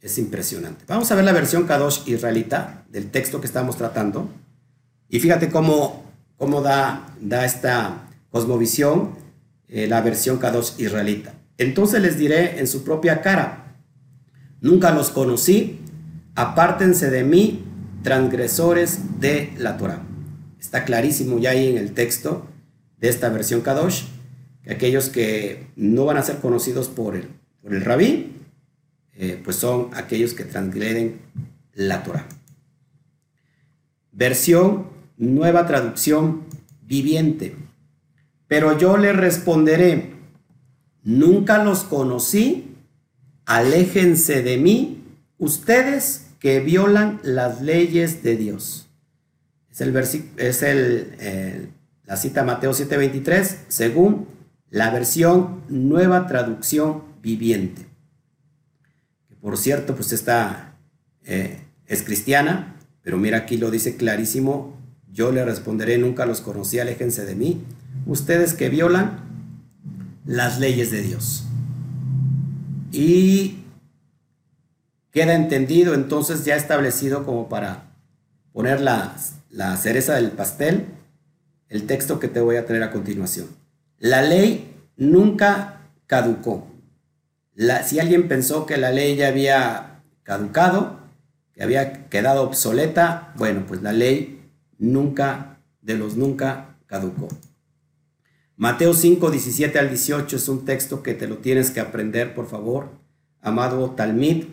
Es 0.00 0.18
impresionante. 0.18 0.84
Vamos 0.88 1.10
a 1.12 1.14
ver 1.14 1.24
la 1.24 1.32
versión 1.32 1.64
Kadosh 1.64 2.08
israelita 2.08 2.84
del 2.88 3.10
texto 3.10 3.40
que 3.40 3.46
estamos 3.46 3.76
tratando. 3.76 4.28
Y 5.08 5.20
fíjate 5.20 5.50
cómo 5.50 6.02
cómo 6.42 6.60
da, 6.60 7.06
da 7.20 7.44
esta 7.44 8.08
cosmovisión 8.30 9.10
eh, 9.68 9.86
la 9.86 10.00
versión 10.00 10.40
K2 10.40 10.80
israelita. 10.80 11.34
Entonces 11.56 12.02
les 12.02 12.18
diré 12.18 12.58
en 12.58 12.66
su 12.66 12.82
propia 12.82 13.22
cara, 13.22 13.76
nunca 14.60 14.90
los 14.90 15.10
conocí, 15.10 15.78
apártense 16.34 17.10
de 17.10 17.22
mí, 17.22 17.64
transgresores 18.02 19.20
de 19.20 19.52
la 19.56 19.76
Torah. 19.76 20.02
Está 20.58 20.82
clarísimo 20.82 21.38
ya 21.38 21.50
ahí 21.50 21.68
en 21.68 21.78
el 21.78 21.92
texto 21.92 22.48
de 22.98 23.08
esta 23.08 23.28
versión 23.28 23.60
Kadosh, 23.60 24.06
aquellos 24.68 25.08
que 25.08 25.66
no 25.76 26.04
van 26.04 26.16
a 26.16 26.22
ser 26.22 26.38
conocidos 26.38 26.88
por 26.88 27.16
el, 27.16 27.28
por 27.62 27.74
el 27.74 27.82
rabí, 27.82 28.32
eh, 29.14 29.40
pues 29.42 29.56
son 29.56 29.90
aquellos 29.94 30.34
que 30.34 30.44
transgreden 30.44 31.20
la 31.74 32.02
Torah. 32.02 32.26
Versión 34.12 34.86
nueva 35.16 35.66
traducción 35.66 36.44
viviente. 36.82 37.56
Pero 38.48 38.78
yo 38.78 38.98
le 38.98 39.12
responderé, 39.12 40.12
nunca 41.02 41.62
los 41.62 41.84
conocí, 41.84 42.76
aléjense 43.46 44.42
de 44.42 44.58
mí, 44.58 45.04
ustedes 45.38 46.26
que 46.38 46.60
violan 46.60 47.20
las 47.22 47.62
leyes 47.62 48.22
de 48.22 48.36
Dios. 48.36 48.88
Es, 49.70 49.80
el 49.80 49.96
es 50.36 50.62
el, 50.62 51.72
la 52.04 52.16
cita 52.16 52.42
Mateo 52.42 52.72
7:23, 52.72 53.56
según 53.68 54.26
la 54.72 54.88
versión 54.88 55.60
Nueva 55.68 56.26
Traducción 56.26 57.02
Viviente. 57.20 57.86
Que 59.28 59.36
por 59.36 59.58
cierto, 59.58 59.94
pues 59.94 60.12
esta 60.12 60.76
eh, 61.24 61.60
es 61.86 62.02
cristiana, 62.02 62.74
pero 63.02 63.18
mira 63.18 63.36
aquí 63.36 63.58
lo 63.58 63.70
dice 63.70 63.96
clarísimo, 63.96 64.74
yo 65.12 65.30
le 65.30 65.44
responderé, 65.44 65.98
nunca 65.98 66.24
los 66.24 66.40
conocí, 66.40 66.78
aléjense 66.78 67.26
de 67.26 67.34
mí, 67.34 67.62
ustedes 68.06 68.54
que 68.54 68.70
violan 68.70 69.20
las 70.24 70.58
leyes 70.58 70.90
de 70.90 71.02
Dios. 71.02 71.44
Y 72.92 73.64
queda 75.10 75.34
entendido, 75.34 75.92
entonces 75.92 76.46
ya 76.46 76.56
establecido 76.56 77.26
como 77.26 77.50
para 77.50 77.92
poner 78.54 78.80
la, 78.80 79.14
la 79.50 79.76
cereza 79.76 80.14
del 80.14 80.30
pastel, 80.30 80.86
el 81.68 81.86
texto 81.86 82.18
que 82.18 82.28
te 82.28 82.40
voy 82.40 82.56
a 82.56 82.64
traer 82.64 82.84
a 82.84 82.90
continuación. 82.90 83.61
La 84.02 84.20
ley 84.20 84.74
nunca 84.96 85.82
caducó. 86.08 86.66
La, 87.54 87.84
si 87.84 88.00
alguien 88.00 88.26
pensó 88.26 88.66
que 88.66 88.76
la 88.76 88.90
ley 88.90 89.14
ya 89.14 89.28
había 89.28 90.02
caducado, 90.24 90.98
que 91.52 91.62
había 91.62 92.08
quedado 92.08 92.42
obsoleta, 92.42 93.32
bueno, 93.36 93.64
pues 93.64 93.80
la 93.80 93.92
ley 93.92 94.42
nunca, 94.76 95.60
de 95.82 95.94
los 95.94 96.16
nunca, 96.16 96.78
caducó. 96.86 97.28
Mateo 98.56 98.92
5, 98.92 99.30
17 99.30 99.78
al 99.78 99.90
18 99.90 100.34
es 100.34 100.48
un 100.48 100.64
texto 100.64 101.04
que 101.04 101.14
te 101.14 101.28
lo 101.28 101.36
tienes 101.36 101.70
que 101.70 101.78
aprender, 101.78 102.34
por 102.34 102.48
favor, 102.48 102.88
amado 103.40 103.92
Talmid, 103.92 104.46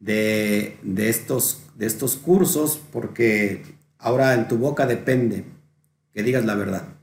de, 0.00 0.76
de, 0.82 1.08
estos, 1.08 1.62
de 1.76 1.86
estos 1.86 2.16
cursos, 2.16 2.80
porque 2.90 3.62
ahora 3.96 4.34
en 4.34 4.48
tu 4.48 4.58
boca 4.58 4.88
depende 4.88 5.44
que 6.12 6.24
digas 6.24 6.44
la 6.44 6.56
verdad. 6.56 6.99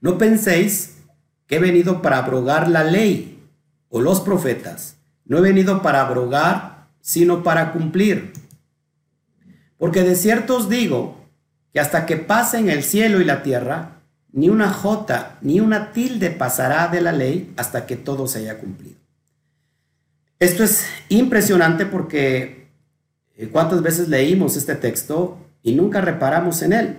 No 0.00 0.18
penséis 0.18 0.98
que 1.46 1.56
he 1.56 1.60
venido 1.60 2.02
para 2.02 2.18
abrogar 2.18 2.68
la 2.68 2.84
ley 2.84 3.42
o 3.88 4.00
los 4.00 4.20
profetas. 4.20 4.96
No 5.24 5.38
he 5.38 5.40
venido 5.40 5.82
para 5.82 6.02
abrogar, 6.02 6.88
sino 7.00 7.42
para 7.42 7.72
cumplir. 7.72 8.32
Porque 9.76 10.02
de 10.02 10.14
cierto 10.14 10.56
os 10.56 10.68
digo 10.68 11.16
que 11.72 11.80
hasta 11.80 12.06
que 12.06 12.16
pasen 12.16 12.68
el 12.68 12.82
cielo 12.82 13.20
y 13.20 13.24
la 13.24 13.42
tierra, 13.42 14.02
ni 14.32 14.48
una 14.48 14.72
jota 14.72 15.38
ni 15.40 15.60
una 15.60 15.92
tilde 15.92 16.30
pasará 16.30 16.88
de 16.88 17.00
la 17.00 17.12
ley 17.12 17.52
hasta 17.56 17.86
que 17.86 17.96
todo 17.96 18.26
se 18.26 18.40
haya 18.40 18.58
cumplido. 18.58 18.96
Esto 20.38 20.62
es 20.62 20.86
impresionante 21.08 21.86
porque 21.86 22.68
eh, 23.36 23.48
cuántas 23.48 23.82
veces 23.82 24.08
leímos 24.08 24.56
este 24.56 24.76
texto 24.76 25.38
y 25.62 25.74
nunca 25.74 26.00
reparamos 26.00 26.62
en 26.62 26.72
él. 26.72 26.96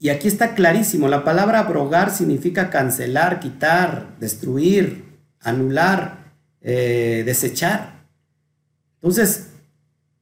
Y 0.00 0.10
aquí 0.10 0.28
está 0.28 0.54
clarísimo, 0.54 1.08
la 1.08 1.24
palabra 1.24 1.60
abrogar 1.60 2.10
significa 2.10 2.70
cancelar, 2.70 3.40
quitar, 3.40 4.16
destruir, 4.20 5.18
anular, 5.40 6.32
eh, 6.60 7.22
desechar. 7.26 8.04
Entonces, 8.94 9.48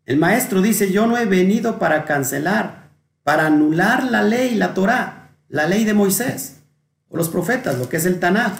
el 0.06 0.16
maestro 0.16 0.62
dice, 0.62 0.90
yo 0.92 1.06
no 1.06 1.18
he 1.18 1.26
venido 1.26 1.78
para 1.78 2.04
cancelar, 2.04 2.90
para 3.22 3.46
anular 3.46 4.04
la 4.04 4.22
ley, 4.22 4.54
la 4.54 4.72
Torah, 4.72 5.30
la 5.48 5.66
ley 5.66 5.84
de 5.84 5.94
Moisés, 5.94 6.60
o 7.08 7.16
los 7.16 7.28
profetas, 7.28 7.78
lo 7.78 7.88
que 7.88 7.98
es 7.98 8.06
el 8.06 8.18
Tanaj. 8.18 8.52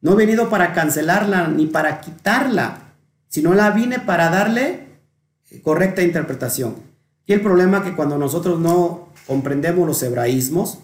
No 0.00 0.12
he 0.12 0.16
venido 0.16 0.48
para 0.48 0.72
cancelarla 0.72 1.48
ni 1.48 1.66
para 1.66 2.00
quitarla, 2.00 2.92
sino 3.26 3.54
la 3.54 3.70
vine 3.70 3.98
para 3.98 4.30
darle 4.30 4.88
correcta 5.62 6.02
interpretación. 6.02 6.76
Y 7.26 7.32
el 7.32 7.40
problema 7.40 7.78
es 7.78 7.84
que 7.84 7.96
cuando 7.96 8.16
nosotros 8.18 8.60
no 8.60 9.07
comprendemos 9.28 9.86
los 9.86 10.02
hebraísmos, 10.02 10.78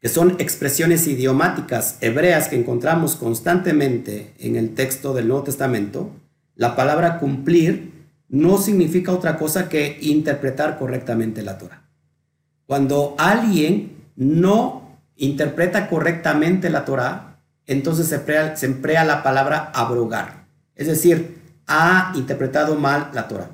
que 0.00 0.08
son 0.08 0.36
expresiones 0.38 1.08
idiomáticas 1.08 1.98
hebreas 2.00 2.46
que 2.46 2.56
encontramos 2.56 3.16
constantemente 3.16 4.32
en 4.38 4.54
el 4.54 4.74
texto 4.74 5.12
del 5.12 5.26
Nuevo 5.26 5.42
Testamento, 5.42 6.12
la 6.54 6.76
palabra 6.76 7.18
cumplir 7.18 8.06
no 8.28 8.58
significa 8.58 9.12
otra 9.12 9.36
cosa 9.38 9.68
que 9.68 9.98
interpretar 10.00 10.78
correctamente 10.78 11.42
la 11.42 11.58
Torah. 11.58 11.82
Cuando 12.66 13.16
alguien 13.18 13.96
no 14.14 15.00
interpreta 15.16 15.88
correctamente 15.88 16.70
la 16.70 16.84
Torah, 16.84 17.40
entonces 17.66 18.06
se 18.06 18.14
emplea, 18.14 18.56
se 18.56 18.66
emplea 18.66 19.04
la 19.04 19.24
palabra 19.24 19.72
abrogar, 19.74 20.46
es 20.76 20.86
decir, 20.86 21.40
ha 21.66 22.12
interpretado 22.14 22.76
mal 22.76 23.10
la 23.12 23.26
Torah. 23.26 23.50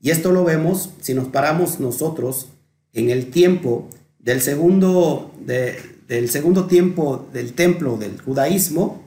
Y 0.00 0.10
esto 0.10 0.32
lo 0.32 0.44
vemos 0.44 0.90
si 1.00 1.14
nos 1.14 1.28
paramos 1.28 1.78
nosotros 1.78 2.48
en 2.96 3.10
el 3.10 3.30
tiempo 3.30 3.88
del 4.18 4.40
segundo, 4.40 5.34
del 5.44 6.30
segundo 6.30 6.64
tiempo 6.64 7.28
del 7.30 7.52
templo 7.52 7.98
del 7.98 8.20
judaísmo, 8.20 9.04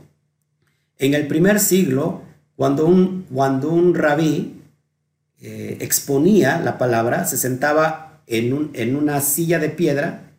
en 0.99 1.15
el 1.15 1.27
primer 1.27 1.59
siglo, 1.59 2.21
cuando 2.55 2.85
un, 2.85 3.25
cuando 3.33 3.69
un 3.69 3.95
rabí 3.95 4.61
eh, 5.41 5.77
exponía 5.81 6.59
la 6.59 6.77
palabra, 6.77 7.25
se 7.25 7.37
sentaba 7.37 8.21
en, 8.27 8.53
un, 8.53 8.69
en 8.73 8.95
una 8.95 9.21
silla 9.21 9.57
de 9.57 9.69
piedra 9.69 10.33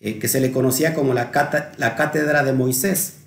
eh, 0.00 0.18
que 0.18 0.26
se 0.26 0.40
le 0.40 0.50
conocía 0.50 0.92
como 0.92 1.14
la, 1.14 1.30
la 1.76 1.94
cátedra 1.94 2.42
de 2.42 2.52
Moisés, 2.52 3.18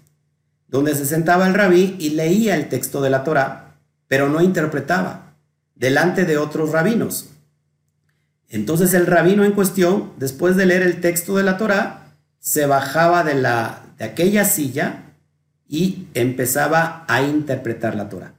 donde 0.67 0.95
se 0.95 1.05
sentaba 1.05 1.47
el 1.47 1.53
rabí 1.53 1.95
y 1.97 2.09
leía 2.09 2.55
el 2.55 2.67
texto 2.67 3.01
de 3.01 3.09
la 3.09 3.23
Torah, 3.23 3.77
pero 4.09 4.27
no 4.27 4.41
interpretaba, 4.41 5.33
delante 5.75 6.25
de 6.25 6.37
otros 6.37 6.73
rabinos. 6.73 7.29
Entonces 8.51 8.93
el 8.93 9.07
rabino 9.07 9.45
en 9.45 9.53
cuestión, 9.53 10.11
después 10.17 10.57
de 10.57 10.65
leer 10.65 10.81
el 10.81 10.99
texto 10.99 11.37
de 11.37 11.43
la 11.43 11.57
Torá, 11.57 12.15
se 12.39 12.65
bajaba 12.65 13.23
de, 13.23 13.35
la, 13.35 13.83
de 13.97 14.03
aquella 14.03 14.43
silla 14.43 15.13
y 15.69 16.07
empezaba 16.13 17.05
a 17.07 17.21
interpretar 17.21 17.95
la 17.95 18.09
Torá. 18.09 18.33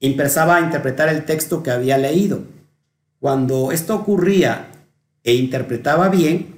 Empezaba 0.00 0.56
a 0.56 0.60
interpretar 0.60 1.08
el 1.08 1.24
texto 1.24 1.62
que 1.62 1.70
había 1.70 1.96
leído. 1.96 2.44
Cuando 3.18 3.72
esto 3.72 3.96
ocurría 3.96 4.68
e 5.24 5.34
interpretaba 5.34 6.10
bien, 6.10 6.54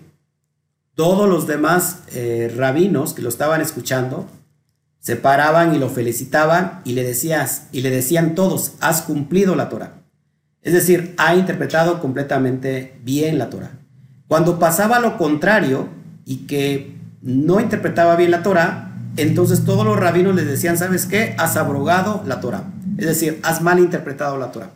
todos 0.97 1.29
los 1.29 1.47
demás 1.47 2.01
eh, 2.13 2.53
rabinos 2.55 3.15
que 3.15 3.23
lo 3.23 3.29
estaban 3.29 3.61
escuchando 3.61 4.29
se 4.99 5.17
paraban 5.17 5.75
y 5.75 5.79
lo 5.79 5.89
felicitaban 5.89 6.83
y 6.85 6.93
le, 6.93 7.05
decías, 7.05 7.69
y 7.73 7.81
le 7.81 7.91
decían 7.91 8.35
todos, 8.35 8.73
has 8.81 9.03
cumplido 9.03 9.55
la 9.55 9.69
Torah. 9.69 10.00
Es 10.63 10.73
decir, 10.73 11.15
ha 11.17 11.35
interpretado 11.35 12.01
completamente 12.01 12.99
bien 13.03 13.39
la 13.39 13.49
Torah. 13.49 13.71
Cuando 14.29 14.59
pasaba 14.59 15.01
lo 15.01 15.17
contrario 15.17 15.89
y 16.25 16.47
que 16.47 16.97
no 17.23 17.61
interpretaba 17.61 18.17
bien 18.17 18.31
la 18.31 18.43
Torah, 18.43 18.93
entonces 19.17 19.65
todos 19.65 19.85
los 19.85 19.99
rabinos 19.99 20.35
les 20.35 20.47
decían, 20.47 20.79
¿sabes 20.79 21.07
qué? 21.07 21.35
Has 21.39 21.57
abrogado 21.57 22.23
la 22.27 22.41
Torah. 22.41 22.65
Es 22.99 23.07
decir, 23.07 23.41
has 23.43 23.63
mal 23.63 23.79
interpretado 23.79 24.39
la 24.39 24.53
Torah. 24.53 24.71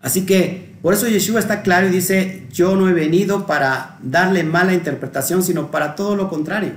Así 0.00 0.26
que 0.26 0.76
por 0.82 0.94
eso 0.94 1.08
Yeshua 1.08 1.40
está 1.40 1.62
claro 1.62 1.88
y 1.88 1.90
dice, 1.90 2.46
yo 2.52 2.76
no 2.76 2.88
he 2.88 2.92
venido 2.92 3.46
para 3.46 3.98
darle 4.02 4.44
mala 4.44 4.74
interpretación, 4.74 5.42
sino 5.42 5.70
para 5.70 5.96
todo 5.96 6.14
lo 6.14 6.28
contrario. 6.28 6.72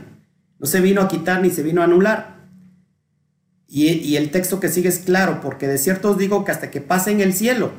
No 0.57 0.65
se 0.65 0.81
vino 0.81 1.01
a 1.01 1.07
quitar 1.07 1.41
ni 1.41 1.49
se 1.49 1.61
vino 1.61 1.81
a 1.81 1.85
anular. 1.85 2.39
Y, 3.67 3.87
y 3.89 4.17
el 4.17 4.31
texto 4.31 4.59
que 4.59 4.69
sigue 4.69 4.89
es 4.89 4.99
claro, 4.99 5.41
porque 5.41 5.67
de 5.67 5.77
cierto 5.77 6.11
os 6.11 6.17
digo 6.17 6.43
que 6.43 6.51
hasta 6.51 6.71
que 6.71 6.81
pase 6.81 7.11
en 7.11 7.21
el 7.21 7.33
cielo, 7.33 7.71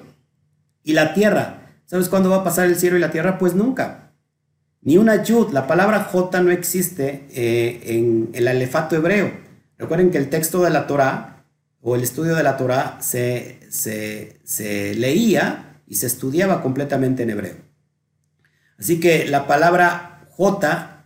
y 0.82 0.92
la 0.92 1.14
tierra. 1.14 1.60
¿Sabes 1.86 2.08
cuándo 2.08 2.30
va 2.30 2.36
a 2.36 2.44
pasar 2.44 2.66
el 2.66 2.76
cielo 2.76 2.96
y 2.96 3.00
la 3.00 3.10
tierra? 3.10 3.38
Pues 3.38 3.54
nunca. 3.54 4.12
Ni 4.82 4.96
una 4.96 5.22
yud, 5.22 5.52
la 5.52 5.66
palabra 5.66 6.04
J 6.04 6.40
no 6.40 6.50
existe 6.50 7.26
eh, 7.30 7.82
en 7.84 8.30
el 8.32 8.48
alefato 8.48 8.96
hebreo. 8.96 9.30
Recuerden 9.76 10.10
que 10.10 10.18
el 10.18 10.30
texto 10.30 10.62
de 10.62 10.70
la 10.70 10.86
Torah 10.86 11.44
o 11.82 11.96
el 11.96 12.02
estudio 12.02 12.34
de 12.34 12.42
la 12.42 12.56
Torah 12.56 12.98
se, 13.00 13.60
se, 13.70 14.94
leía 14.94 15.82
y 15.86 15.96
se 15.96 16.06
estudiaba 16.06 16.62
completamente 16.62 17.22
en 17.22 17.30
hebreo. 17.30 17.56
Así 18.78 19.00
que 19.00 19.26
la 19.26 19.46
palabra 19.46 20.26
J 20.30 21.04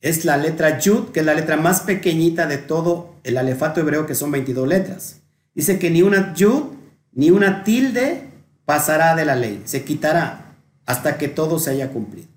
es 0.00 0.24
la 0.24 0.36
letra 0.36 0.78
Yud, 0.78 1.10
que 1.10 1.20
es 1.20 1.26
la 1.26 1.34
letra 1.34 1.56
más 1.56 1.80
pequeñita 1.80 2.46
de 2.46 2.58
todo 2.58 3.16
el 3.24 3.38
alefato 3.38 3.80
hebreo, 3.80 4.06
que 4.06 4.14
son 4.14 4.30
22 4.30 4.68
letras. 4.68 5.20
Dice 5.54 5.78
que 5.78 5.90
ni 5.90 6.02
una 6.02 6.34
Yud, 6.34 6.64
ni 7.12 7.30
una 7.30 7.64
tilde, 7.64 8.25
pasará 8.66 9.16
de 9.16 9.24
la 9.24 9.36
ley, 9.36 9.62
se 9.64 9.84
quitará 9.84 10.54
hasta 10.84 11.16
que 11.16 11.28
todo 11.28 11.58
se 11.58 11.70
haya 11.70 11.88
cumplido. 11.88 12.28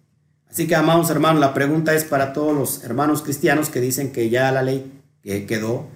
Así 0.49 0.67
que, 0.67 0.75
amados 0.75 1.09
hermanos, 1.09 1.41
la 1.41 1.53
pregunta 1.53 1.93
es 1.93 2.05
para 2.05 2.33
todos 2.33 2.55
los 2.55 2.83
hermanos 2.83 3.21
cristianos 3.21 3.69
que 3.69 3.81
dicen 3.81 4.11
que 4.11 4.29
ya 4.29 4.51
la 4.51 4.63
ley 4.63 4.91
quedó, 5.23 5.87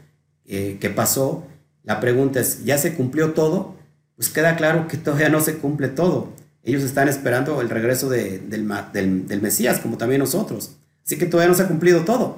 que 0.45 0.93
pasó. 0.95 1.47
La 1.83 1.99
pregunta 1.99 2.39
es, 2.39 2.63
¿ya 2.63 2.77
se 2.77 2.93
cumplió 2.93 3.33
todo? 3.33 3.75
Pues 4.15 4.29
queda 4.29 4.55
claro 4.55 4.87
que 4.87 4.97
todavía 4.97 5.29
no 5.29 5.41
se 5.41 5.57
cumple 5.57 5.87
todo. 5.87 6.29
Ellos 6.63 6.83
están 6.83 7.09
esperando 7.09 7.61
el 7.61 7.69
regreso 7.69 8.09
del, 8.09 8.49
del, 8.49 9.41
Mesías, 9.41 9.79
como 9.79 9.97
también 9.97 10.19
nosotros. 10.19 10.77
Así 11.03 11.17
que 11.17 11.25
todavía 11.25 11.49
no 11.49 11.55
se 11.55 11.63
ha 11.63 11.67
cumplido 11.67 12.05
todo. 12.05 12.37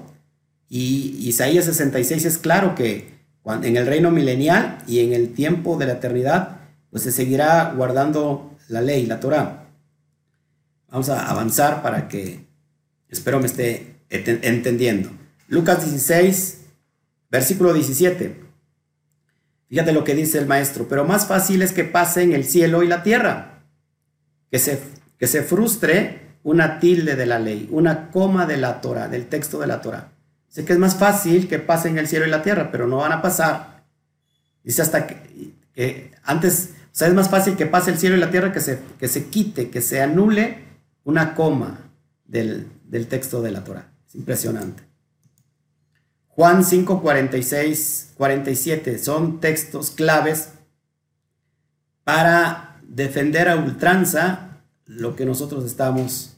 Y 0.68 1.18
Isaías 1.28 1.66
66 1.66 2.26
es 2.26 2.38
claro 2.38 2.74
que 2.74 3.14
en 3.46 3.78
el 3.78 3.86
reino 3.86 4.10
milenial 4.10 4.80
y 4.88 5.02
en 5.02 5.14
el 5.14 5.34
tiempo 5.34 5.78
de 5.78 5.86
la 5.86 5.93
eternidad, 5.93 6.55
pues 6.96 7.04
se 7.04 7.12
seguirá 7.12 7.74
guardando 7.76 8.56
la 8.70 8.80
ley, 8.80 9.06
la 9.06 9.20
Torah. 9.20 9.66
Vamos 10.88 11.10
a 11.10 11.30
avanzar 11.30 11.82
para 11.82 12.08
que, 12.08 12.46
espero 13.10 13.41
me 13.41 13.48
esté 13.48 13.98
entendiendo. 14.10 15.10
Lucas 15.50 15.84
16, 15.84 16.62
versículo 17.30 17.74
17. 17.74 18.39
Fíjate 19.68 19.91
lo 19.91 20.06
que 20.06 20.16
dice 20.16 20.38
el 20.38 20.46
maestro, 20.46 20.88
pero 20.88 21.04
más 21.04 21.28
fácil 21.28 21.64
es 21.64 21.74
que 21.74 21.84
pasen 21.84 22.32
el 22.32 22.46
cielo 22.46 22.82
y 22.82 22.88
la 22.88 23.04
tierra, 23.04 23.66
que 24.50 24.58
se, 24.58 24.80
que 25.20 25.28
se 25.28 25.43
frustre 25.43 26.38
una 26.43 26.80
tilde 26.80 27.18
de 27.18 27.26
la 27.26 27.39
ley, 27.39 27.68
una 27.72 28.10
coma 28.10 28.46
de 28.46 28.56
la 28.56 28.80
Torah, 28.80 29.10
del 29.10 29.26
texto 29.26 29.60
de 29.60 29.68
la 29.68 29.82
Torah. 29.82 30.14
Sé 30.48 30.64
que 30.64 30.72
es 30.72 30.80
más 30.80 30.96
fácil 30.96 31.50
que 31.50 31.60
pasen 31.60 31.98
el 31.98 32.08
cielo 32.08 32.26
y 32.26 32.30
la 32.30 32.41
tierra, 32.41 32.72
pero 32.72 32.88
no 32.88 32.96
van 33.00 33.12
a 33.12 33.22
pasar. 33.22 33.84
Dice 34.64 34.82
hasta 34.82 35.06
que, 35.08 36.14
antes, 36.24 36.74
o 36.96 36.98
sea, 36.98 37.10
es 37.10 37.14
más 37.14 37.30
fácil 37.30 37.58
que 37.58 37.66
pase 37.66 37.91
el 37.91 37.98
cielo 37.98 38.16
y 38.16 38.20
la 38.22 38.32
tierra 38.32 38.54
que 38.54 38.62
se, 38.62 38.80
que 38.98 39.10
se 39.10 39.26
quite, 39.26 39.70
que 39.70 39.82
se 39.82 40.02
anule 40.02 40.60
una 41.04 41.36
coma 41.36 41.91
del, 42.24 42.70
del 42.86 43.08
texto 43.08 43.41
de 43.41 43.52
la 43.52 43.66
Torah. 43.66 43.91
Es 44.08 44.16
impresionante. 44.16 44.82
Juan 46.30 46.64
5, 46.64 47.02
46, 47.02 48.14
47 48.16 48.98
son 48.98 49.41
textos 49.41 49.91
claves 49.91 50.54
para 52.06 52.80
defender 52.88 53.50
a 53.50 53.58
ultranza 53.58 54.62
lo 54.86 55.18
que 55.18 55.26
nosotros 55.26 55.66
estamos 55.66 56.38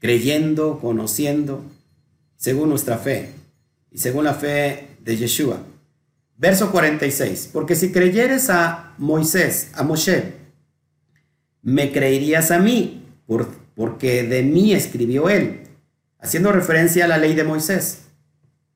creyendo, 0.00 0.80
conociendo, 0.80 1.62
según 2.36 2.68
nuestra 2.68 2.98
fe 2.98 3.32
y 3.92 3.98
según 3.98 4.24
la 4.24 4.34
fe 4.34 4.96
de 5.04 5.16
Yeshua. 5.16 5.60
Verso 6.42 6.72
46, 6.72 7.50
porque 7.52 7.76
si 7.76 7.92
creyeres 7.92 8.50
a 8.50 8.94
Moisés, 8.98 9.70
a 9.74 9.84
Moshe, 9.84 10.38
me 11.62 11.92
creerías 11.92 12.50
a 12.50 12.58
mí, 12.58 13.06
porque 13.76 14.24
de 14.24 14.42
mí 14.42 14.74
escribió 14.74 15.28
él, 15.28 15.68
haciendo 16.18 16.50
referencia 16.50 17.04
a 17.04 17.08
la 17.08 17.18
ley 17.18 17.36
de 17.36 17.44
Moisés. 17.44 18.06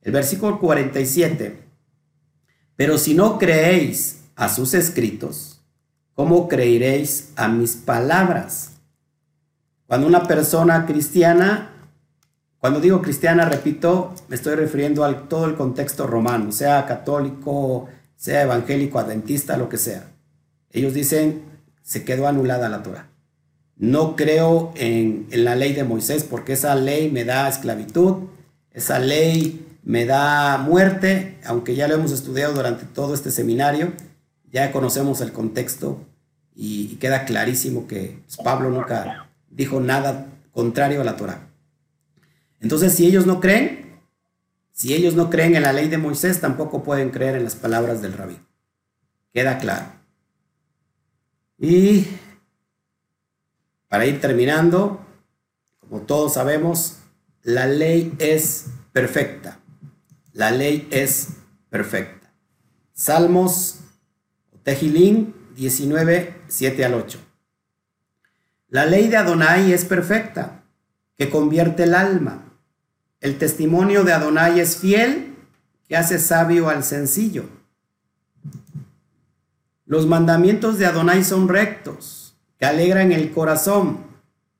El 0.02 0.12
versículo 0.12 0.60
47, 0.60 1.58
pero 2.76 2.98
si 2.98 3.14
no 3.14 3.36
creéis 3.36 4.20
a 4.36 4.48
sus 4.48 4.72
escritos, 4.72 5.60
¿cómo 6.14 6.46
creeréis 6.46 7.32
a 7.34 7.48
mis 7.48 7.74
palabras? 7.74 8.74
Cuando 9.88 10.06
una 10.06 10.22
persona 10.22 10.86
cristiana, 10.86 11.75
cuando 12.66 12.80
digo 12.80 13.00
cristiana, 13.00 13.44
repito, 13.44 14.12
me 14.26 14.34
estoy 14.34 14.56
refiriendo 14.56 15.04
a 15.04 15.28
todo 15.28 15.46
el 15.46 15.54
contexto 15.54 16.04
romano, 16.04 16.50
sea 16.50 16.84
católico, 16.84 17.86
sea 18.16 18.42
evangélico, 18.42 18.98
adventista, 18.98 19.56
lo 19.56 19.68
que 19.68 19.76
sea. 19.76 20.10
Ellos 20.72 20.92
dicen, 20.92 21.42
se 21.84 22.02
quedó 22.02 22.26
anulada 22.26 22.68
la 22.68 22.82
Torah. 22.82 23.06
No 23.76 24.16
creo 24.16 24.72
en, 24.74 25.28
en 25.30 25.44
la 25.44 25.54
ley 25.54 25.74
de 25.74 25.84
Moisés 25.84 26.24
porque 26.24 26.54
esa 26.54 26.74
ley 26.74 27.08
me 27.08 27.22
da 27.22 27.48
esclavitud, 27.48 28.24
esa 28.72 28.98
ley 28.98 29.64
me 29.84 30.04
da 30.04 30.58
muerte, 30.58 31.38
aunque 31.44 31.76
ya 31.76 31.86
lo 31.86 31.94
hemos 31.94 32.10
estudiado 32.10 32.52
durante 32.52 32.84
todo 32.84 33.14
este 33.14 33.30
seminario, 33.30 33.92
ya 34.50 34.72
conocemos 34.72 35.20
el 35.20 35.30
contexto 35.30 36.00
y, 36.52 36.96
queda 36.96 37.26
clarísimo 37.26 37.86
que 37.86 38.18
pues, 38.24 38.38
Pablo 38.38 38.70
nunca 38.70 39.28
dijo 39.50 39.78
nada 39.78 40.26
contrario 40.50 41.02
a 41.02 41.04
la 41.04 41.14
Torah. 41.14 41.45
Entonces, 42.60 42.94
si 42.94 43.06
ellos 43.06 43.26
no 43.26 43.40
creen, 43.40 44.00
si 44.72 44.94
ellos 44.94 45.14
no 45.14 45.30
creen 45.30 45.56
en 45.56 45.62
la 45.62 45.72
ley 45.72 45.88
de 45.88 45.98
Moisés, 45.98 46.40
tampoco 46.40 46.82
pueden 46.82 47.10
creer 47.10 47.36
en 47.36 47.44
las 47.44 47.54
palabras 47.54 48.02
del 48.02 48.12
rabí. 48.12 48.38
Queda 49.32 49.58
claro. 49.58 49.86
Y 51.58 52.06
para 53.88 54.06
ir 54.06 54.20
terminando, 54.20 55.04
como 55.80 56.02
todos 56.02 56.34
sabemos, 56.34 56.98
la 57.42 57.66
ley 57.66 58.14
es 58.18 58.66
perfecta. 58.92 59.60
La 60.32 60.50
ley 60.50 60.86
es 60.90 61.28
perfecta. 61.70 62.30
Salmos, 62.92 63.80
Tejilín 64.62 65.34
19, 65.54 66.42
7 66.48 66.84
al 66.84 66.94
8. 66.94 67.18
La 68.68 68.84
ley 68.84 69.08
de 69.08 69.16
Adonai 69.16 69.72
es 69.72 69.84
perfecta, 69.84 70.64
que 71.16 71.30
convierte 71.30 71.84
el 71.84 71.94
alma. 71.94 72.45
El 73.26 73.38
testimonio 73.38 74.04
de 74.04 74.12
Adonai 74.12 74.60
es 74.60 74.76
fiel, 74.76 75.34
que 75.88 75.96
hace 75.96 76.20
sabio 76.20 76.68
al 76.68 76.84
sencillo. 76.84 77.46
Los 79.84 80.06
mandamientos 80.06 80.78
de 80.78 80.86
Adonai 80.86 81.24
son 81.24 81.48
rectos, 81.48 82.36
que 82.56 82.66
alegran 82.66 83.10
el 83.10 83.32
corazón. 83.32 83.98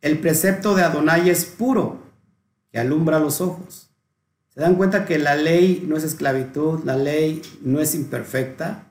El 0.01 0.19
precepto 0.19 0.75
de 0.75 0.83
Adonai 0.83 1.31
es 1.31 1.45
puro, 1.45 2.01
que 2.73 2.81
alumbra 2.81 3.21
los 3.21 3.41
ojos. 3.41 3.89
¿Se 4.53 4.59
dan 4.59 4.75
cuenta 4.75 5.05
que 5.05 5.21
la 5.21 5.37
ley 5.37 5.85
no 5.87 5.97
es 5.97 6.03
esclavitud, 6.03 6.83
la 6.83 6.97
ley 6.97 7.43
no 7.63 7.79
es 7.79 7.95
imperfecta? 7.95 8.91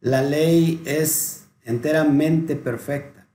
La 0.00 0.22
ley 0.22 0.80
es 0.86 1.44
enteramente 1.62 2.56
perfecta. 2.56 3.28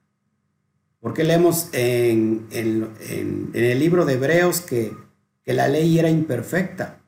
Porque 1.00 1.24
leemos 1.24 1.70
en, 1.74 2.48
el 2.50 3.80
libro 3.80 4.06
de 4.06 4.14
Hebreos 4.14 4.60
que, 4.60 5.04
que 5.44 5.54
la 5.54 5.68
ley 5.68 6.00
era 6.00 6.10
imperfecta. 6.10 7.00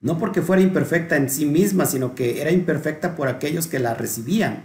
No 0.00 0.18
porque 0.18 0.42
fuera 0.42 0.62
imperfecta 0.62 1.16
en 1.16 1.30
sí 1.30 1.46
misma, 1.46 1.86
sino 1.86 2.14
que 2.14 2.40
era 2.40 2.50
imperfecta 2.50 3.16
por 3.16 3.28
aquellos 3.28 3.66
que 3.66 3.78
la 3.78 3.94
recibían, 3.94 4.64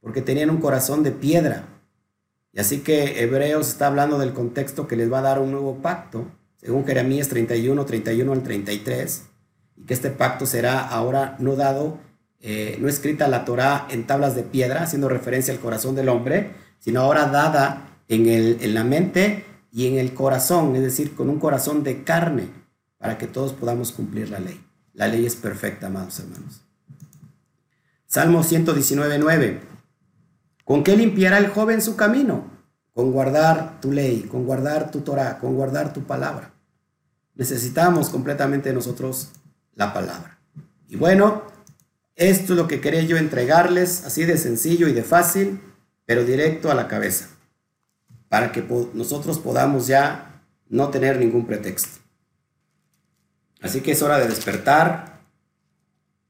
porque 0.00 0.22
tenían 0.22 0.50
un 0.50 0.58
corazón 0.58 1.02
de 1.02 1.12
piedra. 1.12 1.64
Y 2.52 2.60
así 2.60 2.80
que 2.80 3.22
Hebreos 3.22 3.68
está 3.68 3.86
hablando 3.86 4.18
del 4.18 4.32
contexto 4.32 4.86
que 4.88 4.96
les 4.96 5.12
va 5.12 5.18
a 5.18 5.22
dar 5.22 5.40
un 5.40 5.50
nuevo 5.50 5.82
pacto, 5.82 6.26
según 6.56 6.84
Jeremías 6.84 7.28
31, 7.28 7.84
31 7.84 8.32
al 8.32 8.42
33, 8.42 9.24
y 9.76 9.82
que 9.82 9.94
este 9.94 10.10
pacto 10.10 10.46
será 10.46 10.80
ahora 10.80 11.36
no 11.38 11.54
dado, 11.54 11.98
eh, 12.40 12.78
no 12.80 12.88
escrita 12.88 13.28
la 13.28 13.44
Torah 13.44 13.86
en 13.90 14.06
tablas 14.06 14.34
de 14.34 14.42
piedra, 14.42 14.82
haciendo 14.82 15.08
referencia 15.08 15.52
al 15.52 15.60
corazón 15.60 15.94
del 15.94 16.08
hombre, 16.08 16.52
sino 16.78 17.00
ahora 17.00 17.26
dada 17.26 17.98
en, 18.08 18.26
el, 18.26 18.58
en 18.60 18.74
la 18.74 18.84
mente 18.84 19.44
y 19.76 19.88
en 19.88 19.98
el 19.98 20.14
corazón, 20.14 20.74
es 20.74 20.80
decir, 20.80 21.14
con 21.14 21.28
un 21.28 21.38
corazón 21.38 21.84
de 21.84 22.02
carne, 22.02 22.48
para 22.96 23.18
que 23.18 23.26
todos 23.26 23.52
podamos 23.52 23.92
cumplir 23.92 24.30
la 24.30 24.40
ley. 24.40 24.58
La 24.94 25.06
ley 25.06 25.26
es 25.26 25.36
perfecta, 25.36 25.88
amados 25.88 26.18
hermanos. 26.18 26.62
Salmo 28.06 28.42
119, 28.42 29.18
9. 29.18 29.60
¿Con 30.64 30.82
qué 30.82 30.96
limpiará 30.96 31.36
el 31.36 31.48
joven 31.48 31.82
su 31.82 31.94
camino? 31.94 32.46
Con 32.94 33.12
guardar 33.12 33.78
tu 33.82 33.92
ley, 33.92 34.22
con 34.22 34.46
guardar 34.46 34.90
tu 34.90 35.02
Torah, 35.02 35.38
con 35.38 35.54
guardar 35.54 35.92
tu 35.92 36.04
palabra. 36.04 36.54
Necesitamos 37.34 38.08
completamente 38.08 38.72
nosotros 38.72 39.32
la 39.74 39.92
palabra. 39.92 40.38
Y 40.88 40.96
bueno, 40.96 41.42
esto 42.14 42.54
es 42.54 42.58
lo 42.58 42.66
que 42.66 42.80
quería 42.80 43.02
yo 43.02 43.18
entregarles, 43.18 44.06
así 44.06 44.24
de 44.24 44.38
sencillo 44.38 44.88
y 44.88 44.94
de 44.94 45.02
fácil 45.02 45.60
pero 46.06 46.24
directo 46.24 46.70
a 46.70 46.74
la 46.74 46.88
cabeza, 46.88 47.28
para 48.28 48.52
que 48.52 48.62
nosotros 48.94 49.38
podamos 49.38 49.86
ya 49.86 50.42
no 50.68 50.88
tener 50.88 51.18
ningún 51.18 51.46
pretexto. 51.46 52.00
Así 53.60 53.80
que 53.80 53.92
es 53.92 54.02
hora 54.02 54.18
de 54.18 54.28
despertar 54.28 55.20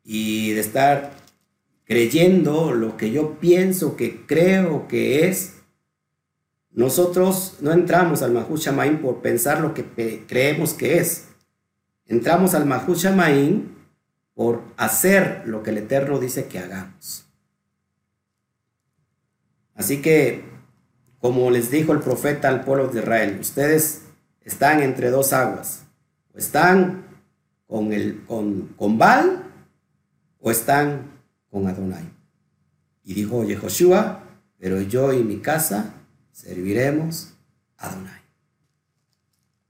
y 0.04 0.52
de 0.52 0.60
estar 0.60 1.12
creyendo 1.84 2.72
lo 2.72 2.96
que 2.96 3.10
yo 3.10 3.38
pienso 3.38 3.96
que 3.96 4.26
creo 4.26 4.88
que 4.88 5.28
es. 5.28 5.54
Nosotros 6.70 7.56
no 7.60 7.72
entramos 7.72 8.22
al 8.22 8.32
Mahut 8.32 9.00
por 9.00 9.22
pensar 9.22 9.60
lo 9.60 9.72
que 9.72 9.84
creemos 10.26 10.74
que 10.74 10.98
es. 10.98 11.28
Entramos 12.06 12.54
al 12.54 12.66
Mahut 12.66 12.98
por 14.34 14.62
hacer 14.76 15.42
lo 15.46 15.62
que 15.62 15.70
el 15.70 15.78
Eterno 15.78 16.18
dice 16.18 16.46
que 16.46 16.58
hagamos. 16.58 17.26
Así 19.74 20.00
que, 20.02 20.44
como 21.26 21.50
les 21.50 21.72
dijo 21.72 21.92
el 21.92 21.98
profeta 21.98 22.46
al 22.46 22.60
pueblo 22.60 22.86
de 22.86 23.00
Israel, 23.00 23.38
ustedes 23.40 24.02
están 24.42 24.80
entre 24.80 25.10
dos 25.10 25.32
aguas. 25.32 25.82
O 26.32 26.38
están 26.38 27.04
con, 27.66 27.92
el, 27.92 28.24
con, 28.26 28.68
con 28.76 28.96
Baal 28.96 29.42
o 30.38 30.52
están 30.52 31.10
con 31.50 31.66
Adonai. 31.66 32.08
Y 33.02 33.14
dijo 33.14 33.42
Yehoshua, 33.42 34.22
pero 34.60 34.80
yo 34.80 35.12
y 35.12 35.24
mi 35.24 35.38
casa 35.38 35.94
serviremos 36.30 37.32
a 37.76 37.88
Adonai. 37.88 38.22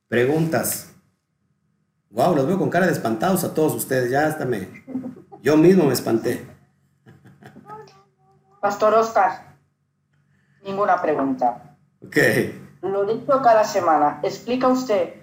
Preguntas. 0.09 0.91
Wow, 2.11 2.37
los 2.37 2.47
veo 2.47 2.59
con 2.59 2.69
cara 2.69 2.85
de 2.85 2.93
espantados 2.93 3.45
a 3.45 3.55
todos 3.55 3.75
ustedes. 3.75 4.11
Ya 4.11 4.27
hasta 4.27 4.45
me. 4.45 4.85
Yo 5.41 5.57
mismo 5.57 5.85
me 5.85 5.95
espanté. 5.95 6.47
Pastor 8.61 8.93
Oscar, 8.93 9.56
ninguna 10.67 11.01
pregunta. 11.01 11.77
Ok. 12.05 12.17
Lo 12.83 13.05
dicho 13.05 13.41
cada 13.43 13.65
semana, 13.65 14.21
explica 14.23 14.69
usted 14.69 15.15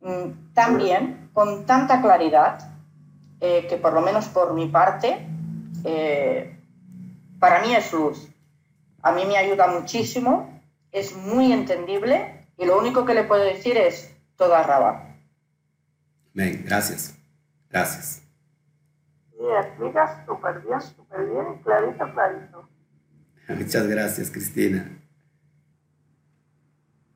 mm, 0.00 0.52
tan 0.52 0.76
bien, 0.76 1.30
con 1.32 1.64
tanta 1.64 2.02
claridad, 2.02 2.58
eh, 3.40 3.66
que 3.68 3.76
por 3.76 3.92
lo 3.92 4.00
menos 4.00 4.26
por 4.28 4.52
mi 4.54 4.66
parte, 4.68 5.26
eh, 5.84 6.58
para 7.38 7.60
mí 7.62 7.74
es 7.74 7.92
luz. 7.92 8.28
A 9.02 9.12
mí 9.12 9.24
me 9.24 9.36
ayuda 9.36 9.68
muchísimo, 9.68 10.60
es 10.92 11.16
muy 11.16 11.52
entendible 11.52 12.46
y 12.56 12.66
lo 12.66 12.78
único 12.78 13.04
que 13.04 13.14
le 13.14 13.24
puedo 13.24 13.44
decir 13.44 13.76
es 13.76 14.14
toda 14.36 14.62
raba. 14.62 15.16
Bien, 16.34 16.62
gracias. 16.64 17.16
Gracias. 17.70 18.22
Sí, 19.30 19.44
explicas 19.60 20.24
súper 20.26 20.60
bien, 20.60 20.80
súper 20.80 21.26
bien, 21.26 21.62
clarito, 21.62 22.12
clarito. 22.12 22.68
Muchas 23.56 23.86
gracias, 23.86 24.30
Cristina. 24.30 24.94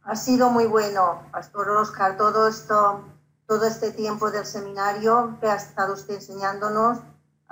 Ha 0.04 0.16
sido 0.16 0.50
muy 0.50 0.66
bueno, 0.66 1.22
Pastor 1.30 1.70
Oscar, 1.70 2.16
todo 2.16 2.48
esto, 2.48 3.04
todo 3.46 3.66
este 3.66 3.92
tiempo 3.92 4.30
del 4.30 4.44
seminario 4.44 5.38
que 5.40 5.46
ha 5.46 5.54
estado 5.54 5.94
usted 5.94 6.14
enseñándonos 6.14 6.98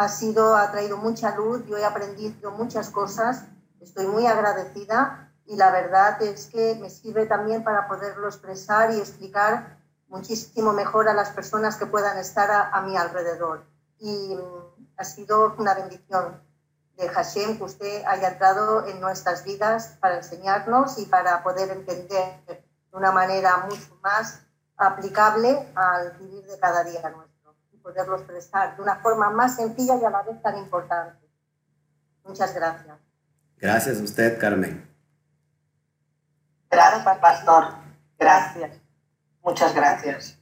ha 0.00 0.08
sido, 0.08 0.56
ha 0.56 0.72
traído 0.72 0.96
mucha 0.96 1.36
luz, 1.36 1.62
yo 1.66 1.76
he 1.76 1.84
aprendido 1.84 2.50
muchas 2.52 2.88
cosas, 2.88 3.44
estoy 3.82 4.06
muy 4.06 4.26
agradecida 4.26 5.30
y 5.44 5.56
la 5.56 5.70
verdad 5.70 6.22
es 6.22 6.46
que 6.46 6.74
me 6.80 6.88
sirve 6.88 7.26
también 7.26 7.62
para 7.62 7.86
poderlo 7.86 8.26
expresar 8.26 8.94
y 8.94 8.98
explicar 8.98 9.76
muchísimo 10.08 10.72
mejor 10.72 11.10
a 11.10 11.12
las 11.12 11.28
personas 11.28 11.76
que 11.76 11.84
puedan 11.84 12.16
estar 12.16 12.50
a, 12.50 12.80
mi 12.80 12.96
alrededor. 12.96 13.66
Y 13.98 14.34
mm, 14.34 14.86
ha 14.96 15.04
sido 15.04 15.54
una 15.58 15.74
bendición 15.74 16.40
de 17.00 17.08
Hashem 17.08 17.56
que 17.56 17.64
usted 17.64 18.04
haya 18.04 18.28
entrado 18.28 18.86
en 18.86 19.00
nuestras 19.00 19.42
vidas 19.44 19.96
para 20.00 20.18
enseñarnos 20.18 20.98
y 20.98 21.06
para 21.06 21.42
poder 21.42 21.70
entender 21.70 22.34
de 22.46 22.62
una 22.92 23.10
manera 23.10 23.64
mucho 23.68 23.98
más 24.02 24.42
aplicable 24.76 25.66
al 25.74 26.12
vivir 26.18 26.44
de 26.44 26.58
cada 26.58 26.84
día 26.84 27.00
nuestro 27.10 27.56
y 27.72 27.78
poderlo 27.78 28.16
expresar 28.16 28.76
de 28.76 28.82
una 28.82 28.96
forma 28.96 29.30
más 29.30 29.56
sencilla 29.56 29.96
y 29.96 30.04
a 30.04 30.10
la 30.10 30.22
vez 30.22 30.40
tan 30.42 30.58
importante. 30.58 31.26
Muchas 32.24 32.54
gracias. 32.54 32.98
Gracias 33.56 33.98
a 33.98 34.02
usted, 34.02 34.38
Carmen. 34.38 34.86
Gracias, 36.70 37.18
pastor. 37.18 37.64
Gracias. 38.18 38.76
Muchas 39.42 39.74
gracias. 39.74 40.36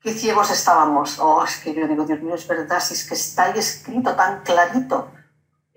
Qué 0.00 0.12
ciegos 0.12 0.50
estábamos. 0.50 1.18
Oh, 1.18 1.44
es 1.44 1.56
que 1.58 1.74
yo 1.74 1.86
digo, 1.86 2.04
Dios 2.04 2.20
mío, 2.20 2.34
es 2.34 2.46
verdad, 2.46 2.80
si 2.80 2.94
es 2.94 3.08
que 3.08 3.14
está 3.14 3.44
ahí 3.44 3.58
escrito 3.58 4.14
tan 4.14 4.42
clarito. 4.42 5.12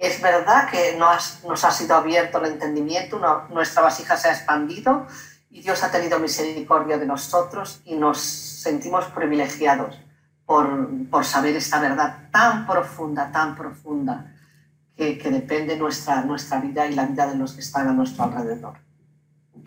Es 0.02 0.20
verdad 0.20 0.68
que 0.68 0.98
nos, 0.98 1.44
nos 1.48 1.64
ha 1.64 1.70
sido 1.70 1.96
abierto 1.96 2.40
el 2.40 2.54
entendimiento, 2.54 3.22
nuestra 3.52 3.84
vasija 3.84 4.18
se 4.18 4.30
ha 4.30 4.32
expandido 4.32 5.06
y 5.52 5.62
Dios 5.62 5.84
ha 5.84 5.92
tenido 5.92 6.18
misericordia 6.18 6.98
de 6.98 7.06
nosotros 7.06 7.82
y 7.86 7.94
nos 7.94 8.20
sentimos 8.20 9.06
privilegiados 9.06 10.02
por, 10.48 10.90
por 11.12 11.24
saber 11.24 11.56
esta 11.56 11.80
verdad 11.80 12.30
tan 12.32 12.66
profunda, 12.66 13.32
tan 13.32 13.56
profunda, 13.56 14.34
que, 14.96 15.20
que 15.20 15.30
depende 15.30 15.78
nuestra, 15.78 16.24
nuestra 16.24 16.60
vida 16.60 16.88
y 16.88 16.96
la 16.96 17.06
vida 17.06 17.28
de 17.28 17.36
los 17.36 17.54
que 17.54 17.60
están 17.60 17.88
a 17.88 17.94
nuestro 17.94 18.24
alrededor. 18.24 18.80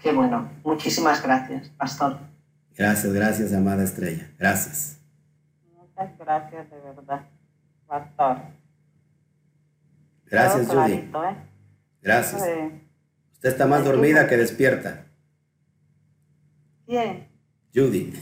Qué 0.02 0.12
bueno. 0.12 0.50
Muchísimas 0.64 1.22
gracias, 1.22 1.68
Pastor. 1.68 2.18
Gracias, 2.76 3.12
gracias, 3.12 3.52
amada 3.52 3.84
estrella. 3.84 4.28
Gracias. 4.36 4.98
Muchas 5.78 6.18
gracias, 6.18 6.68
de 6.72 6.80
verdad, 6.80 7.20
Pastor. 7.86 8.63
Gracias, 10.34 10.66
Todo 10.68 10.82
Judy. 10.82 10.92
clarito, 10.92 11.24
¿eh? 11.24 11.36
Gracias. 12.02 12.42
Sí. 12.44 12.50
Usted 13.34 13.48
está 13.50 13.66
más 13.66 13.84
dormida 13.84 14.26
que 14.28 14.36
despierta. 14.36 15.06
Bien. 16.86 17.26
Judy. 17.74 18.12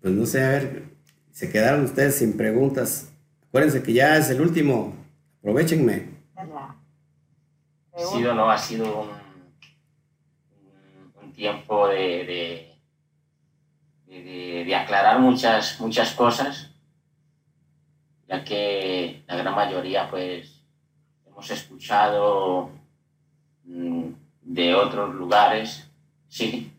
Pues 0.00 0.14
no 0.14 0.24
sé, 0.26 0.44
a 0.44 0.48
ver, 0.50 0.84
se 1.32 1.50
quedaron 1.50 1.84
ustedes 1.84 2.14
sin 2.16 2.36
preguntas. 2.36 3.12
Acuérdense 3.48 3.82
que 3.82 3.92
ya 3.92 4.16
es 4.16 4.30
el 4.30 4.40
último. 4.40 4.94
Aprovechenme. 5.40 6.16
Ha 6.36 7.98
sido, 7.98 8.34
no, 8.34 8.50
ha 8.50 8.58
sido 8.58 9.02
un, 9.02 9.08
un- 9.08 9.16
un 11.24 11.32
tiempo 11.32 11.88
de, 11.88 11.96
de, 11.96 12.75
de- 14.22 14.74
aclarar 14.76 15.18
muchas, 15.20 15.80
muchas 15.80 16.12
cosas, 16.12 16.70
ya 18.28 18.44
que 18.44 19.22
la 19.26 19.36
gran 19.36 19.54
mayoría, 19.54 20.08
pues, 20.10 20.62
hemos 21.26 21.50
escuchado 21.50 22.70
mm, 23.64 24.04
de 24.42 24.74
otros 24.74 25.14
lugares, 25.14 25.88
sí, 26.28 26.72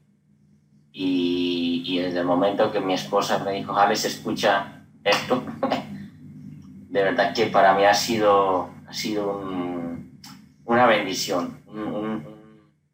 y, 0.92 2.00
desde 2.00 2.20
el 2.20 2.26
momento 2.26 2.72
que 2.72 2.80
mi 2.80 2.94
esposa 2.94 3.40
me 3.40 3.52
dijo, 3.54 3.76
Alex, 3.78 4.06
escucha 4.06 4.84
esto, 5.04 5.44
de 6.90 7.04
verdad 7.04 7.34
que 7.34 7.48
para 7.48 7.74
mí 7.76 7.84
ha 7.86 7.94
sido, 7.94 8.70
ha 8.88 8.94
sido 8.94 9.38
un- 9.40 10.20
una 10.66 10.86
bendición, 10.88 11.62
un- 11.68 12.26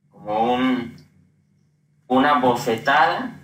como 0.09 0.53
un, 0.53 0.95
una 2.07 2.39
bofetada 2.39 3.42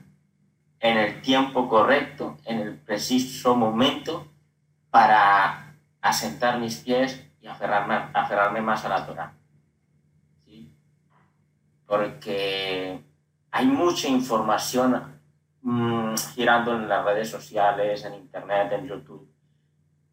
en 0.79 0.97
el 0.97 1.21
tiempo 1.21 1.67
correcto, 1.67 2.37
en 2.45 2.59
el 2.59 2.75
preciso 2.75 3.55
momento 3.55 4.27
para 4.89 5.75
asentar 6.01 6.59
mis 6.59 6.77
pies 6.77 7.23
y 7.41 7.47
aferrarme, 7.47 7.95
aferrarme 8.13 8.61
más 8.61 8.85
a 8.85 8.89
la 8.89 9.05
Torah. 9.05 9.33
¿sí? 10.45 10.71
Porque 11.85 13.03
hay 13.51 13.65
mucha 13.65 14.07
información 14.07 15.19
mm, 15.61 16.15
girando 16.33 16.75
en 16.75 16.87
las 16.87 17.03
redes 17.03 17.29
sociales, 17.29 18.05
en 18.05 18.13
internet, 18.15 18.71
en 18.71 18.87
YouTube, 18.87 19.29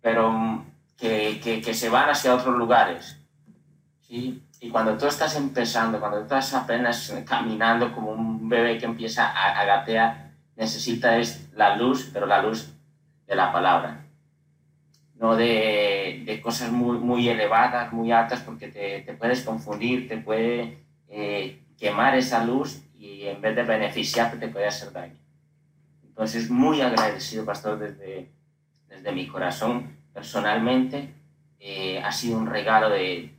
pero 0.00 0.30
mm, 0.30 0.66
que, 0.96 1.40
que, 1.42 1.60
que 1.60 1.74
se 1.74 1.88
van 1.88 2.10
hacia 2.10 2.34
otros 2.34 2.56
lugares. 2.56 3.20
¿sí? 4.00 4.42
Y 4.60 4.70
cuando 4.70 4.96
tú 4.98 5.06
estás 5.06 5.36
empezando, 5.36 6.00
cuando 6.00 6.18
tú 6.18 6.24
estás 6.24 6.54
apenas 6.54 7.14
caminando 7.24 7.92
como 7.92 8.10
un 8.10 8.48
bebé 8.48 8.78
que 8.78 8.86
empieza 8.86 9.28
a, 9.28 9.60
a 9.60 9.64
gatear, 9.64 10.25
necesita 10.56 11.18
es 11.18 11.50
la 11.54 11.76
luz, 11.76 12.10
pero 12.12 12.26
la 12.26 12.42
luz 12.42 12.72
de 13.26 13.34
la 13.36 13.52
palabra. 13.52 14.04
No 15.14 15.34
de, 15.36 16.22
de 16.26 16.40
cosas 16.40 16.70
muy, 16.70 16.98
muy 16.98 17.28
elevadas, 17.28 17.92
muy 17.92 18.12
altas, 18.12 18.40
porque 18.40 18.68
te, 18.68 19.00
te 19.00 19.14
puedes 19.14 19.42
confundir, 19.42 20.08
te 20.08 20.18
puede 20.18 20.78
eh, 21.08 21.62
quemar 21.78 22.14
esa 22.16 22.44
luz 22.44 22.82
y 22.98 23.22
en 23.26 23.40
vez 23.40 23.56
de 23.56 23.62
beneficiarte 23.62 24.36
te 24.38 24.48
puede 24.48 24.66
hacer 24.66 24.92
daño. 24.92 25.16
Entonces, 26.06 26.50
muy 26.50 26.80
agradecido, 26.80 27.44
pastor, 27.44 27.78
desde, 27.78 28.28
desde 28.88 29.12
mi 29.12 29.26
corazón, 29.26 29.96
personalmente, 30.12 31.10
eh, 31.60 32.00
ha 32.02 32.12
sido 32.12 32.38
un 32.38 32.46
regalo 32.46 32.90
de, 32.90 33.30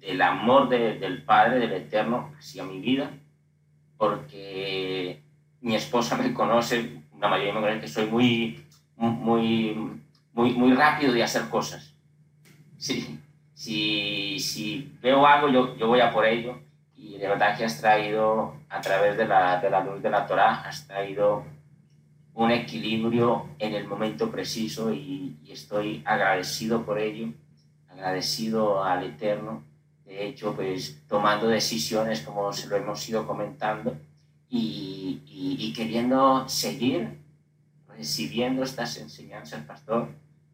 del 0.00 0.22
amor 0.22 0.68
de- 0.68 0.98
del 0.98 1.22
Padre, 1.22 1.58
del 1.60 1.72
Eterno, 1.72 2.32
hacia 2.38 2.64
mi 2.64 2.80
vida, 2.80 3.10
porque 3.96 5.21
mi 5.62 5.74
esposa 5.74 6.16
me 6.16 6.34
conoce, 6.34 7.02
la 7.18 7.28
mayoría 7.28 7.54
me 7.54 7.60
conoce 7.60 7.80
que 7.80 7.88
soy 7.88 8.06
muy, 8.06 8.64
muy, 8.96 9.98
muy, 10.34 10.52
muy 10.52 10.74
rápido 10.74 11.12
de 11.12 11.22
hacer 11.22 11.48
cosas. 11.48 11.94
Sí, 12.76 13.18
si, 13.54 14.38
si 14.40 14.92
veo 15.00 15.24
algo, 15.26 15.48
yo, 15.48 15.76
yo 15.76 15.86
voy 15.86 16.00
a 16.00 16.12
por 16.12 16.26
ello, 16.26 16.58
y 16.96 17.16
de 17.16 17.28
verdad 17.28 17.56
que 17.56 17.64
has 17.64 17.80
traído, 17.80 18.56
a 18.68 18.80
través 18.80 19.16
de 19.16 19.26
la, 19.26 19.60
de 19.60 19.70
la 19.70 19.82
luz 19.84 20.02
de 20.02 20.10
la 20.10 20.26
Torah, 20.26 20.62
has 20.66 20.86
traído 20.86 21.44
un 22.34 22.50
equilibrio 22.50 23.50
en 23.58 23.74
el 23.74 23.86
momento 23.86 24.30
preciso 24.30 24.92
y, 24.92 25.36
y 25.44 25.52
estoy 25.52 26.02
agradecido 26.04 26.84
por 26.84 26.98
ello, 26.98 27.28
agradecido 27.88 28.82
al 28.82 29.04
Eterno, 29.04 29.62
de 30.12 30.26
hecho, 30.26 30.54
pues 30.54 31.00
tomando 31.08 31.46
decisiones 31.48 32.20
como 32.20 32.52
se 32.52 32.68
lo 32.68 32.76
hemos 32.76 33.08
ido 33.08 33.26
comentando 33.26 33.96
y, 34.50 35.01
y- 35.58 35.72
queriendo 35.72 36.48
seguir 36.48 37.18
recibiendo 37.88 38.62
estas 38.62 38.96
enseñanzas, 38.96 39.64
pastor. 39.64 40.08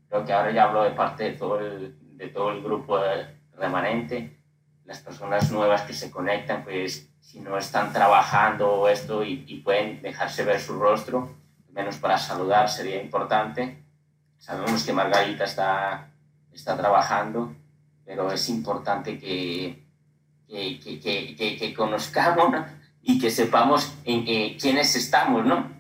Creo 0.09 0.25
que 0.25 0.33
ahora 0.33 0.51
ya 0.53 0.65
hablo 0.65 0.83
de 0.83 0.91
parte 0.91 1.25
de 1.25 1.33
todo 1.33 1.61
el, 1.61 1.97
de 2.17 2.29
todo 2.29 2.51
el 2.51 2.63
grupo 2.63 2.99
remanente, 3.57 4.37
las 4.85 5.01
personas 5.01 5.51
nuevas 5.53 5.83
que 5.83 5.93
se 5.93 6.11
conectan, 6.11 6.65
pues 6.65 7.09
si 7.21 7.41
no 7.41 7.59
están 7.59 7.93
trabajando 7.93 8.89
esto 8.89 9.23
y, 9.23 9.45
y 9.47 9.61
pueden 9.61 10.01
dejarse 10.01 10.45
ver 10.45 10.61
su 10.61 10.79
rostro, 10.79 11.35
al 11.69 11.75
menos 11.75 11.97
para 11.99 12.17
saludar 12.19 12.69
sería 12.71 13.03
importante. 13.03 13.83
Sabemos 14.39 14.85
que 14.85 14.93
Margarita 14.93 15.45
está, 15.45 16.11
está 16.53 16.77
trabajando, 16.77 17.55
pero 18.07 18.33
es 18.33 18.49
importante 18.49 19.19
que, 19.19 19.85
que, 20.49 20.81
que, 20.81 21.57
que, 21.59 21.75
conozcamos 21.75 22.51
¿no? 22.51 22.67
Y 23.03 23.19
que 23.19 23.31
sepamos 23.31 23.95
en, 24.05 24.25
eh, 24.27 24.57
quiénes 24.61 24.95
estamos, 24.97 25.45
¿no? 25.45 25.71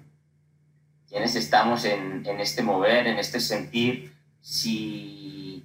Quiénes 1.09 1.35
estamos 1.37 1.85
en, 1.85 2.25
en 2.27 2.41
este 2.41 2.63
mover, 2.63 3.07
en 3.07 3.19
este 3.19 3.41
sentir, 3.41 4.15
si, 4.41 5.65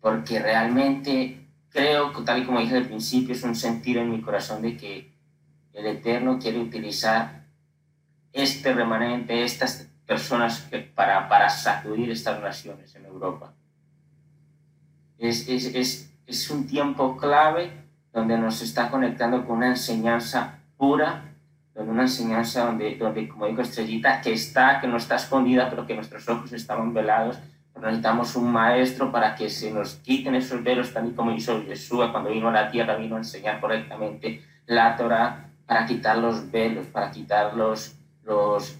porque 0.00 0.38
realmente 0.38 1.46
creo, 1.70 2.12
tal 2.24 2.42
y 2.42 2.46
como 2.46 2.60
dije 2.60 2.76
al 2.76 2.86
principio, 2.86 3.34
es 3.34 3.42
un 3.42 3.54
sentir 3.54 3.98
en 3.98 4.10
mi 4.10 4.20
corazón 4.22 4.62
de 4.62 4.76
que 4.76 5.12
el 5.72 5.86
Eterno 5.86 6.38
quiere 6.38 6.58
utilizar 6.58 7.44
este 8.32 8.72
remanente, 8.72 9.44
estas 9.44 9.88
personas 10.06 10.68
para, 10.94 11.28
para 11.28 11.50
sacudir 11.50 12.10
estas 12.10 12.40
naciones 12.40 12.94
en 12.94 13.04
Europa. 13.04 13.52
Es, 15.18 15.48
es, 15.48 15.66
es, 15.74 16.14
es 16.26 16.50
un 16.50 16.66
tiempo 16.66 17.16
clave 17.16 17.70
donde 18.12 18.38
nos 18.38 18.62
está 18.62 18.90
conectando 18.90 19.46
con 19.46 19.58
una 19.58 19.68
enseñanza 19.68 20.55
pura, 20.76 21.34
donde 21.74 21.92
una 21.92 22.02
enseñanza 22.02 22.64
donde, 22.64 22.96
donde, 22.96 23.28
como 23.28 23.46
digo, 23.46 23.62
Estrellita, 23.62 24.20
que 24.20 24.32
está, 24.32 24.80
que 24.80 24.86
no 24.86 24.96
está 24.96 25.16
escondida, 25.16 25.68
pero 25.68 25.86
que 25.86 25.94
nuestros 25.94 26.28
ojos 26.28 26.52
estaban 26.52 26.94
velados. 26.94 27.38
necesitamos 27.80 28.34
un 28.36 28.50
maestro 28.50 29.12
para 29.12 29.34
que 29.34 29.50
se 29.50 29.70
nos 29.70 29.96
quiten 29.96 30.34
esos 30.34 30.62
velos, 30.62 30.92
y 31.06 31.10
como 31.12 31.32
hizo 31.32 31.62
Jesús 31.64 32.06
cuando 32.10 32.30
vino 32.30 32.48
a 32.48 32.52
la 32.52 32.70
tierra, 32.70 32.96
vino 32.96 33.16
a 33.16 33.18
enseñar 33.18 33.60
correctamente 33.60 34.42
la 34.66 34.96
Torah, 34.96 35.50
para 35.66 35.84
quitar 35.84 36.18
los 36.18 36.50
velos, 36.50 36.86
para 36.86 37.10
quitar 37.10 37.54
los, 37.54 37.96
los, 38.22 38.78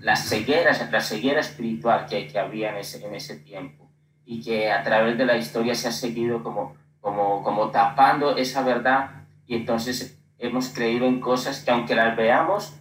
las 0.00 0.28
cegueras, 0.28 0.90
la 0.90 1.00
ceguera 1.00 1.40
espiritual 1.40 2.06
que, 2.06 2.26
que 2.26 2.38
había 2.38 2.70
en 2.70 2.78
ese, 2.78 3.04
en 3.06 3.14
ese 3.14 3.36
tiempo 3.38 3.88
y 4.24 4.42
que 4.42 4.70
a 4.70 4.82
través 4.82 5.16
de 5.16 5.24
la 5.24 5.36
historia 5.36 5.74
se 5.74 5.88
ha 5.88 5.92
seguido 5.92 6.42
como, 6.42 6.74
como, 7.00 7.42
como 7.42 7.70
tapando 7.70 8.36
esa 8.36 8.62
verdad 8.62 9.21
y 9.46 9.56
entonces 9.56 10.18
hemos 10.38 10.68
creído 10.70 11.06
en 11.06 11.20
cosas 11.20 11.64
que 11.64 11.70
aunque 11.70 11.94
las 11.94 12.16
veamos, 12.16 12.74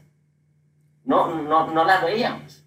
no, 1.03 1.41
no, 1.41 1.67
no 1.67 1.83
las 1.83 2.03
veíamos. 2.03 2.63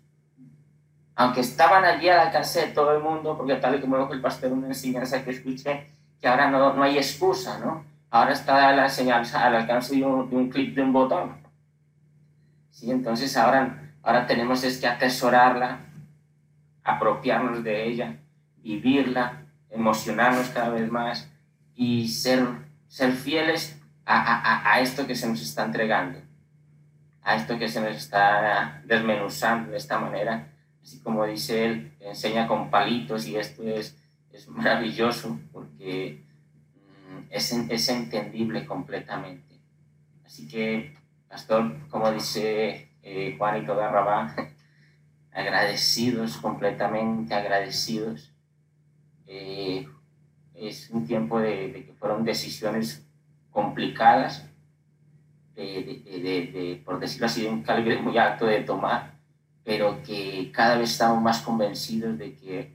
Aunque 1.17 1.41
estaban 1.41 1.85
allí 1.85 2.09
al 2.09 2.21
alcance 2.21 2.61
de 2.61 2.73
todo 2.73 2.97
el 2.97 3.03
mundo, 3.03 3.37
porque 3.37 3.55
tal 3.57 3.77
y 3.77 3.81
como 3.81 3.99
dijo 3.99 4.13
el 4.13 4.21
pastor 4.21 4.53
una 4.53 4.69
enseñanza 4.69 5.25
que 5.25 5.31
escuché, 5.31 5.91
que 6.21 6.29
ahora 6.29 6.51
no, 6.51 6.73
no 6.75 6.83
hay 6.83 6.97
excusa, 6.97 7.59
¿no? 7.59 7.85
Ahora 8.11 8.33
está 8.33 8.73
la 8.73 8.85
enseñanza 8.85 9.45
al 9.45 9.57
alcance 9.57 9.95
de 9.95 10.05
un, 10.05 10.31
de 10.31 10.37
un 10.37 10.49
clic 10.49 10.75
de 10.75 10.83
un 10.83 10.93
botón. 10.93 11.37
¿Sí? 12.71 12.91
Entonces 12.91 13.37
ahora, 13.37 13.93
ahora 14.03 14.27
tenemos 14.27 14.65
es 14.65 14.79
que 14.79 14.87
atesorarla, 14.87 15.81
apropiarnos 16.83 17.63
de 17.63 17.87
ella, 17.87 18.19
vivirla, 18.63 19.43
emocionarnos 19.71 20.49
cada 20.51 20.71
vez 20.71 20.91
más 20.91 21.29
y 21.75 22.09
ser, 22.09 22.47
ser 22.89 23.13
fieles 23.13 23.74
a, 24.07 24.81
esto 24.81 25.07
que 25.07 25.15
se 25.15 25.29
nos 25.29 25.41
está 25.41 25.65
entregando, 25.65 26.21
a 27.23 27.37
esto 27.37 27.59
que 27.59 27.69
se 27.69 27.81
nos 27.81 27.97
está 27.97 28.83
desmenuzando 28.85 29.71
de 29.73 29.79
esta 29.79 29.99
manera. 29.99 30.53
Así 30.83 31.01
como 31.01 31.25
dice 31.25 31.65
él, 31.65 31.97
enseña 32.01 32.47
con 32.47 32.71
palitos 32.71 33.27
y 33.27 33.37
esto 33.37 33.63
es, 33.63 33.97
es 34.31 34.49
maravilloso 34.49 35.41
porque 35.53 36.23
mm, 36.75 37.19
es, 37.31 37.53
es 37.53 37.89
entendible 37.89 38.67
completamente. 38.67 39.61
Así 40.27 40.47
que, 40.47 40.95
pastor, 41.29 41.89
como 41.89 42.11
dice 42.13 42.91
eh, 43.03 43.35
Juanito 43.39 43.77
Garrabá, 43.77 44.35
agradecidos, 45.33 46.37
completamente 46.39 47.35
agradecidos. 47.35 48.33
Eh, 49.27 49.89
es 50.55 50.91
un 50.91 51.07
tiempo 51.07 51.41
de, 51.41 51.85
que 51.87 51.95
fueron 51.99 52.25
decisiones 52.25 53.04
complicadas, 53.55 54.47
de, 55.55 55.63
de, 55.65 56.83
por 56.85 56.99
decirlo 56.99 57.27
así, 57.27 57.43
de 57.43 57.49
un 57.49 57.63
calibre 57.63 57.97
muy 58.03 58.19
alto 58.19 58.45
de 58.45 58.61
tomar, 58.61 59.15
pero 59.63 60.03
que 60.03 60.51
cada 60.53 60.77
vez 60.77 60.91
estamos 60.91 61.23
más 61.23 61.41
convencidos 61.41 62.19
de 62.19 62.35
que 62.35 62.75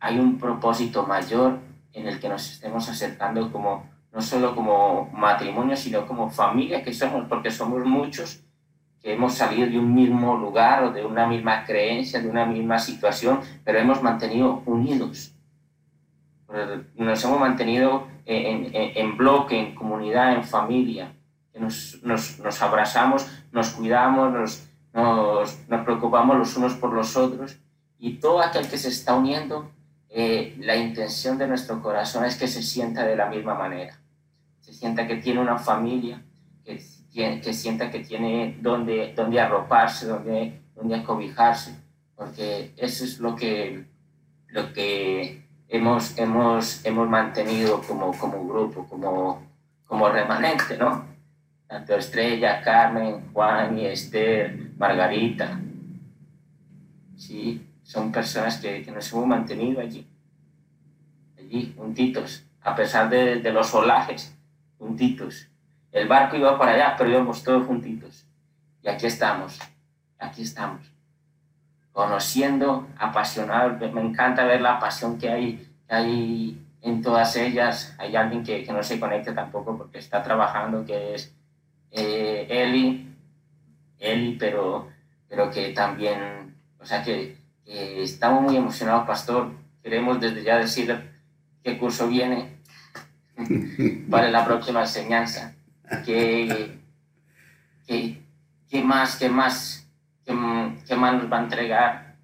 hay 0.00 0.18
un 0.18 0.38
propósito 0.38 1.06
mayor 1.06 1.58
en 1.92 2.08
el 2.08 2.18
que 2.18 2.30
nos 2.30 2.50
estemos 2.50 2.88
acercando 2.88 3.52
como 3.52 3.86
no 4.12 4.22
solo 4.22 4.54
como 4.56 5.10
matrimonio, 5.12 5.76
sino 5.76 6.06
como 6.06 6.30
familia 6.30 6.82
que 6.82 6.94
somos, 6.94 7.26
porque 7.28 7.50
somos 7.50 7.84
muchos 7.84 8.42
que 9.02 9.12
hemos 9.12 9.34
salido 9.34 9.68
de 9.68 9.78
un 9.78 9.94
mismo 9.94 10.36
lugar 10.36 10.84
o 10.84 10.90
de 10.90 11.04
una 11.04 11.26
misma 11.26 11.64
creencia, 11.64 12.20
de 12.20 12.28
una 12.28 12.46
misma 12.46 12.78
situación, 12.78 13.40
pero 13.64 13.78
hemos 13.78 14.02
mantenido 14.02 14.62
unidos. 14.64 15.34
Nos 16.96 17.24
hemos 17.24 17.40
mantenido 17.40 18.08
en, 18.24 18.74
en, 18.74 18.92
en 18.96 19.16
bloque, 19.16 19.58
en 19.58 19.74
comunidad, 19.74 20.34
en 20.34 20.44
familia, 20.44 21.12
nos, 21.58 22.02
nos, 22.02 22.38
nos 22.38 22.62
abrazamos, 22.62 23.26
nos 23.52 23.70
cuidamos, 23.70 24.32
nos, 24.32 24.68
nos, 24.92 25.68
nos, 25.68 25.84
preocupamos 25.84 26.38
los 26.38 26.56
unos 26.56 26.74
por 26.74 26.92
los 26.92 27.16
otros. 27.16 27.58
Y 27.98 28.14
todo 28.14 28.40
aquel 28.40 28.68
que 28.68 28.78
se 28.78 28.88
está 28.88 29.14
uniendo, 29.14 29.70
eh, 30.08 30.56
la 30.60 30.76
intención 30.76 31.36
de 31.38 31.48
nuestro 31.48 31.82
corazón 31.82 32.24
es 32.24 32.36
que 32.36 32.48
se 32.48 32.62
sienta 32.62 33.04
de 33.04 33.16
la 33.16 33.26
misma 33.26 33.54
manera, 33.54 33.98
se 34.60 34.72
sienta 34.72 35.06
que 35.06 35.16
tiene 35.16 35.40
una 35.40 35.58
familia, 35.58 36.22
que, 36.64 36.80
que 37.40 37.52
sienta 37.52 37.90
que 37.90 38.00
tiene 38.00 38.56
donde, 38.60 39.12
donde 39.14 39.40
arroparse, 39.40 40.06
donde, 40.06 40.60
donde 40.74 40.94
acobijarse, 40.94 41.74
porque 42.14 42.72
eso 42.76 43.04
es 43.04 43.18
lo 43.18 43.34
que, 43.34 43.84
lo 44.48 44.72
que 44.72 45.47
hemos, 45.68 46.18
hemos, 46.18 46.84
hemos 46.84 47.08
mantenido 47.08 47.82
como, 47.82 48.16
como 48.16 48.46
grupo, 48.46 48.86
como, 48.86 49.42
como 49.86 50.08
remanente, 50.08 50.76
¿no? 50.76 51.06
Tanto 51.66 51.94
Estrella, 51.94 52.62
Carmen, 52.62 53.30
Juan 53.32 53.78
y 53.78 53.86
Esther, 53.86 54.72
Margarita. 54.78 55.60
Sí, 57.16 57.66
son 57.82 58.10
personas 58.10 58.58
que, 58.58 58.82
que 58.82 58.90
nos 58.90 59.12
hemos 59.12 59.26
mantenido 59.26 59.80
allí, 59.80 60.06
allí, 61.38 61.74
juntitos, 61.76 62.44
a 62.62 62.74
pesar 62.74 63.10
de, 63.10 63.36
de 63.36 63.52
los 63.52 63.74
olajes, 63.74 64.34
juntitos. 64.78 65.48
El 65.92 66.08
barco 66.08 66.36
iba 66.36 66.58
para 66.58 66.72
allá, 66.72 66.94
pero 66.96 67.10
íbamos 67.10 67.42
todos 67.42 67.66
juntitos. 67.66 68.24
Y 68.82 68.88
aquí 68.88 69.06
estamos, 69.06 69.58
aquí 70.18 70.42
estamos 70.42 70.97
conociendo, 71.98 72.86
apasionados. 72.96 73.92
Me 73.92 74.00
encanta 74.00 74.44
ver 74.44 74.60
la 74.60 74.78
pasión 74.78 75.18
que 75.18 75.28
hay, 75.28 75.68
que 75.88 75.92
hay 75.92 76.66
en 76.80 77.02
todas 77.02 77.34
ellas. 77.34 77.96
Hay 77.98 78.14
alguien 78.14 78.44
que, 78.44 78.62
que, 78.62 78.72
no 78.72 78.84
se 78.84 79.00
conecta 79.00 79.34
tampoco 79.34 79.76
porque 79.76 79.98
está 79.98 80.22
trabajando, 80.22 80.86
que 80.86 81.16
es 81.16 81.34
eh, 81.90 82.46
Eli, 82.48 83.16
Eli, 83.98 84.36
pero, 84.38 84.88
pero 85.28 85.50
que 85.50 85.70
también, 85.70 86.54
o 86.78 86.86
sea, 86.86 87.02
que, 87.02 87.36
que 87.64 88.04
estamos 88.04 88.44
muy 88.44 88.56
emocionados, 88.56 89.04
pastor. 89.04 89.50
Queremos 89.82 90.20
desde 90.20 90.44
ya 90.44 90.56
decir 90.56 90.96
qué 91.64 91.78
curso 91.78 92.06
viene 92.06 92.58
para 94.08 94.30
la 94.30 94.44
próxima 94.44 94.82
enseñanza. 94.82 95.52
¿Qué, 96.06 96.78
qué, 97.88 98.22
qué 98.70 98.84
más, 98.84 99.16
qué 99.16 99.28
más 99.28 99.78
qué, 100.28 100.34
más 100.34 100.67
nos 100.96 101.32
va 101.32 101.38
a 101.38 101.42
entregar. 101.42 102.16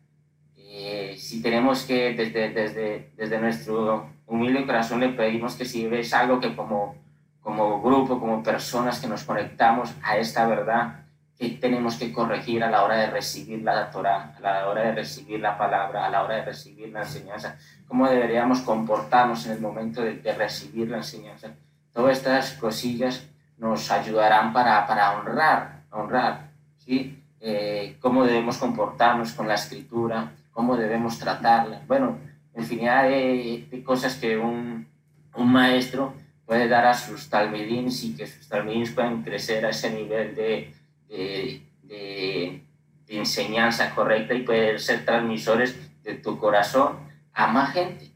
Eh, 0.57 1.15
si 1.19 1.43
tenemos 1.43 1.85
que, 1.85 2.15
desde, 2.15 2.51
desde, 2.51 3.13
desde 3.17 3.39
nuestro 3.39 4.11
humilde 4.27 4.67
corazón, 4.67 5.01
le 5.01 5.11
pedimos 5.11 5.55
que 5.55 5.65
si 5.65 5.87
ves 5.87 6.13
algo 6.15 6.41
que 6.41 6.55
como, 6.57 6.97
como 7.41 7.81
grupo, 7.83 8.19
como 8.19 8.43
personas 8.43 9.01
que 9.01 9.07
nos 9.07 9.25
conectamos 9.25 9.95
a 10.03 10.17
esta 10.17 10.47
verdad, 10.47 11.05
que 11.39 11.51
tenemos 11.51 11.97
que 11.97 12.13
corregir 12.13 12.63
a 12.63 12.71
la 12.71 12.85
hora 12.85 12.97
de 12.97 13.11
recibir 13.11 13.63
la 13.63 13.91
Torah, 13.91 14.35
a 14.37 14.41
la 14.41 14.69
hora 14.69 14.83
de 14.83 14.93
recibir 14.93 15.41
la 15.41 15.59
palabra, 15.59 16.07
a 16.07 16.11
la 16.11 16.23
hora 16.23 16.37
de 16.37 16.45
recibir 16.45 16.91
la 16.91 17.01
enseñanza, 17.01 17.57
cómo 17.87 18.09
deberíamos 18.09 18.61
comportarnos 18.61 19.47
en 19.47 19.53
el 19.53 19.61
momento 19.61 20.03
de, 20.03 20.15
de 20.19 20.33
recibir 20.33 20.91
la 20.91 20.99
enseñanza. 20.99 21.51
Todas 21.93 22.19
estas 22.19 22.53
cosillas 22.53 23.27
nos 23.59 23.91
ayudarán 23.91 24.53
para, 24.53 24.87
para 24.87 25.19
honrar, 25.19 25.83
honrar, 25.91 26.51
¿sí? 26.79 27.24
Eh, 27.47 27.97
cómo 28.01 28.25
debemos 28.25 28.57
comportarnos 28.57 29.33
con 29.33 29.47
la 29.47 29.55
escritura, 29.57 30.33
cómo 30.51 30.79
debemos 30.79 31.19
tratarla. 31.19 31.83
Bueno, 31.87 32.17
infinidad 32.57 33.03
de, 33.05 33.67
de 33.71 33.85
cosas 33.85 34.15
que 34.17 34.39
un, 34.39 34.87
un, 35.35 35.53
maestro 35.53 36.15
puede 36.47 36.69
dar 36.69 36.87
a 36.87 36.95
sus 36.95 37.29
talmidins 37.29 38.03
y 38.03 38.17
que 38.17 38.27
sus 38.27 38.49
talmidins 38.49 38.93
puedan 38.93 39.23
crecer 39.23 39.67
a 39.67 39.69
ese 39.69 39.91
nivel 39.91 40.35
de, 40.35 40.73
de, 41.07 41.61
de, 41.83 42.63
enseñanza 43.09 43.95
correcta 43.95 44.33
y 44.33 44.41
poder 44.41 44.81
ser 44.81 45.05
transmisores 45.05 45.77
de 46.03 46.15
tu 46.15 46.39
corazón 46.39 46.97
a 47.35 47.47
más 47.49 47.75
gente. 47.75 48.11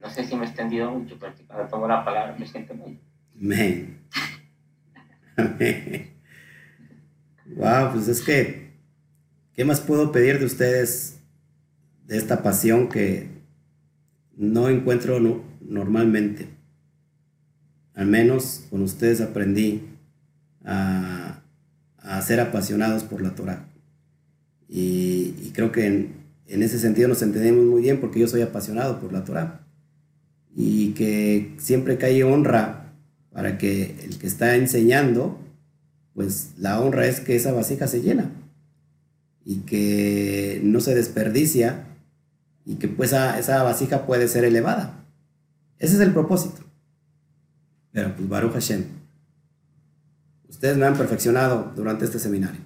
No 0.00 0.08
sé 0.08 0.24
si 0.24 0.36
me 0.36 0.44
he 0.44 0.48
extendido 0.48 0.88
mucho, 0.88 1.18
porque 1.18 1.42
cuando 1.42 1.66
tomo 1.66 1.88
la 1.88 2.04
palabra 2.04 2.36
me 2.38 2.46
siento 2.46 2.74
muy... 2.74 3.00
Amén. 3.36 3.98
Wow, 7.56 7.92
pues 7.92 8.08
es 8.08 8.20
que, 8.20 8.72
¿qué 9.54 9.64
más 9.64 9.80
puedo 9.80 10.10
pedir 10.10 10.40
de 10.40 10.44
ustedes 10.44 11.20
de 12.06 12.16
esta 12.18 12.42
pasión 12.42 12.88
que 12.88 13.28
no 14.36 14.68
encuentro 14.68 15.20
no, 15.20 15.44
normalmente? 15.60 16.48
Al 17.94 18.06
menos 18.06 18.64
con 18.70 18.82
ustedes 18.82 19.20
aprendí 19.20 19.82
a, 20.64 21.42
a 21.98 22.22
ser 22.22 22.40
apasionados 22.40 23.04
por 23.04 23.22
la 23.22 23.36
Torah. 23.36 23.68
Y, 24.68 25.52
creo 25.54 25.70
que 25.70 25.86
en, 25.86 26.14
en, 26.48 26.64
ese 26.64 26.80
sentido 26.80 27.06
nos 27.06 27.22
entendemos 27.22 27.64
muy 27.64 27.82
bien 27.82 28.00
porque 28.00 28.18
yo 28.18 28.26
soy 28.26 28.42
apasionado 28.42 28.98
por 28.98 29.12
la 29.12 29.22
Torah. 29.22 29.60
Y 30.56 30.90
que 30.94 31.54
siempre 31.58 31.96
hay 32.02 32.22
honra 32.24 32.92
para 33.32 33.58
que 33.58 33.94
el 34.02 34.18
que 34.18 34.26
está 34.26 34.56
enseñando 34.56 35.38
pues 36.14 36.52
la 36.58 36.80
honra 36.80 37.06
es 37.06 37.20
que 37.20 37.36
esa 37.36 37.52
vasija 37.52 37.86
se 37.86 38.00
llena 38.00 38.30
y 39.44 39.60
que 39.60 40.60
no 40.62 40.80
se 40.80 40.94
desperdicia 40.94 41.86
y 42.64 42.76
que 42.76 42.88
pues 42.88 43.12
esa, 43.12 43.62
vasija 43.62 44.06
puede 44.06 44.28
ser 44.28 44.44
elevada. 44.44 45.04
Ese 45.78 45.96
es 45.96 46.00
el 46.00 46.12
propósito. 46.12 46.62
Pero 47.92 48.14
pues 48.16 48.28
Baruch 48.28 48.52
Hashem, 48.52 48.84
ustedes 50.48 50.76
me 50.76 50.86
han 50.86 50.96
perfeccionado 50.96 51.72
durante 51.76 52.04
este 52.04 52.18
seminario. 52.18 52.60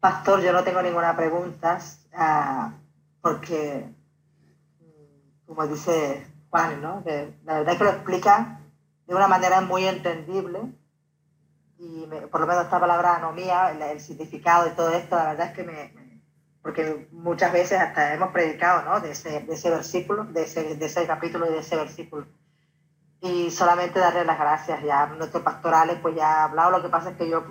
Pastor, 0.00 0.42
yo 0.42 0.52
no 0.52 0.62
tengo 0.64 0.82
ninguna 0.82 1.16
pregunta, 1.16 1.78
ah, 2.12 2.74
porque, 3.22 3.86
como 5.46 5.66
dice 5.66 6.26
Juan, 6.50 6.80
¿no? 6.80 7.02
la 7.44 7.58
verdad 7.58 7.72
es 7.72 7.78
que 7.78 7.84
lo 7.84 7.90
explica 7.90 8.60
de 9.06 9.14
una 9.14 9.28
manera 9.28 9.60
muy 9.60 9.86
entendible 9.86 10.60
y 11.78 12.06
por 12.30 12.40
lo 12.40 12.46
menos 12.46 12.64
esta 12.64 12.80
palabra 12.80 13.16
anomía, 13.16 13.70
el, 13.70 13.82
el, 13.82 14.00
significado 14.00 14.64
de 14.64 14.70
todo 14.70 14.90
esto, 14.90 15.16
la 15.16 15.30
verdad 15.30 15.48
es 15.48 15.52
que 15.52 15.64
me, 15.64 16.04
porque 16.64 17.08
muchas 17.12 17.52
veces 17.52 17.78
hasta 17.78 18.14
hemos 18.14 18.30
predicado 18.30 18.88
¿no? 18.88 19.00
de, 19.00 19.10
ese, 19.10 19.40
de 19.40 19.54
ese 19.54 19.68
versículo, 19.68 20.24
de 20.24 20.44
ese, 20.44 20.76
de 20.76 20.86
ese 20.86 21.06
capítulo 21.06 21.46
y 21.46 21.52
de 21.52 21.58
ese 21.58 21.76
versículo. 21.76 22.26
Y 23.20 23.50
solamente 23.50 23.98
darle 24.00 24.24
las 24.24 24.38
gracias, 24.38 24.82
ya 24.82 25.06
nuestro 25.06 25.44
pastorales 25.44 25.98
pues 26.00 26.14
ya 26.14 26.26
ha 26.26 26.44
hablado, 26.44 26.70
lo 26.70 26.82
que 26.82 26.88
pasa 26.88 27.10
es 27.10 27.16
que 27.18 27.28
yo 27.28 27.44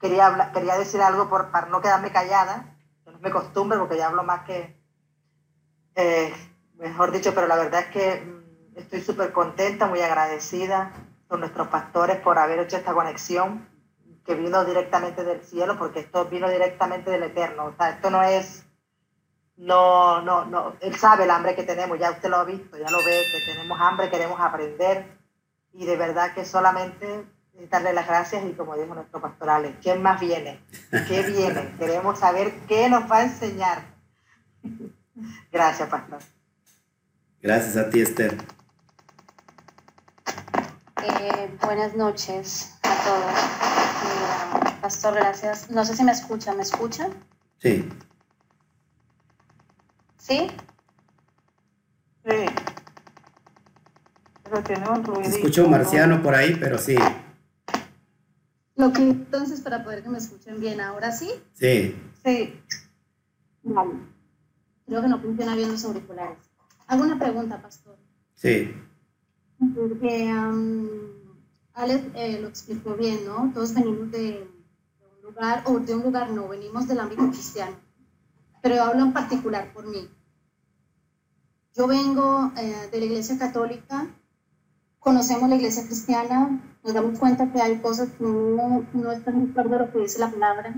quería, 0.00 0.50
quería 0.52 0.76
decir 0.76 1.00
algo 1.00 1.28
por, 1.28 1.52
para 1.52 1.68
no 1.68 1.80
quedarme 1.80 2.10
callada, 2.10 2.74
no 3.06 3.18
me 3.20 3.30
costumbre 3.30 3.78
porque 3.78 3.96
ya 3.96 4.08
hablo 4.08 4.24
más 4.24 4.44
que, 4.44 4.76
eh, 5.94 6.34
mejor 6.78 7.12
dicho, 7.12 7.34
pero 7.34 7.46
la 7.46 7.56
verdad 7.56 7.80
es 7.80 7.86
que 7.86 8.20
mm, 8.20 8.78
estoy 8.78 9.00
súper 9.00 9.32
contenta, 9.32 9.86
muy 9.86 10.00
agradecida 10.00 10.92
con 11.28 11.40
nuestros 11.40 11.68
pastores 11.68 12.18
por 12.20 12.38
haber 12.38 12.58
hecho 12.60 12.76
esta 12.76 12.92
conexión 12.92 13.68
que 14.24 14.34
vino 14.34 14.64
directamente 14.64 15.24
del 15.24 15.42
cielo, 15.42 15.76
porque 15.78 16.00
esto 16.00 16.26
vino 16.26 16.48
directamente 16.48 17.10
del 17.10 17.24
Eterno. 17.24 17.66
O 17.66 17.74
sea, 17.76 17.90
esto 17.90 18.10
no 18.10 18.22
es, 18.22 18.64
no, 19.56 20.22
no, 20.22 20.44
no, 20.44 20.76
Él 20.80 20.94
sabe 20.96 21.24
el 21.24 21.30
hambre 21.30 21.54
que 21.54 21.64
tenemos, 21.64 21.98
ya 21.98 22.10
usted 22.10 22.28
lo 22.28 22.36
ha 22.36 22.44
visto, 22.44 22.76
ya 22.76 22.90
lo 22.90 22.98
ve, 22.98 23.22
que 23.32 23.52
tenemos 23.52 23.80
hambre, 23.80 24.10
queremos 24.10 24.38
aprender, 24.40 25.18
y 25.72 25.86
de 25.86 25.96
verdad 25.96 26.34
que 26.34 26.44
solamente 26.44 27.24
darle 27.70 27.92
las 27.92 28.06
gracias 28.06 28.44
y 28.44 28.52
como 28.52 28.76
dijo 28.76 28.94
nuestro 28.94 29.20
pastoral, 29.20 29.78
¿quién 29.82 30.02
más 30.02 30.20
viene? 30.20 30.60
¿Qué 30.90 31.22
viene? 31.22 31.74
Queremos 31.78 32.18
saber 32.18 32.52
qué 32.66 32.88
nos 32.88 33.10
va 33.10 33.18
a 33.18 33.22
enseñar. 33.24 33.82
Gracias, 35.52 35.88
pastor. 35.88 36.20
Gracias 37.42 37.76
a 37.76 37.90
ti, 37.90 38.00
Esther. 38.00 38.38
Eh, 41.02 41.50
buenas 41.60 41.96
noches 41.96 42.78
a 42.84 42.94
todos. 43.04 44.80
pastor, 44.80 45.14
gracias. 45.14 45.68
No 45.68 45.84
sé 45.84 45.96
si 45.96 46.04
me 46.04 46.12
escucha. 46.12 46.54
¿Me 46.54 46.62
escucha? 46.62 47.08
Sí. 47.58 47.88
¿Sí? 50.18 50.46
Sí. 52.24 52.46
Pero 54.44 54.62
tiene 54.62 54.88
un 54.88 55.02
ruido. 55.02 55.22
Escucho 55.22 55.66
marciano 55.66 56.22
por 56.22 56.36
ahí, 56.36 56.54
pero 56.60 56.78
sí. 56.78 56.94
Lo 58.76 58.92
que 58.92 59.02
entonces, 59.02 59.60
para 59.62 59.82
poder 59.82 60.04
que 60.04 60.10
me 60.10 60.18
escuchen 60.18 60.60
bien, 60.60 60.80
¿ahora 60.80 61.10
sí? 61.10 61.32
Sí. 61.54 62.00
Sí. 62.24 62.62
Vale. 63.64 63.94
Creo 64.86 65.02
que 65.02 65.08
no 65.08 65.18
funciona 65.20 65.56
bien 65.56 65.72
los 65.72 65.84
auriculares. 65.84 66.51
Hago 66.86 67.04
una 67.04 67.18
pregunta, 67.18 67.60
pastor. 67.60 67.96
Sí. 68.34 68.74
Porque 69.58 70.32
um, 70.32 70.88
Alex 71.74 72.04
eh, 72.14 72.38
lo 72.40 72.48
explicó 72.48 72.94
bien, 72.94 73.24
¿no? 73.24 73.50
Todos 73.54 73.74
venimos 73.74 74.10
de, 74.10 74.48
un 75.00 75.22
lugar, 75.22 75.62
o 75.66 75.78
de 75.78 75.94
un 75.94 76.02
lugar 76.02 76.30
no, 76.30 76.48
venimos 76.48 76.88
del 76.88 77.00
ámbito 77.00 77.28
cristiano. 77.28 77.76
Pero 78.62 78.82
hablo 78.82 79.02
en 79.02 79.12
particular 79.12 79.72
por 79.72 79.86
mí. 79.86 80.08
Yo 81.74 81.86
vengo 81.86 82.52
eh, 82.56 82.88
de 82.90 82.98
la 82.98 83.04
iglesia 83.04 83.38
católica, 83.38 84.06
conocemos 84.98 85.48
la 85.48 85.56
iglesia 85.56 85.86
cristiana, 85.86 86.60
nos 86.84 86.94
damos 86.94 87.18
cuenta 87.18 87.50
que 87.50 87.62
hay 87.62 87.78
cosas 87.80 88.10
que 88.10 88.24
no, 88.24 88.86
no 88.92 89.12
están 89.12 89.44
de 89.44 89.50
acuerdo 89.50 89.76
a 89.76 89.78
lo 89.86 89.92
que 89.92 90.00
dice 90.00 90.18
la 90.18 90.30
palabra. 90.30 90.74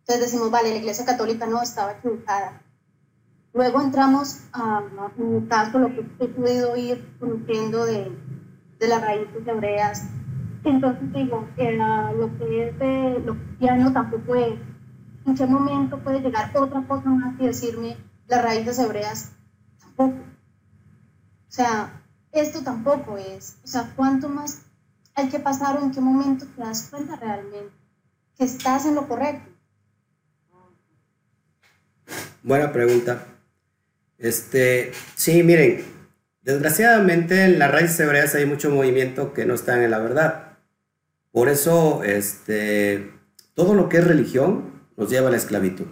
Entonces 0.00 0.20
decimos, 0.20 0.50
vale, 0.50 0.70
la 0.70 0.76
iglesia 0.76 1.04
católica 1.04 1.46
no 1.46 1.62
estaba 1.62 1.92
equivocada. 1.92 2.62
Luego 3.54 3.80
entramos 3.80 4.40
a, 4.52 4.82
mi 5.16 5.46
caso, 5.46 5.78
lo 5.78 5.88
que 5.88 6.04
he 6.18 6.26
podido 6.26 6.76
ir 6.76 7.16
conociendo 7.20 7.86
de, 7.86 8.10
de 8.80 8.88
las 8.88 9.00
raíces 9.00 9.46
hebreas. 9.46 10.08
Entonces 10.64 11.12
digo, 11.12 11.46
lo 11.56 12.38
que 12.38 12.68
es 12.68 12.78
de 12.80 13.22
lo 13.24 13.36
cristiano 13.36 13.92
tampoco 13.92 14.34
es. 14.34 14.54
¿En 15.24 15.36
qué 15.36 15.46
momento 15.46 16.00
puede 16.00 16.20
llegar 16.20 16.50
otra 16.56 16.82
cosa 16.86 17.08
más 17.08 17.40
y 17.40 17.46
decirme 17.46 17.96
las 18.26 18.42
raíces 18.42 18.78
hebreas? 18.78 19.32
Tampoco. 19.78 20.18
O 20.18 21.52
sea, 21.52 22.02
esto 22.32 22.62
tampoco 22.62 23.16
es. 23.16 23.60
O 23.62 23.68
sea, 23.68 23.92
¿cuánto 23.94 24.28
más 24.28 24.66
hay 25.14 25.28
que 25.28 25.38
pasar 25.38 25.76
o 25.76 25.82
en 25.82 25.92
qué 25.92 26.00
momento 26.00 26.44
te 26.44 26.60
das 26.60 26.88
cuenta 26.90 27.14
realmente 27.14 27.72
que 28.36 28.44
estás 28.44 28.84
en 28.84 28.96
lo 28.96 29.06
correcto? 29.06 29.48
Buena 32.42 32.72
pregunta. 32.72 33.28
Este, 34.24 34.92
sí, 35.16 35.42
miren, 35.42 35.84
desgraciadamente 36.40 37.44
en 37.44 37.58
las 37.58 37.70
raíces 37.70 38.00
hebreas 38.00 38.34
hay 38.34 38.46
mucho 38.46 38.70
movimiento 38.70 39.34
que 39.34 39.44
no 39.44 39.52
está 39.52 39.84
en 39.84 39.90
la 39.90 39.98
verdad. 39.98 40.56
Por 41.30 41.50
eso, 41.50 42.02
este, 42.04 43.10
todo 43.52 43.74
lo 43.74 43.90
que 43.90 43.98
es 43.98 44.06
religión 44.06 44.80
nos 44.96 45.10
lleva 45.10 45.28
a 45.28 45.30
la 45.30 45.36
esclavitud. 45.36 45.88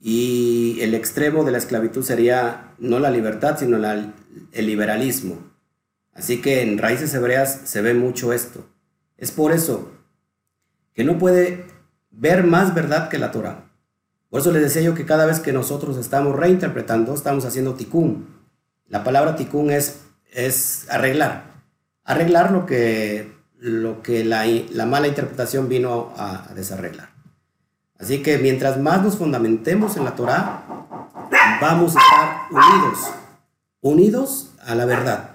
Y 0.00 0.78
el 0.80 0.94
extremo 0.94 1.44
de 1.44 1.52
la 1.52 1.58
esclavitud 1.58 2.02
sería 2.02 2.74
no 2.80 2.98
la 2.98 3.12
libertad, 3.12 3.56
sino 3.56 3.76
el 3.76 4.66
liberalismo. 4.66 5.38
Así 6.12 6.40
que 6.40 6.62
en 6.62 6.76
raíces 6.76 7.14
hebreas 7.14 7.60
se 7.66 7.82
ve 7.82 7.94
mucho 7.94 8.32
esto. 8.32 8.68
Es 9.16 9.30
por 9.30 9.52
eso 9.52 9.92
que 10.92 11.04
no 11.04 11.18
puede 11.18 11.66
ver 12.10 12.42
más 12.42 12.74
verdad 12.74 13.08
que 13.08 13.18
la 13.18 13.30
Torah. 13.30 13.69
Por 14.30 14.40
eso 14.40 14.52
les 14.52 14.62
decía 14.62 14.82
yo 14.82 14.94
que 14.94 15.04
cada 15.04 15.26
vez 15.26 15.40
que 15.40 15.52
nosotros 15.52 15.96
estamos 15.96 16.36
reinterpretando, 16.36 17.12
estamos 17.12 17.44
haciendo 17.44 17.74
tikkun. 17.74 18.28
La 18.86 19.02
palabra 19.02 19.34
tikkun 19.34 19.70
es, 19.70 20.02
es 20.32 20.86
arreglar. 20.88 21.50
Arreglar 22.04 22.52
lo 22.52 22.64
que, 22.64 23.32
lo 23.58 24.02
que 24.02 24.24
la, 24.24 24.46
la 24.70 24.86
mala 24.86 25.08
interpretación 25.08 25.68
vino 25.68 26.14
a, 26.16 26.48
desarreglar. 26.54 27.10
Así 27.98 28.22
que 28.22 28.38
mientras 28.38 28.78
más 28.78 29.02
nos 29.02 29.16
fundamentemos 29.16 29.96
en 29.96 30.04
la 30.04 30.14
Torah, 30.14 30.62
vamos 31.60 31.96
a 31.96 32.00
estar 32.00 32.46
unidos, 32.50 33.10
unidos 33.80 34.50
a 34.64 34.74
la 34.76 34.86
verdad. 34.86 35.30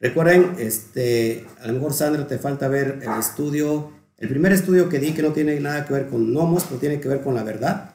Recuerden, 0.00 0.54
este, 0.58 1.46
a 1.62 1.66
lo 1.66 1.74
mejor 1.74 1.92
Sandra 1.92 2.26
te 2.26 2.38
falta 2.38 2.66
ver 2.68 3.00
el 3.02 3.18
estudio, 3.18 3.92
el 4.16 4.28
primer 4.28 4.52
estudio 4.52 4.88
que 4.88 4.98
di 4.98 5.12
que 5.12 5.22
no 5.22 5.32
tiene 5.32 5.60
nada 5.60 5.84
que 5.84 5.92
ver 5.92 6.08
con 6.08 6.32
nomos, 6.32 6.64
pero 6.64 6.80
tiene 6.80 6.98
que 6.98 7.08
ver 7.08 7.20
con 7.20 7.34
la 7.34 7.42
verdad. 7.42 7.94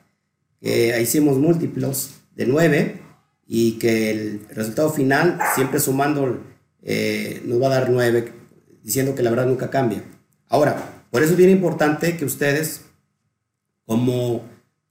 Que 0.63 0.99
hicimos 1.01 1.37
múltiplos 1.37 2.15
de 2.35 2.47
nueve 2.47 3.01
y 3.45 3.73
que 3.73 4.09
el 4.09 4.47
resultado 4.49 4.89
final, 4.89 5.37
siempre 5.53 5.79
sumando, 5.79 6.41
eh, 6.81 7.43
nos 7.45 7.61
va 7.61 7.67
a 7.67 7.79
dar 7.81 7.89
nueve, 7.89 8.31
diciendo 8.81 9.13
que 9.13 9.21
la 9.21 9.29
verdad 9.29 9.45
nunca 9.45 9.69
cambia. 9.69 10.03
Ahora, 10.47 11.03
por 11.11 11.21
eso 11.21 11.33
es 11.33 11.37
bien 11.37 11.51
importante 11.51 12.17
que 12.17 12.25
ustedes, 12.25 12.85
como, 13.85 14.43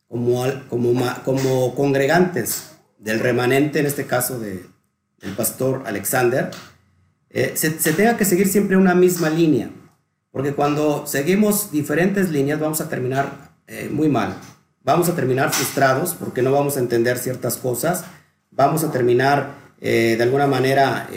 como, 0.06 0.44
como, 0.68 0.94
como 1.24 1.74
congregantes 1.74 2.72
del 2.98 3.18
remanente, 3.18 3.80
en 3.80 3.86
este 3.86 4.06
caso 4.06 4.38
de, 4.38 4.64
del 5.20 5.32
pastor 5.32 5.82
Alexander, 5.86 6.50
eh, 7.30 7.52
se, 7.54 7.70
tenga 7.70 8.18
que 8.18 8.26
seguir 8.26 8.46
siempre 8.46 8.76
una 8.76 8.94
misma 8.94 9.30
línea, 9.30 9.70
porque 10.30 10.52
cuando 10.52 11.06
seguimos 11.06 11.72
diferentes 11.72 12.30
líneas 12.30 12.60
vamos 12.60 12.82
a 12.82 12.90
terminar 12.90 13.56
eh, 13.66 13.88
muy 13.90 14.08
mal, 14.08 14.36
vamos 14.84 15.08
a 15.08 15.14
terminar 15.14 15.52
frustrados 15.52 16.14
porque 16.14 16.42
no 16.42 16.52
vamos 16.52 16.76
a 16.76 16.80
entender 16.80 17.18
ciertas 17.18 17.56
cosas, 17.56 18.04
vamos 18.50 18.84
a 18.84 18.90
terminar 18.90 19.54
eh, 19.80 20.14
de 20.16 20.22
alguna 20.22 20.46
manera 20.46 21.08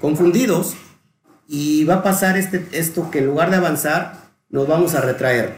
confundidos 0.00 0.74
y 1.48 1.84
va 1.84 1.96
a 1.96 2.02
pasar 2.02 2.36
este, 2.36 2.66
esto 2.72 3.10
que 3.10 3.18
en 3.18 3.26
lugar 3.26 3.50
de 3.50 3.56
avanzar 3.56 4.30
nos 4.48 4.66
vamos 4.66 4.94
a 4.94 5.00
retraer 5.00 5.54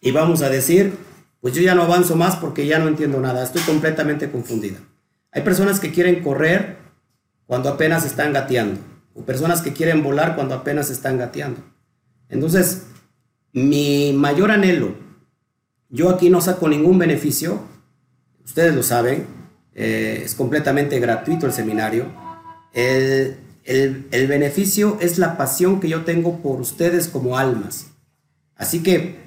y 0.00 0.10
vamos 0.10 0.42
a 0.42 0.48
decir, 0.48 0.96
pues 1.40 1.54
yo 1.54 1.62
ya 1.62 1.74
no 1.74 1.82
avanzo 1.82 2.16
más 2.16 2.36
porque 2.36 2.66
ya 2.66 2.78
no 2.78 2.88
entiendo 2.88 3.20
nada, 3.20 3.44
estoy 3.44 3.62
completamente 3.62 4.30
confundida. 4.30 4.78
Hay 5.30 5.42
personas 5.42 5.80
que 5.80 5.92
quieren 5.92 6.22
correr 6.22 6.76
cuando 7.46 7.68
apenas 7.68 8.04
están 8.04 8.32
gateando 8.32 8.80
o 9.14 9.22
personas 9.22 9.62
que 9.62 9.72
quieren 9.72 10.02
volar 10.02 10.34
cuando 10.34 10.54
apenas 10.54 10.90
están 10.90 11.18
gateando. 11.18 11.62
Entonces, 12.28 12.86
mi 13.52 14.12
mayor 14.14 14.50
anhelo, 14.50 14.94
yo 15.92 16.08
aquí 16.08 16.30
no 16.30 16.40
saco 16.40 16.68
ningún 16.68 16.98
beneficio, 16.98 17.60
ustedes 18.42 18.74
lo 18.74 18.82
saben, 18.82 19.26
eh, 19.74 20.22
es 20.24 20.34
completamente 20.34 20.98
gratuito 20.98 21.44
el 21.46 21.52
seminario, 21.52 22.06
el, 22.72 23.36
el, 23.64 24.26
beneficio 24.26 24.96
es 25.00 25.18
la 25.18 25.36
pasión 25.36 25.80
que 25.80 25.90
yo 25.90 26.04
tengo 26.04 26.38
por 26.38 26.60
ustedes 26.60 27.08
como 27.08 27.36
almas. 27.36 27.88
Así 28.56 28.82
que 28.82 29.18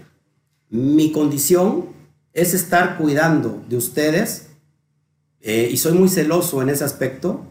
mi 0.69 1.11
condición 1.11 1.89
es 2.33 2.55
estar 2.55 2.97
cuidando 2.97 3.63
de 3.69 3.77
ustedes 3.77 4.49
eh, 5.41 5.69
y 5.71 5.77
soy 5.77 5.93
muy 5.93 6.09
celoso 6.09 6.63
en 6.63 6.69
ese 6.69 6.83
aspecto 6.83 7.45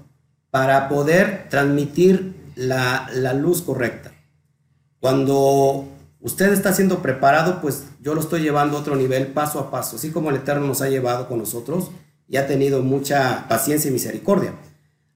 para 0.50 0.88
poder 0.88 1.46
transmitir 1.50 2.34
la, 2.56 3.08
la 3.14 3.32
luz 3.32 3.62
correcta. 3.62 4.12
Cuando 4.98 5.93
usted 6.24 6.52
está 6.54 6.72
siendo 6.72 7.02
preparado, 7.02 7.60
pues 7.60 7.84
yo 8.00 8.14
lo 8.14 8.20
estoy 8.22 8.40
llevando 8.40 8.76
a 8.76 8.80
otro 8.80 8.96
nivel 8.96 9.28
paso 9.28 9.60
a 9.60 9.70
paso, 9.70 9.96
así 9.96 10.10
como 10.10 10.30
el 10.30 10.36
Eterno 10.36 10.66
nos 10.66 10.80
ha 10.80 10.88
llevado 10.88 11.28
con 11.28 11.38
nosotros 11.38 11.90
y 12.26 12.38
ha 12.38 12.46
tenido 12.46 12.82
mucha 12.82 13.46
paciencia 13.46 13.90
y 13.90 13.92
misericordia. 13.92 14.54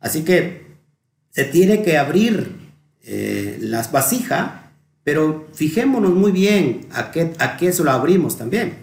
Así 0.01 0.23
que 0.23 0.67
se 1.31 1.45
tiene 1.45 1.83
que 1.83 1.97
abrir 1.97 2.59
eh, 3.03 3.57
las 3.63 3.91
vasijas, 3.91 4.51
pero 5.03 5.49
fijémonos 5.55 6.13
muy 6.13 6.31
bien 6.31 6.83
a 6.93 7.11
qué, 7.11 7.33
a 7.39 7.57
qué 7.57 7.73
se 7.73 7.83
lo 7.83 7.91
abrimos 7.91 8.37
también, 8.37 8.75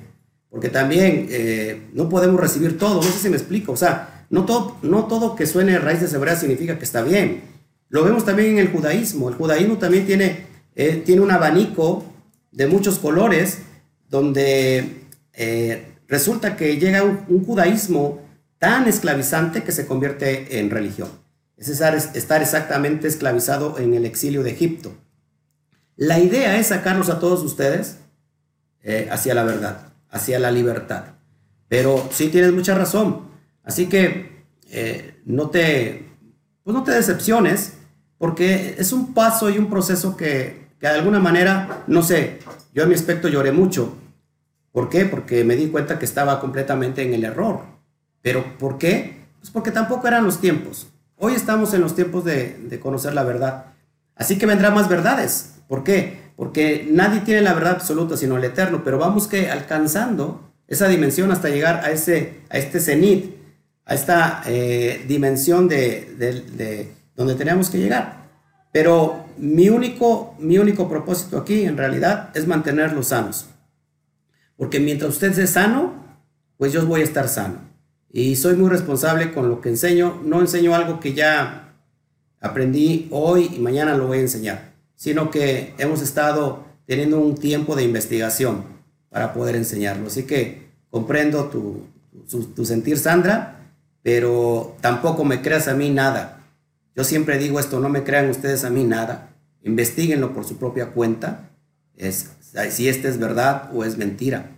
porque 0.49 0.69
también 0.69 1.27
eh, 1.29 1.89
no 1.93 2.09
podemos 2.09 2.41
recibir 2.41 2.79
todo, 2.79 2.95
no 2.95 3.03
sé 3.03 3.19
si 3.19 3.29
me 3.29 3.37
explico, 3.37 3.73
o 3.73 3.77
sea, 3.77 4.25
no 4.31 4.45
todo, 4.45 4.77
no 4.81 5.05
todo 5.05 5.35
que 5.35 5.45
suene 5.45 5.77
raíces 5.77 6.11
hebreas 6.11 6.39
significa 6.39 6.79
que 6.79 6.85
está 6.85 7.03
bien. 7.03 7.43
Lo 7.89 8.03
vemos 8.03 8.25
también 8.25 8.53
en 8.53 8.57
el 8.57 8.71
judaísmo, 8.71 9.29
el 9.29 9.35
judaísmo 9.35 9.77
también 9.77 10.07
tiene, 10.07 10.47
eh, 10.75 11.03
tiene 11.05 11.21
un 11.21 11.29
abanico 11.29 12.03
de 12.55 12.67
muchos 12.67 12.99
colores, 12.99 13.59
donde 14.09 15.03
eh, 15.33 15.93
resulta 16.07 16.55
que 16.55 16.77
llega 16.77 17.03
un, 17.03 17.45
judaísmo 17.45 18.21
tan 18.57 18.87
esclavizante 18.87 19.63
que 19.63 19.73
se 19.73 19.85
convierte 19.85 20.59
en 20.59 20.69
religión. 20.69 21.09
Es 21.57 21.67
estar, 21.67 21.95
estar 21.95 22.41
exactamente 22.41 23.07
esclavizado 23.07 23.77
en 23.77 23.93
el 23.93 24.05
exilio 24.05 24.41
de 24.41 24.51
Egipto. 24.51 24.93
La 25.97 26.19
idea 26.19 26.57
es 26.57 26.67
sacarlos 26.67 27.09
a 27.09 27.19
todos 27.19 27.43
ustedes 27.43 27.97
eh, 28.83 29.07
hacia 29.11 29.33
la 29.33 29.43
verdad, 29.43 29.93
hacia 30.09 30.39
la 30.39 30.51
libertad. 30.51 31.05
Pero 31.67 32.09
sí 32.11 32.29
tienes 32.29 32.53
mucha 32.53 32.73
razón. 32.73 33.21
Así 33.63 33.87
que 33.87 34.45
eh, 34.69 35.21
no, 35.25 35.49
te, 35.49 36.09
pues 36.63 36.73
no 36.73 36.83
te 36.83 36.91
decepciones, 36.91 37.73
porque 38.17 38.75
es 38.77 38.93
un 38.93 39.13
paso 39.13 39.49
y 39.49 39.57
un 39.57 39.69
proceso 39.69 40.15
que, 40.15 40.64
de 40.91 40.99
alguna 40.99 41.19
manera, 41.19 41.83
no 41.87 42.03
sé, 42.03 42.39
yo 42.73 42.83
en 42.83 42.89
mi 42.89 42.95
aspecto 42.95 43.27
lloré 43.27 43.51
mucho. 43.51 43.95
¿Por 44.71 44.89
qué? 44.89 45.05
Porque 45.05 45.43
me 45.43 45.55
di 45.55 45.67
cuenta 45.67 45.97
que 45.97 46.05
estaba 46.05 46.41
completamente 46.41 47.01
en 47.01 47.13
el 47.13 47.23
error. 47.23 47.61
¿Pero 48.21 48.57
por 48.57 48.77
qué? 48.77 49.25
Pues 49.39 49.49
porque 49.49 49.71
tampoco 49.71 50.07
eran 50.07 50.25
los 50.25 50.41
tiempos. 50.41 50.87
Hoy 51.17 51.33
estamos 51.33 51.73
en 51.73 51.81
los 51.81 51.95
tiempos 51.95 52.25
de, 52.25 52.79
conocer 52.81 53.13
la 53.13 53.23
verdad. 53.23 53.67
Así 54.15 54.37
que 54.37 54.45
vendrán 54.45 54.73
más 54.73 54.89
verdades. 54.89 55.55
¿Por 55.67 55.83
qué? 55.83 56.19
Porque 56.35 56.87
nadie 56.91 57.21
tiene 57.21 57.41
la 57.41 57.53
verdad 57.53 57.73
absoluta 57.73 58.17
sino 58.17 58.37
el 58.37 58.43
eterno, 58.43 58.81
pero 58.83 58.97
vamos 58.97 59.27
que 59.27 59.49
alcanzando 59.49 60.51
esa 60.67 60.87
dimensión 60.87 61.31
hasta 61.31 61.49
llegar 61.49 61.85
a, 61.85 61.91
ese, 61.91 62.41
a 62.49 62.57
este 62.57 62.79
cenit, 62.79 63.35
a 63.85 63.93
esta 63.93 64.41
eh, 64.45 65.05
dimensión 65.07 65.67
de, 65.69 66.15
de, 66.17 66.91
donde 67.15 67.35
tenemos 67.35 67.69
que 67.69 67.77
llegar. 67.77 68.25
Pero 68.73 69.24
mi 69.37 69.69
único, 69.69 70.35
mi 70.39 70.57
único 70.57 70.87
propósito 70.87 71.37
aquí 71.37 71.63
en 71.63 71.77
realidad 71.77 72.29
es 72.33 72.47
mantenerlos 72.47 73.07
sanos. 73.07 73.47
Porque 74.57 74.79
mientras 74.79 75.11
usted 75.11 75.31
esté 75.31 75.47
sano, 75.47 75.93
pues 76.57 76.71
yo 76.71 76.85
voy 76.85 77.01
a 77.01 77.03
estar 77.03 77.27
sano 77.27 77.59
y 78.11 78.37
soy 78.37 78.55
muy 78.55 78.69
responsable 78.69 79.33
con 79.33 79.49
lo 79.49 79.59
que 79.59 79.67
enseño. 79.67 80.21
No 80.23 80.39
enseño 80.39 80.73
algo 80.73 81.01
que 81.01 81.13
ya 81.13 81.73
aprendí 82.39 83.07
hoy 83.11 83.51
y 83.53 83.59
mañana 83.59 83.97
lo 83.97 84.07
voy 84.07 84.19
a 84.19 84.21
enseñar, 84.21 84.71
sino 84.95 85.29
que 85.29 85.73
hemos 85.77 86.01
estado 86.01 86.63
teniendo 86.85 87.19
un 87.19 87.35
tiempo 87.35 87.75
de 87.75 87.83
investigación 87.83 88.63
para 89.09 89.33
poder 89.33 89.57
enseñarlo. 89.57 90.07
Así 90.07 90.23
que 90.23 90.69
comprendo 90.89 91.45
tu, 91.45 91.83
tu, 92.29 92.43
tu 92.45 92.65
sentir, 92.65 92.97
Sandra, 92.97 93.59
pero 94.01 94.77
tampoco 94.79 95.25
me 95.25 95.41
creas 95.41 95.67
a 95.67 95.73
mí 95.73 95.89
nada. 95.89 96.34
Yo 96.95 97.03
siempre 97.03 97.37
digo 97.37 97.59
esto, 97.59 97.79
no 97.79 97.89
me 97.89 98.03
crean 98.03 98.29
ustedes 98.29 98.63
a 98.63 98.69
mí 98.69 98.83
nada. 98.83 99.29
Investíguenlo 99.63 100.33
por 100.33 100.45
su 100.45 100.57
propia 100.57 100.91
cuenta, 100.91 101.49
si 101.97 102.89
este 102.89 103.07
es 103.07 103.19
verdad 103.19 103.69
o 103.73 103.83
es 103.83 103.97
mentira. 103.97 104.51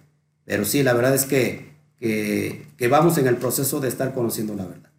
Pero 0.46 0.66
sí, 0.66 0.84
la 0.84 0.94
verdad 0.94 1.16
es 1.16 1.26
que 1.26 1.68
que, 2.00 2.88
vamos 2.90 3.18
en 3.18 3.28
el 3.28 3.38
proceso 3.38 3.80
de 3.80 3.88
estar 3.88 4.14
conociendo 4.14 4.54
la 4.54 4.66
verdad. 4.66 4.90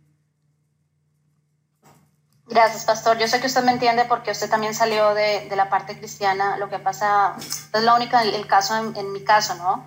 Gracias, 2.47 2.84
pastor. 2.84 3.18
Yo 3.18 3.28
sé 3.28 3.41
que 3.41 3.47
usted 3.47 3.62
me 3.62 3.72
entiende 3.72 4.07
porque 4.07 4.30
usted 4.30 4.49
también 4.49 4.74
salió 4.74 5.14
de, 5.14 5.49
la 5.55 5.68
parte 5.68 5.99
cristiana. 5.99 6.57
Lo 6.57 6.70
que 6.70 6.78
pasa, 6.78 7.36
es 7.36 7.82
la 7.82 7.95
única, 7.95 8.22
el 8.22 8.47
caso 8.47 8.74
en, 8.95 9.12
mi 9.12 9.22
caso, 9.22 9.55
¿no? 9.57 9.84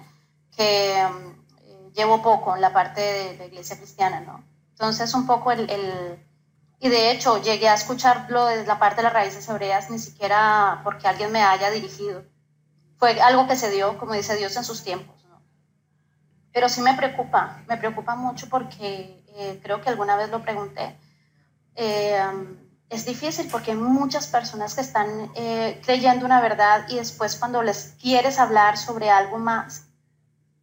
Que 0.56 0.96
um, 1.10 1.92
llevo 1.94 2.22
poco 2.22 2.56
en 2.56 2.62
la 2.62 2.72
parte 2.72 3.02
de, 3.02 3.38
de, 3.38 3.48
iglesia 3.48 3.78
cristiana, 3.78 4.22
¿no? 4.22 4.44
Entonces, 4.74 5.14
un 5.16 5.26
poco 5.26 5.52
el, 5.52 5.70
el, 5.72 6.20
Y 6.82 6.90
de 6.90 7.12
hecho, 7.12 7.42
llegué 7.42 7.70
a 7.70 7.76
escucharlo 7.76 8.48
desde 8.48 8.66
la 8.66 8.80
parte 8.80 8.98
de 8.98 9.04
las 9.04 9.14
raíces 9.14 9.48
hebreas, 9.48 9.90
ni 9.90 10.00
siquiera 10.00 10.82
porque 10.84 11.08
alguien 11.08 11.32
me 11.32 11.44
haya 11.44 11.72
dirigido. 11.72 12.26
Fue 12.98 13.22
algo 13.22 13.48
que 13.48 13.56
se 13.56 13.70
dio, 13.70 13.98
como 13.98 14.14
dice 14.14 14.36
Dios, 14.36 14.58
en 14.58 14.66
sus 14.66 14.84
tiempos 14.84 15.22
pero 16.54 16.70
sí 16.70 16.82
me 16.82 16.94
preocupa, 16.94 17.62
me 17.68 17.78
preocupa 17.78 18.16
mucho 18.16 18.48
porque 18.50 19.24
eh, 19.36 19.60
creo 19.64 19.82
que 19.82 19.90
alguna 19.90 20.16
vez 20.16 20.30
lo 20.30 20.42
pregunté. 20.42 20.98
Eh, 21.76 22.22
es 22.90 23.06
difícil 23.06 23.48
porque 23.50 23.72
hay 23.72 23.78
muchas 23.78 24.28
personas 24.28 24.76
que 24.76 24.82
están 24.82 25.32
eh, 25.36 25.82
creyendo 25.86 26.26
una 26.26 26.42
verdad 26.42 26.86
y 26.90 26.98
después 26.98 27.38
cuando 27.38 27.64
les 27.64 27.96
quieres 28.02 28.38
hablar 28.38 28.78
sobre 28.78 29.10
algo 29.10 29.38
más, 29.38 29.86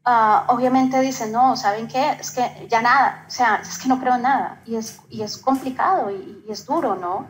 uh, 0.06 0.52
obviamente 0.52 1.00
dicen, 1.00 1.32
no, 1.32 1.56
¿saben 1.56 1.88
qué? 1.88 2.12
Es 2.12 2.30
que 2.30 2.66
ya 2.68 2.82
nada, 2.82 3.24
o 3.26 3.30
sea, 3.30 3.56
es 3.56 3.78
que 3.78 3.88
no 3.88 4.00
creo 4.00 4.16
en 4.16 4.22
nada 4.22 4.60
y 4.64 4.76
es, 4.76 5.00
y 5.08 5.22
es 5.22 5.38
complicado 5.38 6.10
y, 6.10 6.44
es 6.48 6.66
duro, 6.66 6.96
¿no? 6.96 7.28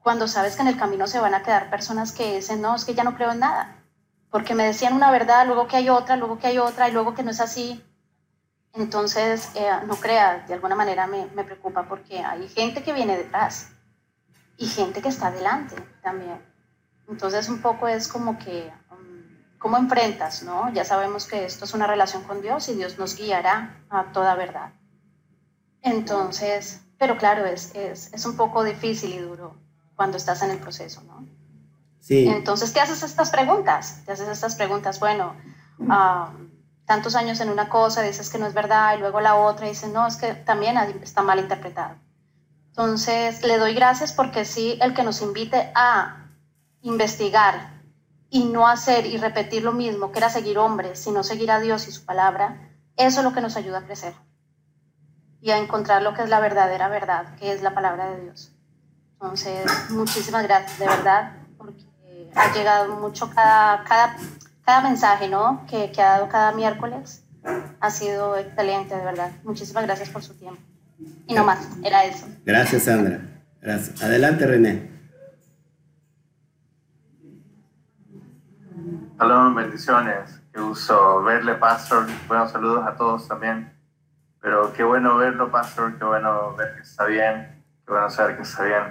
Cuando 0.00 0.28
sabes 0.28 0.56
que 0.56 0.62
en 0.62 0.68
el 0.68 0.78
camino 0.78 1.06
se 1.06 1.20
van 1.20 1.34
a 1.34 1.42
quedar 1.42 1.70
personas 1.70 2.12
que 2.12 2.36
dicen, 2.36 2.60
no, 2.60 2.74
es 2.74 2.84
que 2.84 2.94
ya 2.94 3.04
no 3.04 3.14
creo 3.14 3.32
en 3.32 3.40
nada, 3.40 3.76
porque 4.30 4.54
me 4.54 4.64
decían 4.64 4.94
una 4.94 5.10
verdad, 5.10 5.46
luego 5.46 5.66
que 5.66 5.76
hay 5.76 5.88
otra, 5.88 6.16
luego 6.16 6.38
que 6.38 6.46
hay 6.46 6.58
otra 6.58 6.88
y 6.88 6.92
luego 6.92 7.14
que 7.14 7.22
no 7.22 7.30
es 7.30 7.40
así. 7.40 7.82
Entonces, 8.72 9.50
eh, 9.54 9.70
no 9.86 9.94
crea, 9.96 10.44
de 10.48 10.54
alguna 10.54 10.74
manera 10.74 11.06
me, 11.06 11.26
me, 11.26 11.44
preocupa 11.44 11.86
porque 11.88 12.18
hay 12.18 12.48
gente 12.48 12.82
que 12.82 12.92
viene 12.92 13.16
detrás 13.16 13.70
y 14.56 14.66
gente 14.66 15.00
que 15.00 15.08
está 15.08 15.28
adelante 15.28 15.76
también. 16.02 16.42
Entonces, 17.08 17.48
un 17.48 17.60
poco 17.62 17.86
es 17.86 18.08
como 18.08 18.38
que, 18.38 18.72
¿cómo 19.64 19.78
enfrentas? 19.78 20.42
no? 20.42 20.70
Ya 20.74 20.84
sabemos 20.84 21.24
que 21.24 21.46
esto 21.46 21.64
es 21.64 21.72
una 21.72 21.86
relación 21.86 22.22
con 22.24 22.42
Dios 22.42 22.68
y 22.68 22.74
Dios 22.74 22.98
nos 22.98 23.16
guiará 23.16 23.82
a 23.88 24.12
toda 24.12 24.34
verdad. 24.34 24.74
Entonces, 25.80 26.82
pero 26.98 27.16
claro, 27.16 27.46
es, 27.46 27.74
es, 27.74 28.12
es 28.12 28.26
un 28.26 28.36
poco 28.36 28.62
difícil 28.62 29.14
y 29.14 29.18
duro 29.20 29.56
cuando 29.96 30.18
estás 30.18 30.42
en 30.42 30.50
el 30.50 30.58
proceso, 30.58 31.02
¿no? 31.04 31.26
Sí. 31.98 32.28
Entonces, 32.28 32.74
te 32.74 32.80
haces 32.80 33.02
estas 33.02 33.30
preguntas, 33.30 34.02
te 34.04 34.12
haces 34.12 34.28
estas 34.28 34.54
preguntas, 34.54 35.00
bueno, 35.00 35.34
um, 35.78 36.50
tantos 36.84 37.14
años 37.14 37.40
en 37.40 37.48
una 37.48 37.70
cosa, 37.70 38.02
dices 38.02 38.28
que 38.28 38.36
no 38.36 38.46
es 38.46 38.52
verdad, 38.52 38.94
y 38.98 39.00
luego 39.00 39.22
la 39.22 39.36
otra, 39.36 39.64
y 39.64 39.70
dices, 39.70 39.90
no, 39.90 40.06
es 40.06 40.16
que 40.16 40.34
también 40.34 40.76
está 41.02 41.22
mal 41.22 41.38
interpretado. 41.38 41.94
Entonces, 42.68 43.42
le 43.42 43.56
doy 43.56 43.72
gracias 43.72 44.12
porque 44.12 44.44
sí, 44.44 44.78
el 44.82 44.92
que 44.92 45.04
nos 45.04 45.22
invite 45.22 45.72
a 45.74 46.28
investigar 46.82 47.73
y 48.34 48.46
no 48.46 48.66
hacer 48.66 49.06
y 49.06 49.16
repetir 49.16 49.62
lo 49.62 49.70
mismo, 49.70 50.10
que 50.10 50.18
era 50.18 50.28
seguir 50.28 50.58
hombres, 50.58 50.98
sino 50.98 51.22
seguir 51.22 51.52
a 51.52 51.60
Dios 51.60 51.86
y 51.86 51.92
su 51.92 52.04
palabra, 52.04 52.68
eso 52.96 53.20
es 53.20 53.24
lo 53.24 53.32
que 53.32 53.40
nos 53.40 53.56
ayuda 53.56 53.78
a 53.78 53.84
crecer 53.84 54.12
y 55.40 55.52
a 55.52 55.58
encontrar 55.58 56.02
lo 56.02 56.14
que 56.14 56.24
es 56.24 56.28
la 56.28 56.40
verdadera 56.40 56.88
verdad, 56.88 57.36
que 57.36 57.52
es 57.52 57.62
la 57.62 57.74
palabra 57.74 58.10
de 58.10 58.22
Dios. 58.22 58.50
Entonces, 59.12 59.64
muchísimas 59.90 60.42
gracias, 60.42 60.80
de 60.80 60.86
verdad, 60.88 61.36
porque 61.56 61.84
ha 62.34 62.52
llegado 62.52 62.96
mucho 62.96 63.30
cada, 63.30 63.84
cada 63.84 64.16
cada 64.64 64.80
mensaje 64.80 65.28
¿no? 65.28 65.64
que, 65.70 65.92
que, 65.92 66.02
ha 66.02 66.14
dado 66.14 66.28
cada 66.28 66.50
miércoles 66.52 67.22
ha 67.78 67.90
sido 67.90 68.36
excelente, 68.36 68.96
de 68.96 69.04
verdad. 69.04 69.30
Muchísimas 69.44 69.84
gracias 69.84 70.08
por 70.08 70.22
su 70.24 70.34
tiempo. 70.34 70.60
Y 71.28 71.34
no 71.34 71.44
más, 71.44 71.68
era 71.84 72.04
eso. 72.04 72.26
Gracias, 72.44 72.84
Sandra. 72.84 73.20
Gracias. 73.60 74.02
Adelante, 74.02 74.44
René. 74.44 74.93
Saludos, 79.26 79.54
bendiciones. 79.54 80.42
Qué 80.52 80.60
gusto 80.60 81.22
verle, 81.22 81.54
Pastor. 81.54 82.06
Buenos 82.28 82.52
saludos 82.52 82.86
a 82.86 82.94
todos 82.94 83.26
también. 83.26 83.72
Pero 84.38 84.70
qué 84.74 84.84
bueno 84.84 85.16
verlo, 85.16 85.50
Pastor. 85.50 85.96
Qué 85.96 86.04
bueno 86.04 86.54
ver 86.56 86.74
que 86.74 86.82
está 86.82 87.06
bien. 87.06 87.64
Qué 87.86 87.90
bueno 87.90 88.10
saber 88.10 88.36
que 88.36 88.42
está 88.42 88.64
bien. 88.64 88.82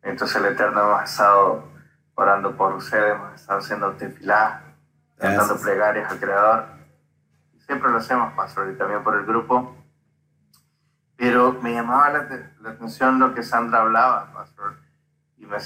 Entonces, 0.00 0.38
el 0.38 0.46
Eterno 0.46 0.80
hemos 0.80 1.02
estado 1.02 1.68
orando 2.14 2.56
por 2.56 2.76
ustedes, 2.76 3.14
hemos 3.14 3.34
estado 3.38 3.58
haciendo 3.58 3.92
tefilá, 3.92 4.62
cantando 5.18 5.60
plegarias 5.60 6.10
al 6.10 6.18
Creador. 6.18 6.64
Siempre 7.66 7.90
lo 7.90 7.98
hacemos, 7.98 8.32
Pastor, 8.32 8.70
y 8.70 8.78
también 8.78 9.04
por 9.04 9.16
el 9.16 9.26
grupo. 9.26 9.76
Pero 11.14 11.58
me 11.60 11.74
llamaba 11.74 12.08
la, 12.08 12.26
la 12.62 12.70
atención 12.70 13.18
lo 13.18 13.34
que 13.34 13.42
Sandra 13.42 13.82
hablaba, 13.82 14.32
pastor, 14.32 14.78
y 15.36 15.44
me, 15.44 15.58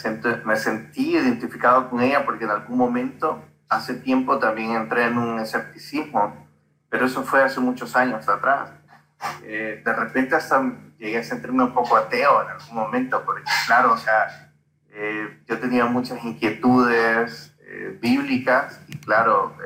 me 0.44 0.56
sentí 0.56 1.12
identificado 1.14 1.88
con 1.88 2.00
ella 2.00 2.24
porque 2.24 2.42
en 2.42 2.50
algún 2.50 2.78
momento, 2.78 3.44
hace 3.68 3.94
tiempo, 3.94 4.38
también 4.38 4.72
entré 4.72 5.06
en 5.06 5.18
un 5.18 5.40
escepticismo, 5.40 6.46
pero 6.88 7.06
eso 7.06 7.22
fue 7.22 7.42
hace 7.42 7.60
muchos 7.60 7.96
años 7.96 8.28
atrás. 8.28 8.70
Eh, 9.44 9.82
de 9.84 9.92
repente 9.92 10.34
hasta 10.34 10.62
llegué 10.98 11.18
a 11.18 11.24
sentirme 11.24 11.64
un 11.64 11.72
poco 11.72 11.96
ateo 11.96 12.42
en 12.42 12.48
algún 12.50 12.74
momento, 12.74 13.22
porque 13.24 13.44
claro, 13.66 13.92
o 13.92 13.96
sea, 13.96 14.52
eh, 14.90 15.42
yo 15.46 15.58
tenía 15.58 15.86
muchas 15.86 16.22
inquietudes 16.24 17.54
eh, 17.60 17.98
bíblicas 18.00 18.80
y 18.88 18.98
claro, 18.98 19.56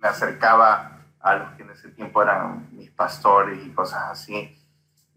me 0.00 0.08
acercaba 0.08 0.98
a 1.20 1.34
los 1.36 1.52
que 1.52 1.62
en 1.62 1.70
ese 1.70 1.88
tiempo 1.90 2.22
eran 2.22 2.68
mis 2.72 2.90
pastores 2.90 3.64
y 3.64 3.70
cosas 3.70 4.10
así. 4.10 4.54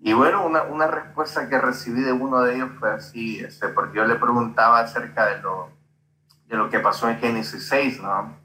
Y 0.04 0.14
bueno, 0.14 0.46
una, 0.46 0.88
respuesta 0.88 1.48
que 1.48 1.60
recibí 1.60 2.02
de 2.02 2.12
uno 2.12 2.42
de 2.42 2.56
ellos 2.56 2.72
fue 2.80 2.92
así, 2.92 3.40
este, 3.40 3.68
porque 3.68 3.98
yo 3.98 4.06
le 4.06 4.16
preguntaba 4.16 4.80
acerca 4.80 5.28
de 5.28 5.42
lo, 5.42 5.70
de 6.52 6.58
lo 6.58 6.70
que 6.70 6.80
pasó 6.80 7.10
en 7.10 7.18
Génesis 7.18 7.68
6, 7.70 8.04
¿no? 8.04 8.38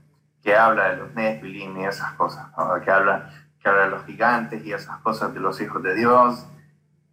Que 0.42 0.56
habla 0.56 0.90
de 0.90 0.96
los 0.96 1.14
Nephilim 1.14 1.76
y 1.80 1.84
esas 1.84 2.12
cosas. 2.12 2.46
Que 2.82 2.90
habla, 2.90 3.30
que 3.60 3.68
habla 3.68 3.82
de 3.82 3.90
los 3.90 4.06
gigantes 4.06 4.64
y 4.64 4.72
esas 4.72 4.98
cosas 4.98 5.34
de 5.34 5.40
los 5.40 5.60
hijos 5.60 5.82
de 5.82 5.94
Dios 5.94 6.46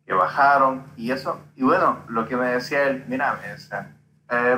que 0.05 0.13
bajaron 0.13 0.85
y 0.95 1.11
eso. 1.11 1.39
Y 1.55 1.63
bueno, 1.63 1.97
lo 2.07 2.27
que 2.27 2.35
me 2.35 2.47
decía 2.47 2.83
él, 2.83 3.03
mira, 3.07 3.39
eh, 4.29 4.57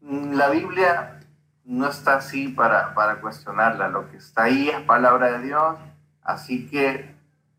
la 0.00 0.50
Biblia 0.50 1.20
no 1.64 1.88
está 1.88 2.16
así 2.16 2.48
para, 2.48 2.94
para 2.94 3.20
cuestionarla, 3.20 3.88
lo 3.88 4.10
que 4.10 4.16
está 4.16 4.44
ahí 4.44 4.68
es 4.68 4.80
palabra 4.80 5.38
de 5.38 5.46
Dios, 5.46 5.76
así 6.22 6.66
que 6.68 7.14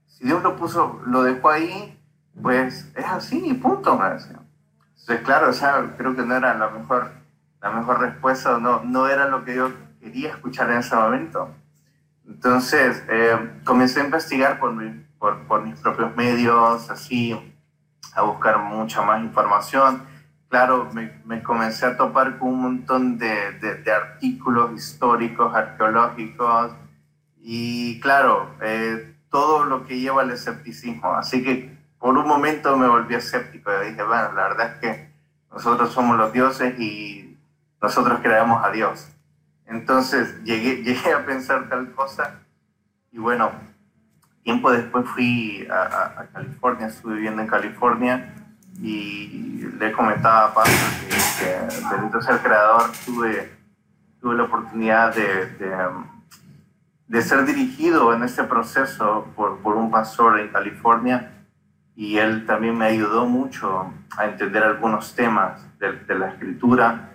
si 0.07 0.25
Dios 0.25 0.43
lo 0.43 0.55
puso, 0.57 1.01
lo 1.05 1.23
dejó 1.23 1.49
ahí, 1.49 1.97
pues 2.39 2.91
es 2.95 3.05
así 3.05 3.41
y 3.45 3.53
punto, 3.53 3.97
me 3.97 4.09
decía. 4.09 4.39
Claro, 5.23 5.49
o 5.49 5.53
sea, 5.53 5.95
creo 5.97 6.15
que 6.15 6.21
no 6.21 6.35
era 6.35 6.53
la 6.53 6.69
mejor, 6.69 7.11
la 7.63 7.71
mejor 7.71 8.01
respuesta, 8.01 8.59
no, 8.59 8.83
no 8.83 9.07
era 9.07 9.29
lo 9.29 9.45
que 9.45 9.55
yo 9.55 9.71
quería 10.01 10.31
escuchar 10.31 10.69
en 10.69 10.79
ese 10.79 10.97
momento. 10.97 11.49
Entonces, 12.27 13.01
eh, 13.07 13.37
comencé 13.63 14.01
a 14.01 14.03
investigar 14.03 14.59
por, 14.59 14.73
mi, 14.73 15.05
por, 15.17 15.39
por, 15.47 15.61
mis 15.61 15.79
propios 15.79 16.13
medios, 16.17 16.89
así, 16.91 17.33
a 18.13 18.21
buscar 18.23 18.59
mucha 18.59 19.01
más 19.01 19.23
información. 19.23 20.03
Claro, 20.49 20.89
me, 20.93 21.21
me 21.23 21.41
comencé 21.41 21.85
a 21.85 21.95
topar 21.95 22.37
con 22.37 22.49
un 22.49 22.61
montón 22.61 23.17
de, 23.17 23.53
de, 23.53 23.75
de 23.75 23.91
artículos 23.93 24.73
históricos, 24.73 25.55
arqueológicos, 25.55 26.73
y 27.41 27.97
claro, 28.01 28.49
eh, 28.61 29.15
todo 29.29 29.63
lo 29.63 29.85
que 29.85 29.99
lleva 29.99 30.21
al 30.21 30.31
escepticismo. 30.31 31.13
Así 31.15 31.41
que 31.41 31.77
por 31.97 32.17
un 32.17 32.27
momento 32.27 32.75
me 32.75 32.89
volví 32.89 33.15
escéptico 33.15 33.71
y 33.71 33.91
dije, 33.91 34.03
bueno, 34.03 34.33
la 34.33 34.49
verdad 34.49 34.73
es 34.73 34.79
que 34.79 35.13
nosotros 35.49 35.93
somos 35.93 36.17
los 36.17 36.33
dioses 36.33 36.77
y 36.77 37.32
nosotros 37.83 38.19
creamos 38.23 38.65
a 38.65 38.71
Dios. 38.71 39.09
Entonces 39.67 40.43
llegué, 40.43 40.77
llegué 40.83 41.13
a 41.13 41.23
pensar 41.23 41.69
tal 41.69 41.91
cosa 41.91 42.39
y 43.11 43.19
bueno, 43.19 43.51
tiempo 44.41 44.71
después 44.71 45.05
fui 45.05 45.67
a, 45.69 46.21
a, 46.21 46.27
California, 46.33 46.87
estuve 46.87 47.15
viviendo 47.15 47.43
en 47.43 47.47
California 47.47 48.33
y 48.81 49.67
le 49.77 49.91
comentaba 49.91 50.45
a 50.45 50.53
Pablo 50.55 50.73
que, 51.07 51.45
que 51.45 51.95
bendito 51.95 52.19
sea 52.23 52.41
creador, 52.41 52.91
tuve, 53.05 53.55
tuve 54.19 54.35
la 54.35 54.43
oportunidad 54.43 55.13
de, 55.13 55.45
de 55.59 55.75
de 57.13 57.21
ser 57.21 57.45
dirigido 57.45 58.11
en 58.11 58.23
este 58.23 58.43
proceso 58.43 59.27
por, 59.35 59.59
por 59.59 59.75
un 59.75 59.91
pastor 59.91 60.39
en 60.39 60.47
California 60.47 61.31
y 61.95 62.17
él 62.17 62.45
también 62.47 62.75
me 62.75 62.85
ayudó 62.85 63.27
mucho 63.27 63.93
a 64.17 64.25
entender 64.25 64.63
algunos 64.63 65.13
temas 65.13 65.61
de, 65.77 65.91
de, 65.91 66.15
la 66.15 66.29
escritura 66.29 67.11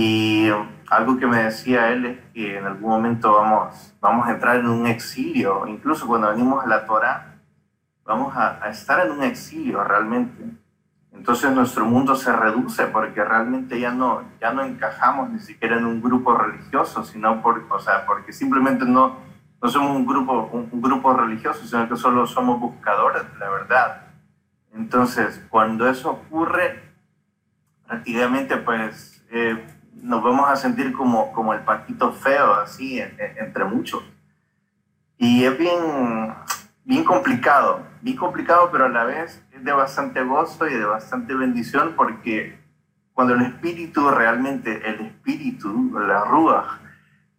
y 0.00 0.48
algo 0.90 1.18
que 1.18 1.26
me 1.26 1.44
decía 1.44 1.90
él 1.90 2.04
es 2.06 2.18
que 2.32 2.58
en 2.58 2.66
algún 2.66 2.90
momento 2.90 3.32
vamos, 3.32 3.94
vamos 4.00 4.26
a 4.26 4.32
entrar 4.32 4.56
en 4.56 4.68
un 4.68 4.86
exilio, 4.86 5.66
incluso 5.66 6.06
cuando 6.06 6.30
venimos 6.30 6.64
a 6.64 6.68
la 6.68 6.86
Torah, 6.86 7.34
vamos 8.04 8.36
a, 8.36 8.64
a 8.64 8.70
estar 8.70 9.04
en 9.04 9.12
un 9.12 9.22
exilio 9.22 9.82
realmente 9.84 10.44
entonces 11.18 11.52
nuestro 11.52 11.84
mundo 11.84 12.14
se 12.14 12.32
reduce 12.32 12.86
porque 12.86 13.24
realmente 13.24 13.80
ya 13.80 13.90
no, 13.90 14.22
ya 14.40 14.52
no 14.52 14.62
encajamos 14.62 15.30
ni 15.30 15.40
siquiera 15.40 15.76
en 15.76 15.84
un 15.84 16.00
grupo 16.00 16.36
religioso, 16.36 17.02
sino 17.02 17.42
por, 17.42 17.66
o 17.70 17.80
sea, 17.80 18.06
porque 18.06 18.32
simplemente 18.32 18.84
no, 18.84 19.16
no 19.60 19.68
somos 19.68 19.96
un 19.96 20.06
grupo, 20.06 20.48
un, 20.52 20.68
un 20.70 20.80
grupo 20.80 21.12
religioso, 21.12 21.66
sino 21.66 21.88
que 21.88 21.96
solo 21.96 22.24
somos 22.26 22.60
buscadores 22.60 23.30
de 23.32 23.38
la 23.40 23.50
verdad. 23.50 24.02
Entonces, 24.72 25.44
cuando 25.50 25.88
eso 25.88 26.10
ocurre, 26.10 26.82
prácticamente 27.84 28.56
pues 28.58 29.24
eh, 29.32 29.66
nos 30.02 30.22
vamos 30.22 30.48
a 30.48 30.56
sentir 30.56 30.92
como, 30.92 31.32
como 31.32 31.54
el 31.54 31.60
patito 31.60 32.12
feo, 32.12 32.54
así, 32.54 33.00
en, 33.00 33.16
en, 33.20 33.38
entre 33.38 33.64
muchos. 33.64 34.02
Y 35.16 35.44
es 35.44 35.58
bien, 35.58 36.34
bien 36.84 37.04
complicado, 37.04 37.82
bien 38.02 38.16
complicado, 38.16 38.70
pero 38.70 38.86
a 38.86 38.88
la 38.88 39.04
vez 39.04 39.42
es 39.52 39.64
de 39.64 39.72
bastante 39.72 40.22
gozo 40.22 40.68
y 40.68 40.74
de 40.74 40.84
bastante 40.84 41.34
bendición 41.34 41.94
porque 41.96 42.58
cuando 43.12 43.34
el 43.34 43.42
Espíritu 43.42 44.08
realmente, 44.10 44.88
el 44.88 45.06
Espíritu, 45.06 45.98
la 45.98 46.24
Ruach 46.24 46.78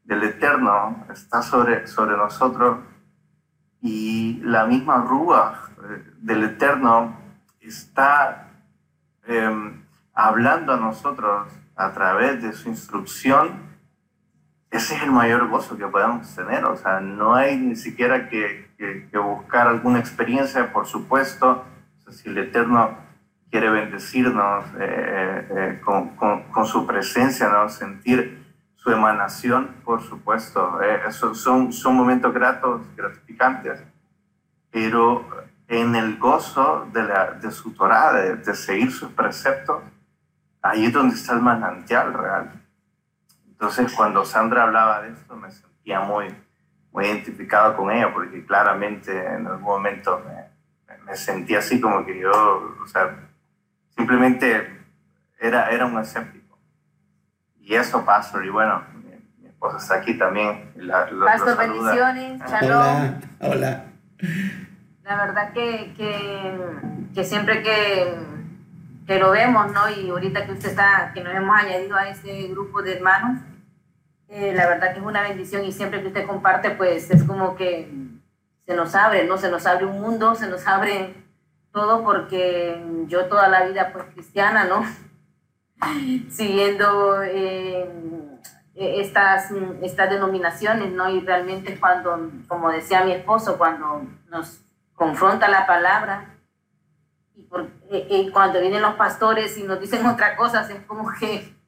del 0.04 0.24
Eterno 0.24 1.06
está 1.10 1.42
sobre, 1.42 1.88
sobre 1.88 2.18
nosotros 2.18 2.80
y 3.82 4.42
la 4.44 4.66
misma 4.66 4.98
Ruach 4.98 5.70
eh, 5.90 6.04
del 6.18 6.44
Eterno 6.44 7.18
está 7.62 8.50
eh, 9.26 9.82
hablando 10.14 10.74
a 10.74 10.78
nosotros 10.78 11.48
a 11.80 11.94
través 11.94 12.44
de 12.44 12.52
su 12.52 12.68
instrucción, 12.68 13.70
ese 14.70 14.96
es 14.98 15.04
el 15.04 15.12
mayor 15.12 15.48
gozo 15.48 15.78
que 15.78 15.88
podemos 15.88 16.36
tener. 16.36 16.66
O 16.66 16.76
sea, 16.76 17.00
no 17.00 17.36
hay 17.36 17.58
ni 17.58 17.78
siquiera 17.78 18.28
que, 18.28 18.70
que, 18.78 19.08
que 19.10 19.18
buscar 19.18 19.68
alguna 19.68 19.98
experiencia, 19.98 20.74
por 20.74 20.88
supuesto. 20.88 21.64
O 21.98 22.02
sea, 22.04 22.12
si 22.12 22.28
el 22.28 22.38
Eterno 22.38 22.98
quiere 23.50 23.70
bendecirnos 23.70 24.66
eh, 24.78 25.48
eh, 25.50 25.82
con, 25.84 26.10
con, 26.18 26.44
con, 26.52 26.66
su 26.66 26.86
presencia, 26.86 27.48
¿no? 27.48 27.70
sentir 27.70 28.46
su 28.76 28.92
emanación, 28.92 29.68
por 29.86 30.02
supuesto. 30.02 30.82
Eh, 30.84 31.00
eso 31.08 31.34
son, 31.34 31.72
son 31.72 31.96
momentos 31.96 32.34
gratos, 32.34 32.82
gratificantes. 32.98 33.82
Pero 34.70 35.26
en 35.70 35.96
el 35.96 36.18
gozo 36.18 36.90
de, 36.92 37.04
la, 37.04 37.32
de 37.32 37.52
su 37.52 37.72
Torah, 37.72 38.12
de, 38.12 38.36
de 38.36 38.54
seguir 38.54 38.92
sus 38.92 39.12
preceptos, 39.14 39.82
ahí 40.62 40.86
es 40.86 40.94
donde 40.94 41.16
está 41.16 41.34
el 41.34 41.42
manantial 41.42 42.14
real. 42.14 42.52
Entonces, 43.48 43.92
cuando 43.94 44.26
Sandra 44.26 44.64
hablaba 44.64 45.02
de 45.02 45.12
esto, 45.12 45.36
me 45.36 45.52
sentía 45.52 46.00
muy, 46.02 46.34
muy 46.92 47.06
identificado 47.06 47.76
con 47.76 47.92
ella, 47.92 48.14
porque 48.14 48.46
claramente 48.46 49.12
en 49.12 49.48
algún 49.48 49.64
momento 49.64 50.24
me, 50.26 50.96
me 51.04 51.16
sentía 51.16 51.60
así 51.60 51.82
como 51.82 52.06
que 52.06 52.20
yo, 52.20 52.32
o 52.82 52.88
sea, 52.88 53.16
simplemente 53.96 54.80
era, 55.40 55.70
era 55.70 55.86
un 55.86 56.00
escéptico. 56.00 56.58
Y 57.60 57.76
eso, 57.76 58.06
Pastor, 58.06 58.46
y 58.46 58.50
bueno, 58.50 58.84
mi, 58.94 59.12
mi 59.42 59.48
esposa 59.48 59.78
está 59.78 59.96
aquí 59.96 60.18
también. 60.18 60.72
La, 60.76 61.10
la, 61.12 61.26
Pastor, 61.26 61.58
bendiciones, 61.58 62.42
Hola, 62.62 63.20
hola. 63.40 63.86
La 65.04 65.26
verdad 65.26 65.54
que, 65.54 65.94
que, 65.98 66.60
que 67.14 67.24
siempre 67.24 67.62
que 67.62 68.39
que 69.10 69.18
lo 69.18 69.32
vemos, 69.32 69.72
¿no? 69.72 69.90
Y 69.90 70.08
ahorita 70.08 70.46
que 70.46 70.52
usted 70.52 70.70
está, 70.70 71.10
que 71.16 71.24
nos 71.24 71.34
hemos 71.34 71.58
añadido 71.58 71.98
a 71.98 72.10
ese 72.10 72.44
grupo 72.50 72.84
de 72.84 72.98
hermanos, 72.98 73.42
eh, 74.28 74.54
la 74.54 74.68
verdad 74.68 74.94
que 74.94 75.00
es 75.00 75.06
una 75.06 75.24
bendición 75.24 75.66
y 75.66 75.72
siempre 75.72 76.00
que 76.04 76.10
usted 76.10 76.28
comparte, 76.28 76.70
pues 76.70 77.10
es 77.10 77.24
como 77.24 77.56
que 77.56 77.92
se 78.68 78.76
nos 78.76 78.94
abre, 78.94 79.26
¿no? 79.26 79.40
Se 79.40 79.50
nos 79.50 79.66
abre 79.66 79.86
un 79.86 80.00
mundo, 80.00 80.36
se 80.36 80.46
nos 80.46 80.68
abre 80.68 81.16
todo 81.72 82.04
porque 82.04 82.86
yo 83.08 83.26
toda 83.26 83.48
la 83.48 83.64
vida 83.66 83.90
pues 83.92 84.06
cristiana, 84.14 84.66
¿no? 84.66 84.86
Siguiendo 86.30 87.24
eh, 87.24 87.90
estas, 88.76 89.50
estas 89.82 90.12
denominaciones, 90.12 90.92
¿no? 90.92 91.10
Y 91.10 91.22
realmente 91.22 91.80
cuando, 91.80 92.30
como 92.48 92.70
decía 92.70 93.04
mi 93.04 93.14
esposo, 93.14 93.58
cuando 93.58 94.04
nos 94.30 94.62
confronta 94.94 95.48
la 95.48 95.66
palabra, 95.66 96.36
por, 97.50 97.68
y 97.92 98.30
cuando 98.32 98.62
vienen 98.62 98.82
los 98.82 98.96
pastores 98.96 99.58
y 99.58 99.64
nos 99.64 99.80
dicen 99.80 100.06
otra 100.08 100.36
cosa, 100.36 100.62
es 100.70 100.86
como 100.86 101.12
que 101.20 101.60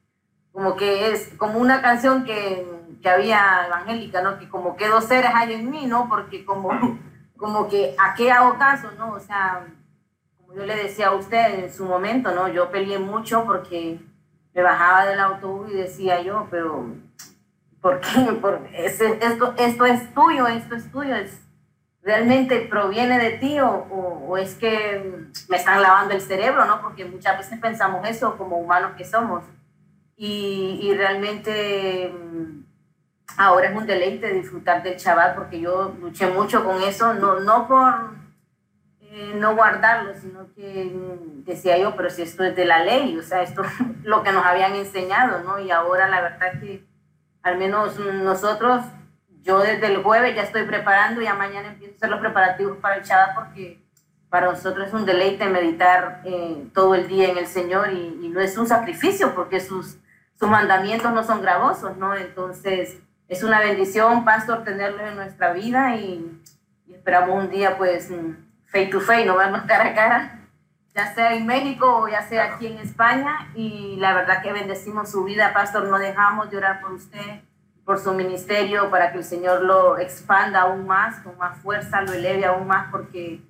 como 0.52 0.76
que 0.76 1.10
es 1.10 1.32
como 1.38 1.58
una 1.58 1.80
canción 1.80 2.24
que, 2.24 2.66
que 3.00 3.08
había 3.08 3.66
evangélica, 3.66 4.22
¿no? 4.22 4.38
Que 4.38 4.48
como 4.48 4.76
que 4.76 4.86
dos 4.86 5.04
seres 5.04 5.30
hay 5.34 5.54
en 5.54 5.70
mí, 5.70 5.86
¿no? 5.86 6.08
Porque 6.08 6.44
como, 6.44 6.70
como 7.36 7.68
que 7.68 7.94
a 7.98 8.14
qué 8.14 8.30
hago 8.30 8.58
caso, 8.58 8.90
¿no? 8.98 9.12
O 9.12 9.20
sea, 9.20 9.66
como 10.36 10.54
yo 10.54 10.66
le 10.66 10.76
decía 10.76 11.08
a 11.08 11.14
usted 11.14 11.64
en 11.64 11.72
su 11.72 11.86
momento, 11.86 12.32
¿no? 12.32 12.48
Yo 12.48 12.70
peleé 12.70 12.98
mucho 12.98 13.44
porque 13.44 13.98
me 14.54 14.62
bajaba 14.62 15.06
del 15.06 15.20
autobús 15.20 15.70
y 15.70 15.74
decía 15.74 16.20
yo, 16.20 16.46
pero 16.50 16.86
¿por 17.80 18.00
qué? 18.00 18.32
Por, 18.40 18.60
es, 18.74 19.00
esto, 19.00 19.54
esto 19.56 19.86
es 19.86 20.12
tuyo, 20.12 20.46
esto 20.46 20.74
es 20.74 20.92
tuyo, 20.92 21.16
es, 21.16 21.40
realmente 22.02 22.60
proviene 22.60 23.18
de 23.18 23.30
ti 23.38 23.60
o, 23.60 23.68
o, 23.68 24.36
es 24.36 24.54
que 24.56 25.28
me 25.48 25.56
están 25.56 25.80
lavando 25.80 26.14
el 26.14 26.20
cerebro, 26.20 26.64
¿no? 26.64 26.80
Porque 26.80 27.04
muchas 27.04 27.38
veces 27.38 27.58
pensamos 27.60 28.08
eso 28.08 28.36
como 28.36 28.56
humanos 28.56 28.92
que 28.96 29.04
somos. 29.04 29.44
Y, 30.16 30.80
y 30.82 30.94
realmente 30.94 32.12
mm, 32.12 32.64
ahora 33.36 33.68
es 33.68 33.76
un 33.76 33.86
deleite 33.86 34.32
disfrutar 34.32 34.82
del 34.82 34.96
chaval 34.96 35.34
porque 35.34 35.60
yo 35.60 35.94
luché 36.00 36.26
mucho 36.26 36.64
con 36.64 36.82
eso, 36.82 37.14
no, 37.14 37.40
no 37.40 37.68
por 37.68 38.14
eh, 39.00 39.34
no 39.36 39.54
guardarlo, 39.54 40.14
sino 40.14 40.52
que 40.54 40.92
mm, 40.92 41.44
decía 41.44 41.78
yo, 41.78 41.94
pero 41.94 42.10
si 42.10 42.22
esto 42.22 42.42
es 42.44 42.56
de 42.56 42.64
la 42.64 42.82
ley, 42.84 43.16
o 43.16 43.22
sea, 43.22 43.42
esto 43.42 43.62
es 43.62 43.70
lo 44.04 44.22
que 44.22 44.32
nos 44.32 44.44
habían 44.44 44.74
enseñado, 44.74 45.42
¿no? 45.44 45.60
Y 45.60 45.70
ahora 45.70 46.08
la 46.08 46.20
verdad 46.20 46.60
que 46.60 46.84
al 47.42 47.58
menos 47.58 47.98
nosotros 47.98 48.82
yo 49.42 49.58
desde 49.58 49.86
el 49.86 50.02
jueves 50.02 50.34
ya 50.34 50.42
estoy 50.42 50.64
preparando, 50.64 51.20
y 51.20 51.24
ya 51.24 51.34
mañana 51.34 51.68
empiezo 51.68 51.94
a 51.94 51.96
hacer 51.96 52.10
los 52.10 52.20
preparativos 52.20 52.78
para 52.78 52.96
el 52.96 53.02
Shabbat 53.02 53.34
porque 53.34 53.82
para 54.30 54.46
nosotros 54.46 54.88
es 54.88 54.94
un 54.94 55.04
deleite 55.04 55.46
meditar 55.48 56.22
eh, 56.24 56.68
todo 56.72 56.94
el 56.94 57.06
día 57.06 57.28
en 57.28 57.38
el 57.38 57.46
Señor 57.46 57.92
y, 57.92 58.28
no 58.32 58.40
es 58.40 58.56
un 58.56 58.66
sacrificio 58.66 59.34
porque 59.34 59.60
sus, 59.60 59.98
sus 60.38 60.48
mandamientos 60.48 61.12
no 61.12 61.22
son 61.22 61.42
gravosos, 61.42 61.98
¿no? 61.98 62.14
Entonces 62.16 62.96
es 63.28 63.42
una 63.42 63.60
bendición, 63.60 64.24
pastor, 64.24 64.64
tenerlo 64.64 65.06
en 65.06 65.16
nuestra 65.16 65.52
vida 65.52 65.96
y, 65.96 66.40
esperamos 66.90 67.44
un 67.44 67.50
día 67.50 67.76
pues 67.76 68.10
face 68.66 68.86
to 68.86 69.00
face, 69.00 69.26
no 69.26 69.36
vernos 69.36 69.62
cara 69.62 69.90
a 69.90 69.94
cara, 69.94 70.40
ya 70.94 71.12
sea 71.14 71.34
en 71.34 71.46
México 71.46 71.86
o 71.86 72.08
ya 72.08 72.22
sea 72.22 72.54
aquí 72.54 72.68
en 72.68 72.78
España. 72.78 73.50
Y 73.54 73.96
la 73.96 74.14
verdad 74.14 74.40
que 74.40 74.52
bendecimos 74.52 75.10
su 75.10 75.24
vida, 75.24 75.52
pastor, 75.52 75.88
no 75.88 75.98
dejamos 75.98 76.48
de 76.50 76.56
orar 76.56 76.80
por 76.80 76.92
usted 76.92 77.42
por 77.92 78.00
su 78.00 78.14
ministerio, 78.14 78.88
para 78.88 79.12
que 79.12 79.18
el 79.18 79.24
Señor 79.24 79.64
lo 79.64 79.98
expanda 79.98 80.62
aún 80.62 80.86
más, 80.86 81.20
con 81.20 81.36
más 81.36 81.58
fuerza, 81.58 82.00
lo 82.00 82.14
eleve 82.14 82.46
aún 82.46 82.66
más, 82.66 82.90
porque 82.90 83.42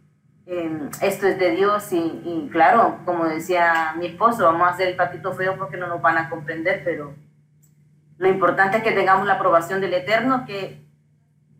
em, 0.46 0.90
esto 1.00 1.28
es 1.28 1.38
de 1.38 1.52
Dios 1.52 1.92
y, 1.92 2.48
claro, 2.50 2.98
como 3.04 3.26
decía 3.26 3.94
mi 3.96 4.06
esposo, 4.06 4.42
vamos 4.42 4.66
a 4.66 4.70
hacer 4.70 4.88
el 4.88 4.96
patito 4.96 5.32
feo 5.32 5.56
porque 5.56 5.76
no 5.76 5.86
nos 5.86 6.02
van 6.02 6.18
a 6.18 6.28
comprender, 6.28 6.82
pero 6.82 7.14
lo 8.18 8.28
importante 8.28 8.78
es 8.78 8.82
que 8.82 8.90
tengamos 8.90 9.28
la 9.28 9.34
aprobación 9.34 9.80
del 9.80 9.94
Eterno, 9.94 10.44
que 10.44 10.84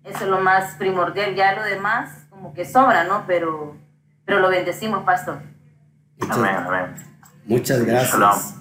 eso 0.03 0.24
es 0.24 0.28
lo 0.28 0.41
más 0.41 0.74
primordial, 0.74 1.37
ya 1.37 1.55
lo 1.55 1.62
demás 1.62 2.26
como 2.30 2.53
que 2.53 2.64
sobra, 2.64 3.05
¿no? 3.05 3.22
Pero, 3.28 3.76
pero 4.24 4.41
lo 4.41 4.49
bendecimos, 4.49 5.05
pastor. 5.05 5.39
amén, 6.28 6.57
amén. 6.57 6.95
Muchas 7.45 7.85
gracias. 7.85 8.57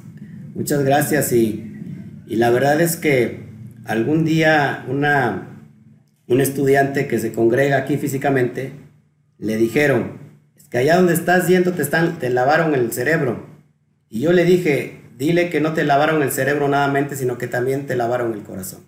Muchas 0.53 0.84
gracias 0.84 1.32
y, 1.32 2.24
y 2.28 2.36
la 2.36 2.51
verdad 2.51 2.80
es 2.82 2.97
que 2.97 3.40
algún 3.91 4.25
día 4.25 4.85
una, 4.87 5.47
un 6.27 6.41
estudiante 6.41 7.07
que 7.07 7.19
se 7.19 7.31
congrega 7.31 7.77
aquí 7.77 7.97
físicamente, 7.97 8.73
le 9.37 9.57
dijeron, 9.57 10.19
es 10.55 10.67
que 10.67 10.77
allá 10.77 10.97
donde 10.97 11.13
estás 11.13 11.47
yendo 11.47 11.73
te, 11.73 11.81
están, 11.81 12.19
te 12.19 12.29
lavaron 12.29 12.73
el 12.75 12.91
cerebro. 12.91 13.45
Y 14.09 14.21
yo 14.21 14.31
le 14.31 14.45
dije, 14.45 15.01
dile 15.17 15.49
que 15.49 15.61
no 15.61 15.73
te 15.73 15.83
lavaron 15.83 16.21
el 16.21 16.31
cerebro 16.31 16.67
nada 16.67 16.87
mente, 16.87 17.15
sino 17.15 17.37
que 17.37 17.47
también 17.47 17.87
te 17.87 17.95
lavaron 17.95 18.33
el 18.33 18.43
corazón. 18.43 18.81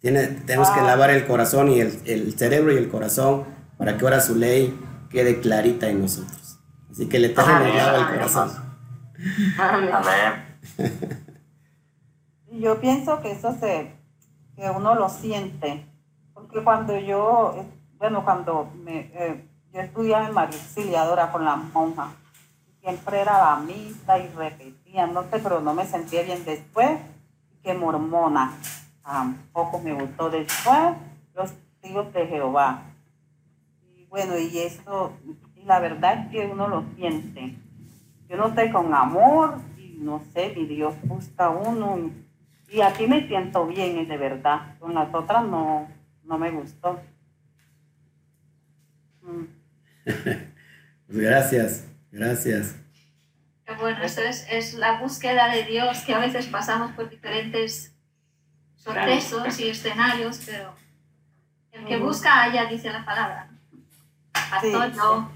Tiene, 0.00 0.26
tenemos 0.26 0.70
que 0.70 0.80
lavar 0.80 1.10
el 1.10 1.26
corazón 1.26 1.70
y 1.70 1.80
el, 1.80 1.92
el, 2.04 2.32
cerebro 2.38 2.72
y 2.72 2.76
el 2.76 2.88
corazón 2.88 3.44
para 3.76 3.96
que 3.96 4.04
ahora 4.04 4.20
su 4.20 4.36
ley 4.36 4.78
quede 5.10 5.40
clarita 5.40 5.88
en 5.88 6.02
nosotros. 6.02 6.60
Así 6.90 7.08
que 7.08 7.18
le 7.18 7.28
Eterno 7.28 7.60
nos 7.60 7.74
lava 7.74 7.98
el 7.98 8.14
corazón. 8.14 8.50
Amén. 9.58 10.48
Yo 12.52 12.80
pienso 12.80 13.20
que 13.20 13.32
eso 13.32 13.56
se, 13.60 13.92
que 14.58 14.68
uno 14.68 14.94
lo 14.96 15.08
siente. 15.08 15.86
Porque 16.34 16.62
cuando 16.62 16.98
yo, 16.98 17.54
eh, 17.56 17.64
bueno, 17.98 18.24
cuando 18.24 18.70
me, 18.82 19.10
eh, 19.14 19.44
yo 19.72 19.80
estudiaba 19.80 20.26
en 20.26 20.34
María 20.34 20.58
Auxiliadora 20.58 21.30
con 21.30 21.44
la 21.44 21.56
monja, 21.56 22.08
siempre 22.80 23.20
era 23.20 23.38
la 23.38 23.56
misa 23.60 24.18
y 24.18 24.28
repetía, 24.28 25.06
no 25.06 25.22
sé, 25.22 25.38
pero 25.38 25.60
no 25.60 25.74
me 25.74 25.86
sentía 25.86 26.22
bien 26.22 26.44
después 26.44 26.98
que 27.62 27.72
mormona. 27.72 28.52
Tampoco 29.02 29.78
me 29.78 29.92
gustó 29.94 30.28
después 30.28 30.96
los 31.34 31.52
tíos 31.80 32.12
de 32.12 32.26
Jehová. 32.26 32.82
Y 33.96 34.06
bueno, 34.06 34.36
y 34.36 34.58
esto, 34.58 35.12
y 35.54 35.62
la 35.62 35.78
verdad 35.78 36.24
es 36.24 36.30
que 36.30 36.46
uno 36.46 36.66
lo 36.66 36.84
siente. 36.96 37.56
Yo 38.28 38.36
no 38.36 38.54
sé, 38.54 38.70
con 38.72 38.92
amor, 38.92 39.58
y 39.78 39.98
no 40.00 40.20
sé, 40.32 40.52
mi 40.54 40.66
Dios 40.66 40.94
busca 41.04 41.48
uno 41.48 42.10
aquí 42.82 43.06
me 43.06 43.26
siento 43.26 43.66
bien, 43.66 43.98
es 43.98 44.08
de 44.08 44.16
verdad. 44.16 44.78
Con 44.78 44.94
las 44.94 45.12
otras 45.14 45.44
no, 45.44 45.88
no 46.24 46.38
me 46.38 46.50
gustó. 46.50 47.00
Mm. 49.22 49.44
Pues 50.04 50.48
gracias, 51.08 51.86
gracias. 52.10 52.76
Bueno, 53.78 54.02
eso 54.02 54.22
es, 54.22 54.46
es, 54.50 54.74
la 54.74 55.00
búsqueda 55.00 55.48
de 55.48 55.64
Dios, 55.64 56.00
que 56.00 56.14
a 56.14 56.18
veces 56.18 56.46
pasamos 56.46 56.92
por 56.92 57.10
diferentes 57.10 57.94
procesos 58.82 59.60
y 59.60 59.68
escenarios, 59.68 60.40
pero 60.46 60.74
el 61.72 61.84
que 61.84 61.98
busca 61.98 62.42
allá 62.42 62.64
dice 62.64 62.90
la 62.90 63.04
palabra. 63.04 63.50
Pastor, 64.32 64.92
yo, 64.94 65.30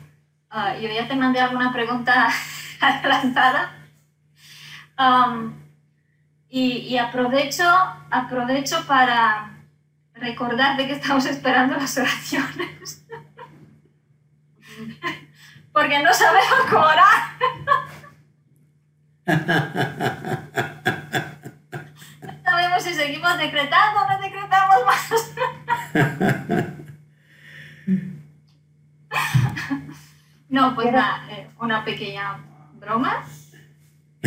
ah, 0.49 0.75
yo 0.77 0.89
ya 0.89 1.07
te 1.07 1.15
mandé 1.15 1.41
alguna 1.41 1.73
pregunta 1.73 2.31
adelantada. 2.81 3.75
Um, 4.99 5.62
y, 6.55 6.99
aprovecho, 6.99 7.65
aprovecho 8.11 8.87
para 8.87 9.55
recordar 10.13 10.77
de 10.77 10.87
que 10.87 10.93
estamos 10.93 11.25
esperando 11.25 11.77
las 11.77 11.97
oraciones. 11.97 13.07
Porque 15.73 16.03
no 16.03 16.13
sabemos 16.13 16.61
cómo 16.69 16.85
orar. 16.85 17.23
No 22.21 22.43
sabemos 22.45 22.83
si 22.83 22.93
seguimos 22.93 23.39
decretando 23.39 24.01
o 24.03 24.09
no 24.11 24.21
decretamos 24.21 24.77
más. 24.85 25.33
No, 30.49 30.75
pues 30.75 30.93
nada, 30.93 31.23
eh, 31.31 31.49
una 31.61 31.83
pequeña 31.83 32.37
broma, 32.75 33.25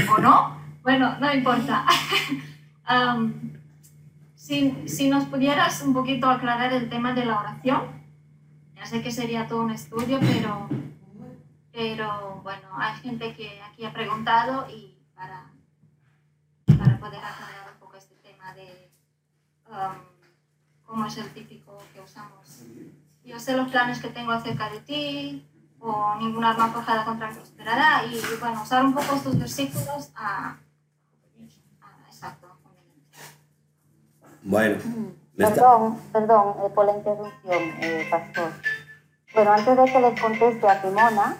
¿o 0.09 0.17
no? 0.17 0.54
Bueno, 0.85 1.17
no 1.19 1.33
importa. 1.33 1.83
si, 4.35 4.87
si, 4.87 5.09
nos 5.09 5.25
pudieras 5.25 5.81
un 5.81 5.95
poquito 5.95 6.29
aclarar 6.29 6.71
el 6.73 6.89
tema 6.89 7.11
de 7.13 7.25
la 7.25 7.39
oración. 7.39 8.05
Ya 8.75 8.85
sé 8.85 9.01
que 9.01 9.09
sería 9.09 9.47
todo 9.47 9.63
un 9.63 9.71
estudio, 9.71 10.19
pero, 10.19 10.69
pero 11.71 12.39
bueno, 12.43 12.67
hay 12.77 12.97
gente 12.97 13.33
que 13.33 13.59
aquí 13.63 13.83
ha 13.83 13.93
preguntado 13.93 14.67
y 14.69 14.95
para, 15.15 15.51
para 16.67 16.99
poder 16.99 17.17
aclarar 17.17 17.71
un 17.73 17.79
poco 17.79 17.97
este 17.97 18.13
tema 18.17 18.53
de 18.53 18.91
cómo 20.83 21.07
es 21.07 21.17
el 21.17 21.33
típico 21.33 21.79
que 21.95 22.01
usamos. 22.01 22.61
Yo 23.23 23.39
sé 23.39 23.57
los 23.57 23.71
planes 23.71 23.99
que 23.99 24.09
tengo 24.09 24.33
acerca 24.33 24.69
de 24.69 24.81
ti, 24.81 25.49
o 25.79 26.15
ninguna 26.19 26.51
arma 26.51 26.67
forjada 26.67 27.05
contra 27.05 27.29
mí 27.29 27.33
prosperará, 27.33 28.05
y 28.05 28.21
bueno, 28.39 28.61
usar 28.61 28.85
un 28.85 28.93
poco 28.93 29.15
estos 29.15 29.39
versículos 29.39 30.11
a 30.15 30.57
Bueno. 34.45 34.77
Perdón, 35.35 35.97
perdón 36.13 36.55
eh, 36.63 36.69
por 36.73 36.85
la 36.85 36.95
interrupción, 36.95 37.63
eh, 37.81 38.07
pastor. 38.09 38.51
Bueno, 39.33 39.51
antes 39.51 39.75
de 39.75 39.85
que 39.85 39.99
les 39.99 40.21
conteste 40.21 40.67
a 40.67 40.81
Simona, 40.81 41.35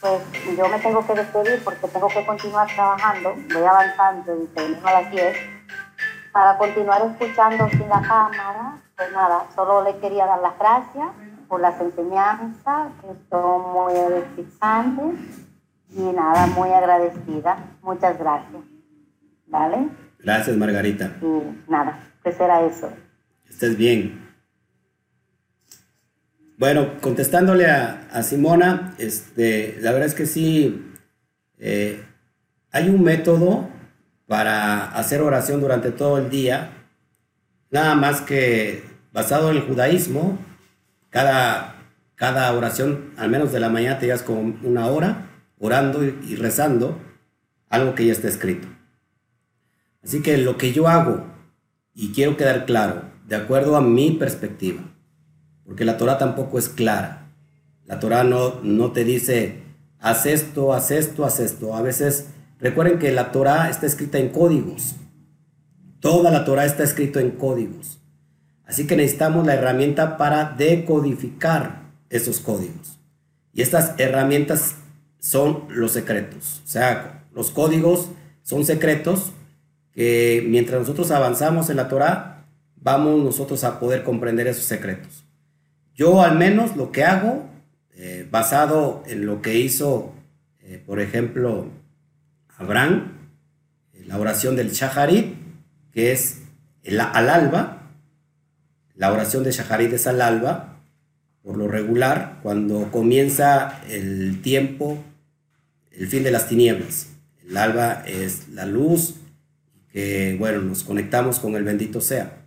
pues 0.00 0.22
yo 0.56 0.68
me 0.68 0.78
tengo 0.80 1.06
que 1.06 1.14
despedir 1.14 1.62
porque 1.64 1.88
tengo 1.88 2.08
que 2.08 2.26
continuar 2.26 2.66
trabajando, 2.74 3.34
voy 3.54 3.64
avanzando 3.64 4.42
y 4.42 4.46
termino 4.48 4.86
a 4.86 5.00
las 5.00 5.10
10, 5.10 5.36
para 6.32 6.58
continuar 6.58 7.02
escuchando 7.06 7.68
sin 7.70 7.88
la 7.88 8.02
cámara. 8.02 8.78
Pues 8.96 9.12
nada, 9.12 9.46
solo 9.54 9.82
le 9.84 9.96
quería 9.98 10.26
dar 10.26 10.40
las 10.40 10.58
gracias 10.58 11.08
por 11.48 11.60
las 11.60 11.80
enseñanzas, 11.80 12.88
que 13.00 13.08
son 13.30 13.72
muy 13.72 13.94
edificantes, 13.94 15.46
y 15.90 16.02
nada, 16.02 16.46
muy 16.48 16.70
agradecida. 16.70 17.56
Muchas 17.82 18.18
gracias. 18.18 18.62
¿Vale? 19.46 19.88
Gracias, 20.18 20.56
Margarita. 20.56 21.12
Y 21.22 21.64
nada, 21.70 21.98
será 22.32 22.64
eso. 22.66 22.92
Estés 23.48 23.76
bien. 23.76 24.28
Bueno, 26.58 27.00
contestándole 27.00 27.66
a, 27.66 28.22
Simona, 28.22 28.94
este, 28.98 29.78
la 29.80 29.92
verdad 29.92 30.08
es 30.08 30.14
que 30.14 30.26
sí, 30.26 30.92
eh, 31.58 32.02
hay 32.72 32.88
un 32.88 33.04
método 33.04 33.68
para 34.26 34.90
hacer 34.90 35.20
oración 35.20 35.60
durante 35.60 35.92
todo 35.92 36.18
el 36.18 36.30
día, 36.30 36.72
nada 37.70 37.94
más 37.94 38.22
que 38.22 38.82
basado 39.12 39.50
en 39.50 39.58
el 39.58 39.62
judaísmo, 39.62 40.36
cada, 41.10 41.76
cada 42.16 42.52
oración, 42.52 43.12
al 43.16 43.30
menos 43.30 43.52
de 43.52 43.60
la 43.60 43.68
mañana, 43.68 44.00
te 44.00 44.06
llevas 44.06 44.22
con 44.22 44.58
una 44.64 44.86
hora 44.86 45.30
orando 45.60 46.04
y 46.04 46.34
rezando 46.34 46.98
algo 47.68 47.94
que 47.94 48.06
ya 48.06 48.12
está 48.12 48.26
escrito. 48.26 48.66
Así 50.02 50.22
que 50.22 50.38
lo 50.38 50.56
que 50.58 50.72
yo 50.72 50.88
hago 50.88 51.24
y 52.00 52.12
quiero 52.12 52.36
quedar 52.36 52.64
claro, 52.64 53.02
de 53.26 53.34
acuerdo 53.34 53.74
a 53.74 53.80
mi 53.80 54.12
perspectiva, 54.12 54.84
porque 55.64 55.84
la 55.84 55.96
Torah 55.96 56.16
tampoco 56.16 56.56
es 56.56 56.68
clara. 56.68 57.32
La 57.86 57.98
Torah 57.98 58.22
no, 58.22 58.60
no 58.62 58.92
te 58.92 59.02
dice, 59.02 59.62
haz 59.98 60.24
esto, 60.24 60.72
haz 60.72 60.92
esto, 60.92 61.24
haz 61.24 61.40
esto. 61.40 61.74
A 61.74 61.82
veces, 61.82 62.28
recuerden 62.60 63.00
que 63.00 63.10
la 63.10 63.32
Torah 63.32 63.68
está 63.68 63.86
escrita 63.86 64.18
en 64.18 64.28
códigos. 64.28 64.94
Toda 65.98 66.30
la 66.30 66.44
Torah 66.44 66.66
está 66.66 66.84
escrita 66.84 67.20
en 67.20 67.32
códigos. 67.32 67.98
Así 68.64 68.86
que 68.86 68.94
necesitamos 68.94 69.44
la 69.44 69.54
herramienta 69.54 70.16
para 70.18 70.54
decodificar 70.56 71.90
esos 72.10 72.38
códigos. 72.38 73.00
Y 73.52 73.62
estas 73.62 73.98
herramientas 73.98 74.76
son 75.18 75.64
los 75.68 75.90
secretos. 75.90 76.62
O 76.64 76.68
sea, 76.68 77.24
los 77.34 77.50
códigos 77.50 78.10
son 78.44 78.64
secretos 78.64 79.32
que 79.98 80.44
mientras 80.46 80.78
nosotros 80.78 81.10
avanzamos 81.10 81.70
en 81.70 81.76
la 81.76 81.88
Torah, 81.88 82.44
vamos 82.76 83.20
nosotros 83.20 83.64
a 83.64 83.80
poder 83.80 84.04
comprender 84.04 84.46
esos 84.46 84.62
secretos. 84.62 85.24
Yo 85.92 86.22
al 86.22 86.38
menos 86.38 86.76
lo 86.76 86.92
que 86.92 87.02
hago, 87.02 87.48
eh, 87.96 88.24
basado 88.30 89.02
en 89.08 89.26
lo 89.26 89.42
que 89.42 89.58
hizo, 89.58 90.12
eh, 90.62 90.80
por 90.86 91.00
ejemplo, 91.00 91.66
Abraham, 92.58 93.14
la 94.06 94.20
oración 94.20 94.54
del 94.54 94.70
Shaharit, 94.70 95.34
que 95.90 96.12
es 96.12 96.42
el, 96.84 97.00
al 97.00 97.28
alba, 97.28 97.82
la 98.94 99.12
oración 99.12 99.42
de 99.42 99.50
Shaharit 99.50 99.92
es 99.94 100.06
al 100.06 100.22
alba, 100.22 100.76
por 101.42 101.56
lo 101.56 101.66
regular, 101.66 102.38
cuando 102.44 102.92
comienza 102.92 103.82
el 103.88 104.42
tiempo, 104.42 104.96
el 105.90 106.06
fin 106.06 106.22
de 106.22 106.30
las 106.30 106.46
tinieblas. 106.46 107.08
El 107.44 107.56
alba 107.56 108.04
es 108.06 108.50
la 108.50 108.64
luz, 108.64 109.17
que, 109.92 110.36
bueno, 110.38 110.60
nos 110.62 110.84
conectamos 110.84 111.40
con 111.40 111.56
el 111.56 111.64
bendito 111.64 112.00
sea. 112.00 112.44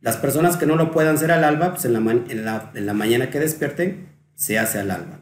Las 0.00 0.16
personas 0.16 0.56
que 0.56 0.66
no 0.66 0.76
lo 0.76 0.90
puedan 0.90 1.16
hacer 1.16 1.32
al 1.32 1.44
alba, 1.44 1.72
pues 1.72 1.84
en 1.84 1.92
la, 1.92 2.70
en 2.74 2.86
la, 2.86 2.94
mañana 2.94 3.30
que 3.30 3.40
despierten, 3.40 4.08
se 4.34 4.58
hace 4.58 4.78
al 4.78 4.90
alba. 4.90 5.20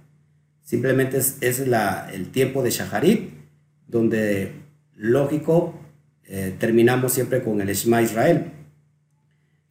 Simplemente 0.62 1.18
es, 1.18 1.38
es 1.40 1.66
la, 1.66 2.10
el 2.12 2.30
tiempo 2.30 2.62
de 2.62 2.70
Shaharit, 2.70 3.30
donde, 3.86 4.52
lógico, 4.94 5.78
eh, 6.26 6.54
terminamos 6.58 7.12
siempre 7.12 7.42
con 7.42 7.60
el 7.60 7.68
Shema 7.68 8.02
Israel. 8.02 8.52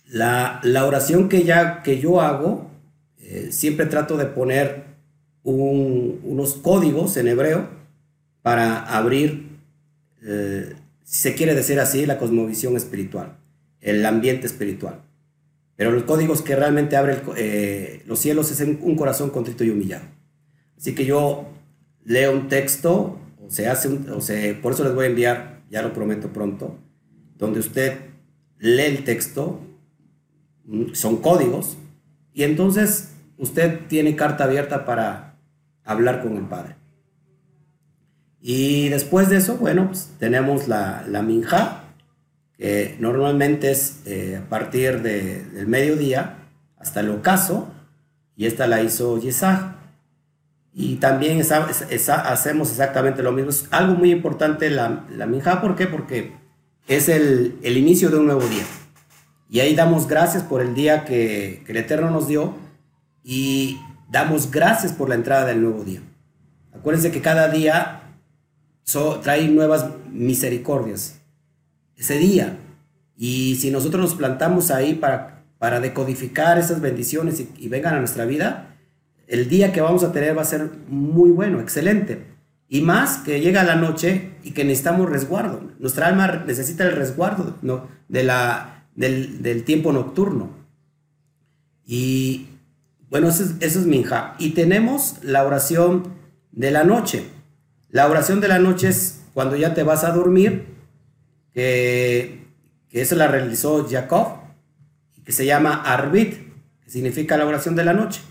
La, 0.07 0.59
la 0.63 0.85
oración 0.85 1.29
que, 1.29 1.43
ya, 1.43 1.81
que 1.81 1.99
yo 1.99 2.21
hago, 2.21 2.69
eh, 3.19 3.49
siempre 3.51 3.85
trato 3.85 4.17
de 4.17 4.25
poner 4.25 4.83
unos 5.43 6.53
códigos 6.55 7.17
en 7.17 7.27
hebreo 7.27 7.67
para 8.41 8.83
abrir, 8.83 9.57
eh, 10.21 10.73
si 11.03 11.17
se 11.17 11.35
quiere 11.35 11.55
decir 11.55 11.79
así, 11.79 12.05
la 12.05 12.17
cosmovisión 12.17 12.75
espiritual, 12.75 13.37
el 13.81 14.05
ambiente 14.05 14.47
espiritual. 14.47 15.01
Pero 15.75 15.91
los 15.91 16.03
códigos 16.03 16.41
que 16.41 16.55
realmente 16.55 16.95
abren 16.95 17.21
los 18.05 18.19
cielos 18.19 18.51
es 18.51 18.59
un 18.61 18.95
corazón 18.95 19.29
contrito 19.31 19.63
y 19.63 19.69
humillado. 19.69 20.05
Así 20.77 20.93
que 20.95 21.05
yo 21.05 21.47
leo 22.05 22.33
un 22.33 22.47
texto, 22.47 23.19
o 23.41 23.49
se 23.49 23.67
hace 23.67 23.87
o 23.87 24.21
se, 24.21 24.53
por 24.55 24.73
eso 24.73 24.83
les 24.83 24.93
voy 24.93 25.05
a 25.05 25.09
enviar 25.09 25.63
ya 25.69 25.81
lo 25.81 25.93
prometo 25.93 26.31
pronto, 26.31 26.77
donde 27.37 27.59
usted 27.59 27.97
lee 28.59 28.83
el 28.83 29.03
texto, 29.03 29.61
mm, 30.65 30.93
son 30.93 31.17
códigos, 31.17 31.77
y 32.33 32.43
entonces 32.43 33.13
usted 33.37 33.87
tiene 33.87 34.15
carta 34.15 34.43
abierta 34.43 34.85
para 34.85 35.39
hablar 35.83 36.21
con 36.21 36.37
el 36.37 36.43
Padre. 36.43 36.75
Y 38.45 38.89
después 38.89 39.29
de 39.29 39.37
eso, 39.37 39.55
bueno, 39.55 39.87
pues 39.87 40.11
tenemos 40.19 40.67
la, 40.67 41.05
la 41.07 41.21
minja, 41.21 41.85
que 42.57 42.97
normalmente 42.99 43.71
es 43.71 44.01
eh, 44.05 44.41
a 44.43 44.49
partir 44.49 45.01
del 45.01 45.65
mediodía 45.65 46.39
hasta 46.77 46.99
el 46.99 47.09
ocaso, 47.11 47.73
y 48.35 48.45
esta 48.45 48.67
la 48.67 48.81
hizo 48.81 49.17
Yesaj. 49.17 49.75
Y 50.73 50.95
también 50.95 51.39
hacemos 51.39 52.69
exactamente 52.69 53.23
lo 53.23 53.31
mismo. 53.31 53.49
Es 53.49 53.65
algo 53.71 53.93
muy 53.93 54.11
importante 54.11 54.69
la, 54.69 55.05
la 55.09 55.25
minja. 55.25 55.61
¿Por 55.61 55.77
qué? 55.77 55.87
Porque 55.87 56.35
es 56.89 57.07
el, 57.07 57.57
el, 57.63 57.77
inicio 57.77 58.09
de 58.09 58.17
un 58.17 58.25
nuevo 58.25 58.45
día. 58.45 58.65
Y 59.49 59.61
ahí 59.61 59.73
damos 59.73 60.05
gracias 60.05 60.43
por 60.43 60.61
el 60.61 60.75
día 60.75 61.05
que, 61.05 61.63
que 61.65 61.71
el 61.71 61.77
Eterno 61.77 62.11
nos 62.11 62.27
dio 62.27 62.55
y 63.23 63.79
damos 64.11 64.51
gracias 64.51 64.91
por 64.91 65.07
la 65.07 65.15
entrada 65.15 65.45
del 65.45 65.61
nuevo 65.61 65.85
día. 65.85 66.01
Acuérdense 66.73 67.11
que 67.11 67.21
cada 67.21 67.47
día 67.47 68.02
trae 69.21 69.47
nuevas 69.47 69.87
misericordias. 70.11 71.19
Ese 71.97 72.17
día. 72.17 72.57
Y 73.15 73.55
si 73.55 73.71
nosotros 73.71 74.01
nos 74.01 74.15
plantamos 74.15 74.71
ahí 74.71 74.95
para, 74.95 75.43
para 75.57 75.79
decodificar 75.79 76.57
esas 76.57 76.81
bendiciones 76.81 77.43
y, 77.57 77.69
vengan 77.69 77.95
a 77.95 77.99
nuestra 77.99 78.25
vida, 78.25 78.75
el 79.27 79.47
día 79.47 79.71
que 79.71 79.81
vamos 79.81 80.03
a 80.03 80.11
tener 80.11 80.37
va 80.37 80.41
a 80.41 80.45
ser 80.45 80.69
muy 80.89 81.31
bueno, 81.31 81.61
excelente. 81.61 82.25
Y 82.67 82.81
más 82.81 83.17
que 83.17 83.39
llega 83.39 83.63
la 83.63 83.75
noche 83.75 84.31
y 84.43 84.51
que 84.51 84.65
necesitamos 84.65 85.09
resguardo. 85.09 85.61
Nuestra 85.79 86.07
alma 86.07 86.43
necesita 86.45 86.83
el 86.83 86.93
resguardo 86.93 87.57
¿no? 87.61 87.87
de 88.09 88.23
la, 88.23 88.85
del, 88.95 89.63
tiempo 89.63 89.93
nocturno. 89.93 90.49
Y 91.85 92.47
bueno, 93.09 93.29
eso 93.29 93.43
es, 93.43 93.55
eso 93.59 93.79
es 93.79 93.85
minja. 93.85 94.35
Y 94.39 94.51
tenemos 94.51 95.17
la 95.21 95.45
oración 95.45 96.13
de 96.51 96.71
la 96.71 96.83
noche. 96.83 97.27
La 97.93 98.07
oración 98.07 98.41
de 98.41 98.47
la 98.47 98.57
noche 98.57 98.87
es 98.87 99.21
cuando 99.35 99.55
ya 99.55 99.75
te 99.75 99.83
vas 99.83 100.03
a 100.03 100.09
dormir, 100.09 100.65
que, 101.53 102.47
que 102.89 103.01
eso 103.03 103.15
la 103.15 103.27
realizó 103.27 103.87
Jacob, 103.87 104.29
que 105.23 105.31
se 105.31 105.45
llama 105.45 105.75
Arbit, 105.75 106.33
que 106.83 106.89
significa 106.89 107.37
la 107.37 107.45
oración 107.45 107.75
de 107.75 107.85
la 107.85 107.93
noche. 107.93 108.21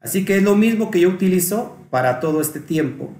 Así 0.00 0.24
que 0.24 0.36
es 0.36 0.44
lo 0.44 0.54
mismo 0.54 0.92
que 0.92 1.00
yo 1.00 1.08
utilizo 1.08 1.76
para 1.90 2.20
todo 2.20 2.40
este 2.40 2.60
tiempo. 2.60 3.12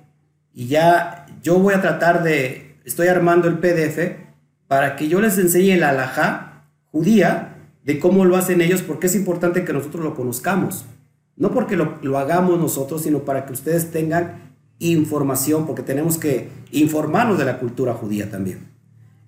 Y 0.52 0.68
ya 0.68 1.26
yo 1.42 1.58
voy 1.58 1.74
a 1.74 1.82
tratar 1.82 2.22
de, 2.22 2.76
estoy 2.84 3.08
armando 3.08 3.48
el 3.48 3.58
PDF 3.58 4.14
para 4.68 4.94
que 4.94 5.08
yo 5.08 5.20
les 5.20 5.36
enseñe 5.38 5.76
la 5.76 5.88
alajá 5.88 6.68
judía 6.92 7.56
de 7.82 7.98
cómo 7.98 8.24
lo 8.24 8.36
hacen 8.36 8.60
ellos, 8.60 8.82
porque 8.82 9.08
es 9.08 9.16
importante 9.16 9.64
que 9.64 9.72
nosotros 9.72 10.04
lo 10.04 10.14
conozcamos. 10.14 10.84
No 11.34 11.50
porque 11.50 11.74
lo, 11.74 11.98
lo 12.00 12.16
hagamos 12.16 12.60
nosotros, 12.60 13.02
sino 13.02 13.24
para 13.24 13.44
que 13.44 13.54
ustedes 13.54 13.90
tengan 13.90 14.43
información, 14.78 15.66
porque 15.66 15.82
tenemos 15.82 16.18
que 16.18 16.48
informarnos 16.72 17.38
de 17.38 17.44
la 17.44 17.58
cultura 17.58 17.94
judía 17.94 18.30
también. 18.30 18.68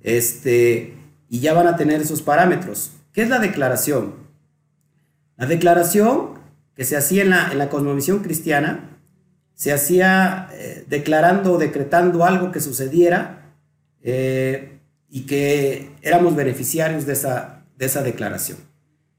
Este, 0.01 0.95
y 1.29 1.41
ya 1.41 1.55
van 1.55 1.67
a 1.67 1.77
tener 1.77 2.01
esos 2.01 2.23
parámetros. 2.23 2.93
¿Qué 3.13 3.23
es 3.23 3.29
la 3.29 3.39
declaración? 3.39 4.15
La 5.37 5.47
declaración 5.47 6.37
que 6.75 6.85
se 6.85 6.97
hacía 6.97 7.23
en 7.23 7.31
la, 7.31 7.51
en 7.51 7.59
la 7.59 7.71
cosmovisión 7.71 8.21
cristiana, 8.21 8.91
se 9.55 9.73
hacía 9.73 10.49
eh, 10.53 10.85
declarando 10.89 11.55
o 11.55 11.59
decretando 11.59 12.25
algo 12.25 12.53
que 12.53 12.61
sucediera 12.61 13.55
eh, 14.03 14.79
y 15.09 15.23
que 15.23 15.91
éramos 16.03 16.37
beneficiarios 16.37 17.07
de 17.07 17.15
esa, 17.15 17.65
de 17.79 17.87
esa 17.87 18.03
declaración. 18.03 18.59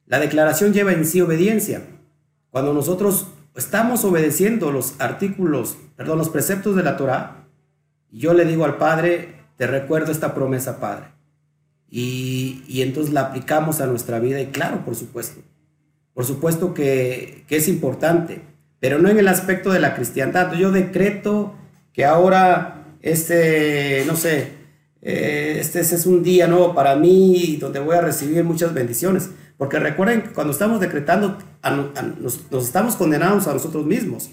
La 0.05 0.19
declaración 0.19 0.73
lleva 0.73 0.93
en 0.93 1.05
sí 1.05 1.19
obediencia. 1.21 1.81
Cuando 2.51 2.73
nosotros 2.73 3.27
estamos 3.57 4.05
obedeciendo 4.05 4.71
los 4.71 4.95
artículos, 4.99 5.77
perdón, 5.95 6.17
los 6.17 6.29
preceptos 6.29 6.75
de 6.75 6.83
la 6.83 6.97
Torah, 6.97 7.47
yo 8.11 8.33
le 8.33 8.45
digo 8.45 8.65
al 8.65 8.77
Padre, 8.77 9.35
te 9.57 9.67
recuerdo 9.67 10.11
esta 10.11 10.33
promesa, 10.33 10.79
Padre. 10.79 11.07
Y, 11.89 12.63
y 12.67 12.81
entonces 12.81 13.13
la 13.13 13.21
aplicamos 13.21 13.81
a 13.81 13.87
nuestra 13.87 14.19
vida 14.19 14.39
y 14.41 14.47
claro, 14.47 14.83
por 14.85 14.95
supuesto, 14.95 15.41
por 16.13 16.25
supuesto 16.25 16.73
que, 16.73 17.45
es 17.47 17.67
importante, 17.67 18.41
pero 18.79 18.99
no 18.99 19.07
en 19.07 19.19
el 19.19 19.27
aspecto 19.27 19.71
de 19.71 19.79
la 19.79 19.95
cristiandad. 19.95 20.53
Yo 20.53 20.71
decreto 20.71 21.53
que 21.93 22.05
ahora 22.05 22.85
este, 23.01 24.03
no 24.07 24.15
sé, 24.15 24.49
eh, 25.01 25.57
este, 25.59 25.79
es 25.79 26.05
un 26.05 26.23
día 26.23 26.47
nuevo 26.47 26.73
para 26.73 26.95
mí 26.95 27.57
donde 27.61 27.79
voy 27.79 27.95
a 27.95 28.01
recibir 28.01 28.43
muchas 28.43 28.73
bendiciones. 28.73 29.29
Porque 29.57 29.79
recuerden 29.79 30.21
que 30.21 30.33
cuando 30.33 30.53
estamos 30.53 30.79
decretando, 30.79 31.39
nos, 32.21 32.45
estamos 32.63 32.95
condenando 32.95 33.49
a 33.49 33.53
nosotros 33.53 33.85
mismos. 33.85 34.29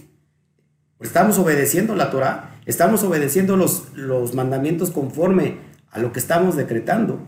Estamos 1.00 1.38
obedeciendo 1.38 1.94
la 1.96 2.10
Torah, 2.10 2.58
estamos 2.66 3.02
obedeciendo 3.02 3.56
los, 3.56 3.94
los 3.94 4.34
mandamientos 4.34 4.90
conforme 4.90 5.58
a 5.90 5.98
lo 5.98 6.12
que 6.12 6.20
estamos 6.20 6.56
decretando. 6.56 7.20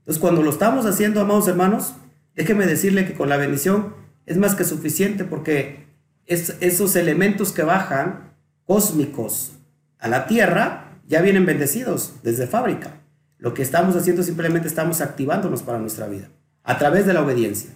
Entonces, 0.00 0.20
cuando 0.20 0.42
lo 0.42 0.50
estamos 0.50 0.86
haciendo, 0.86 1.20
amados 1.20 1.46
hermanos, 1.46 1.94
déjeme 2.34 2.66
decirle 2.66 3.06
que 3.06 3.14
con 3.14 3.28
la 3.28 3.36
bendición 3.36 3.94
es 4.26 4.38
más 4.38 4.54
que 4.54 4.64
suficiente 4.64 5.24
porque 5.24 5.86
es, 6.26 6.56
esos 6.60 6.96
elementos 6.96 7.52
que 7.52 7.62
bajan 7.62 8.32
cósmicos 8.64 9.52
a 9.98 10.08
la 10.08 10.26
Tierra 10.26 10.98
ya 11.06 11.20
vienen 11.20 11.46
bendecidos 11.46 12.14
desde 12.22 12.46
fábrica. 12.46 13.00
Lo 13.38 13.54
que 13.54 13.62
estamos 13.62 13.94
haciendo 13.94 14.22
simplemente 14.22 14.68
estamos 14.68 15.00
activándonos 15.00 15.62
para 15.62 15.78
nuestra 15.78 16.06
vida 16.06 16.28
a 16.64 16.78
través 16.78 17.06
de 17.06 17.14
la 17.14 17.22
obediencia. 17.22 17.70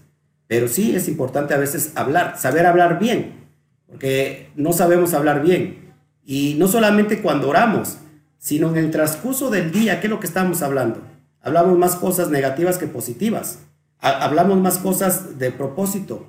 Pero 0.47 0.69
sí 0.69 0.95
es 0.95 1.09
importante 1.09 1.55
a 1.55 1.59
veces 1.59 1.93
hablar, 1.95 2.39
saber 2.39 2.67
hablar 2.67 2.99
bien, 2.99 3.47
porque 3.87 4.51
no 4.55 4.73
sabemos 4.73 5.15
hablar 5.15 5.43
bien. 5.43 5.93
Y 6.25 6.55
no 6.59 6.69
solamente 6.69 7.23
cuando 7.23 7.49
oramos, 7.49 7.99
sino 8.39 8.71
en 8.71 8.77
el 8.77 8.91
transcurso 8.91 9.51
del 9.51 9.73
día, 9.73 10.01
¿qué 10.01 10.07
es 10.07 10.11
lo 10.11 10.21
que 10.21 10.27
estamos 10.27 10.63
hablando? 10.63 11.01
Hablamos 11.41 11.79
más 11.79 11.97
cosas 11.97 12.31
negativas 12.31 12.79
que 12.79 12.87
positivas. 12.87 13.61
Hablamos 13.99 14.61
más 14.61 14.79
cosas 14.79 15.39
de 15.39 15.51
propósito, 15.51 16.29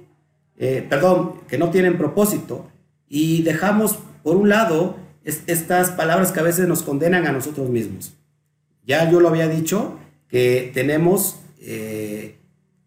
eh, 0.57 0.85
perdón, 0.87 1.41
que 1.47 1.57
no 1.57 1.69
tienen 1.69 1.97
propósito. 1.97 2.69
Y 3.07 3.43
dejamos, 3.43 3.99
por 4.23 4.37
un 4.37 4.49
lado, 4.49 4.97
estas 5.23 5.91
palabras 5.91 6.31
que 6.31 6.39
a 6.39 6.43
veces 6.43 6.67
nos 6.67 6.83
condenan 6.83 7.27
a 7.27 7.31
nosotros 7.31 7.69
mismos. 7.69 8.13
Ya 8.85 9.09
yo 9.11 9.19
lo 9.19 9.27
había 9.27 9.47
dicho, 9.47 9.97
que 10.29 10.71
tenemos, 10.73 11.39
eh, 11.59 12.37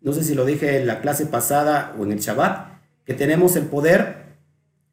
no 0.03 0.13
sé 0.13 0.25
si 0.25 0.35
lo 0.35 0.45
dije 0.45 0.79
en 0.79 0.87
la 0.87 1.01
clase 1.01 1.27
pasada 1.27 1.95
o 1.99 2.05
en 2.05 2.13
el 2.13 2.21
Shabbat, 2.21 2.81
que 3.05 3.15
tenemos 3.15 3.57
el 3.57 3.65
poder 3.65 4.37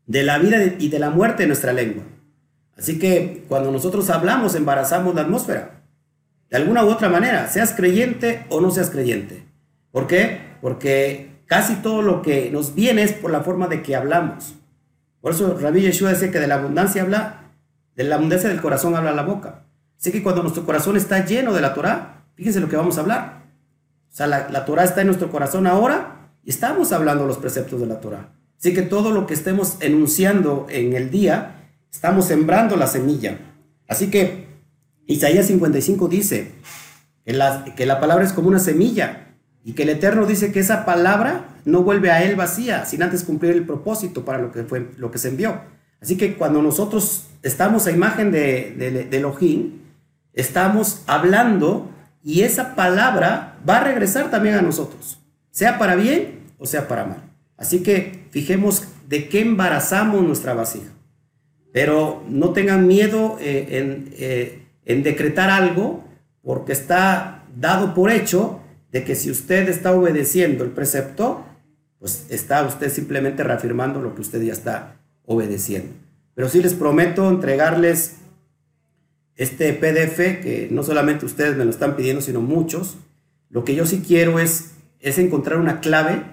de 0.06 0.24
la 0.24 0.38
vida 0.38 0.64
y 0.80 0.90
de 0.90 1.00
la 1.00 1.10
muerte 1.10 1.44
en 1.44 1.50
nuestra 1.50 1.74
lengua. 1.74 2.04
Así 2.78 3.00
que 3.00 3.44
cuando 3.48 3.72
nosotros 3.72 4.10
hablamos, 4.10 4.56
embarazamos 4.56 5.16
la 5.16 5.22
atmósfera. 5.22 5.82
De 6.50 6.58
alguna 6.58 6.86
u 6.86 6.90
otra 6.90 7.10
manera, 7.10 7.48
seas 7.48 7.74
creyente 7.74 8.46
o 8.50 8.62
no 8.62 8.72
seas 8.72 8.90
creyente. 8.90 9.46
¿Por 9.92 10.08
qué? 10.08 10.42
Porque 10.62 11.42
casi 11.46 11.76
todo 11.76 12.02
lo 12.02 12.22
que 12.22 12.52
nos 12.52 12.76
viene 12.76 13.04
es 13.04 13.14
por 13.14 13.32
la 13.32 13.42
forma 13.42 13.68
de 13.68 13.82
que 13.82 13.96
hablamos. 13.96 14.56
Por 15.22 15.34
eso 15.34 15.58
Rabbi 15.60 15.82
Yeshua 15.82 16.12
dice 16.12 16.32
que 16.32 16.40
de 16.40 16.48
la 16.48 16.56
abundancia 16.56 17.02
habla, 17.02 17.52
de 17.96 18.04
la 18.04 18.16
abundancia 18.16 18.50
del 18.50 18.62
corazón 18.62 18.96
habla 18.96 19.12
la 19.12 19.24
boca. 19.24 19.64
Así 20.00 20.12
que 20.12 20.22
cuando 20.22 20.44
nuestro 20.44 20.66
corazón 20.66 20.96
está 20.96 21.26
lleno 21.26 21.54
de 21.54 21.62
la 21.62 21.74
Torah, 21.74 22.24
fíjense 22.36 22.60
lo 22.60 22.70
que 22.70 22.76
vamos 22.76 22.98
a 22.98 23.02
hablar. 23.02 23.47
Sea, 24.18 24.26
la, 24.26 24.50
la 24.50 24.66
Torah 24.66 24.84
está 24.84 25.02
en 25.02 25.08
nuestro 25.08 25.30
corazón 25.30 25.68
ahora 25.68 26.32
y 26.44 26.50
estamos 26.50 26.92
hablando 26.92 27.28
los 27.28 27.38
preceptos 27.38 27.80
de 27.80 27.86
la 27.86 28.00
Torah. 28.00 28.34
Así 28.58 28.74
que 28.74 28.82
todo 28.82 29.12
lo 29.12 29.28
que 29.28 29.36
estemos 29.36 29.78
enunciando 29.80 30.66
en 30.72 30.94
el 30.94 31.12
día, 31.12 31.70
estamos 31.92 32.26
sembrando 32.26 32.78
la 32.78 32.88
semilla. 32.88 33.38
Así 33.88 34.10
que 34.10 34.48
Isaías 35.06 35.46
55 35.46 36.08
dice 36.08 36.54
que 37.26 37.34
la, 37.34 37.64
que 37.64 37.86
la 37.86 38.00
palabra 38.00 38.26
es 38.26 38.34
como 38.34 38.48
una 38.48 38.58
semilla 38.58 39.36
y 39.64 39.74
que 39.74 39.84
el 39.84 39.90
Eterno 39.90 40.26
dice 40.26 40.52
que 40.52 40.62
esa 40.62 40.84
palabra 40.84 41.60
no 41.66 41.84
vuelve 41.84 42.10
a 42.10 42.24
él 42.24 42.36
vacía, 42.36 42.86
sin 42.86 43.04
antes 43.04 43.24
cumplir 43.24 43.52
el 43.52 43.68
propósito 43.68 44.26
para 44.26 44.40
lo 44.40 44.52
que, 44.52 44.64
fue, 44.64 44.90
lo 44.98 45.12
que 45.12 45.20
se 45.20 45.30
envió. 45.30 45.62
Así 46.02 46.18
que 46.18 46.38
cuando 46.38 46.64
nosotros 46.64 47.28
estamos 47.44 47.86
a 47.86 47.92
imagen 47.92 48.32
de, 48.32 48.74
de, 48.80 49.04
de 49.04 49.72
estamos 50.34 51.04
hablando 51.06 51.92
y 52.28 52.42
esa 52.42 52.76
palabra 52.76 53.58
va 53.68 53.78
a 53.78 53.84
regresar 53.86 54.30
también 54.30 54.56
a 54.56 54.62
nosotros, 54.62 55.18
sea 55.50 55.80
para 55.80 55.96
bien 55.96 56.40
o 56.58 56.66
sea 56.66 56.90
para 56.90 57.06
mal. 57.06 57.24
Así 57.56 57.82
que 57.82 58.28
fijemos 58.32 58.84
de 59.08 59.30
qué 59.30 59.40
embarazamos 59.40 60.22
nuestra 60.24 60.54
vasija. 60.54 60.92
Pero 61.72 62.26
no 62.28 62.52
tengan 62.52 62.86
miedo 62.86 63.38
eh, 63.40 63.78
en, 63.78 64.10
eh, 64.18 64.66
en 64.84 65.04
decretar 65.04 65.50
algo 65.50 66.04
porque 66.42 66.74
está 66.74 67.46
dado 67.56 67.94
por 67.94 68.12
hecho 68.12 68.60
de 68.92 69.06
que 69.06 69.16
si 69.16 69.32
usted 69.32 69.70
está 69.70 69.94
obedeciendo 69.94 70.66
el 70.66 70.72
precepto, 70.72 71.46
pues 71.98 72.26
está 72.30 72.62
usted 72.64 72.92
simplemente 72.92 73.42
reafirmando 73.42 74.02
lo 74.02 74.16
que 74.16 74.22
usted 74.22 74.42
ya 74.42 74.52
está 74.52 74.98
obedeciendo. 75.24 75.94
Pero 76.36 76.50
sí 76.50 76.62
les 76.62 76.74
prometo 76.74 77.30
entregarles 77.30 78.18
este 79.38 79.72
PDF, 79.74 80.42
que 80.42 80.68
no 80.72 80.84
solamente 80.84 81.26
ustedes 81.26 81.56
me 81.56 81.64
lo 81.64 81.70
están 81.70 81.96
pidiendo, 81.96 82.22
sino 82.22 82.42
muchos. 82.42 82.98
Lo 83.50 83.64
que 83.64 83.76
yo 83.76 83.86
sí 83.86 84.04
quiero 84.06 84.40
es, 84.40 84.72
es 85.00 85.18
encontrar 85.20 85.60
una 85.60 85.80
clave 85.80 86.24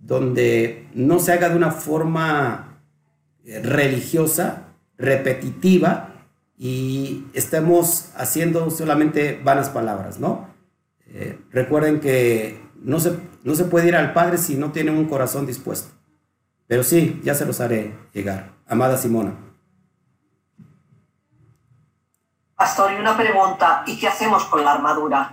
donde 0.00 0.86
no 0.94 1.18
se 1.18 1.32
haga 1.32 1.48
de 1.48 1.56
una 1.56 1.72
forma 1.72 2.80
eh, 3.44 3.60
religiosa, 3.60 4.68
repetitiva, 4.96 6.10
y 6.56 7.24
estemos 7.34 8.10
haciendo 8.16 8.70
solamente 8.70 9.40
vanas 9.42 9.70
palabras, 9.70 10.20
¿no? 10.20 10.48
Eh, 11.08 11.38
recuerden 11.50 12.00
que 12.00 12.60
no 12.82 13.00
se, 13.00 13.12
no 13.42 13.54
se 13.54 13.64
puede 13.64 13.88
ir 13.88 13.96
al 13.96 14.12
Padre 14.12 14.38
si 14.38 14.56
no 14.56 14.70
tienen 14.70 14.96
un 14.96 15.06
corazón 15.06 15.46
dispuesto. 15.46 15.88
Pero 16.66 16.82
sí, 16.82 17.20
ya 17.24 17.34
se 17.34 17.44
los 17.44 17.60
haré 17.60 17.92
llegar. 18.12 18.52
Amada 18.66 18.96
Simona. 18.96 19.34
Pastor, 22.56 22.92
y 22.92 22.96
una 22.96 23.16
pregunta, 23.16 23.82
¿y 23.84 23.98
qué 23.98 24.06
hacemos 24.06 24.44
con 24.44 24.64
la 24.64 24.72
armadura? 24.72 25.32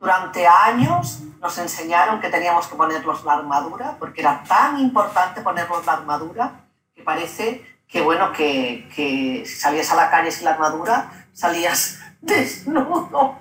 Durante 0.00 0.48
años 0.48 1.20
nos 1.40 1.56
enseñaron 1.58 2.20
que 2.20 2.28
teníamos 2.28 2.66
que 2.66 2.74
ponernos 2.74 3.24
la 3.24 3.34
armadura, 3.34 3.96
porque 4.00 4.20
era 4.20 4.42
tan 4.42 4.80
importante 4.80 5.42
ponernos 5.42 5.86
la 5.86 5.92
armadura, 5.92 6.64
que 6.92 7.02
parece 7.02 7.64
que, 7.86 8.00
bueno, 8.00 8.32
que, 8.32 8.88
que 8.94 9.44
si 9.46 9.54
salías 9.54 9.92
a 9.92 9.96
la 9.96 10.10
calle 10.10 10.32
sin 10.32 10.44
la 10.46 10.52
armadura, 10.54 11.28
salías 11.32 12.00
desnudo 12.20 13.36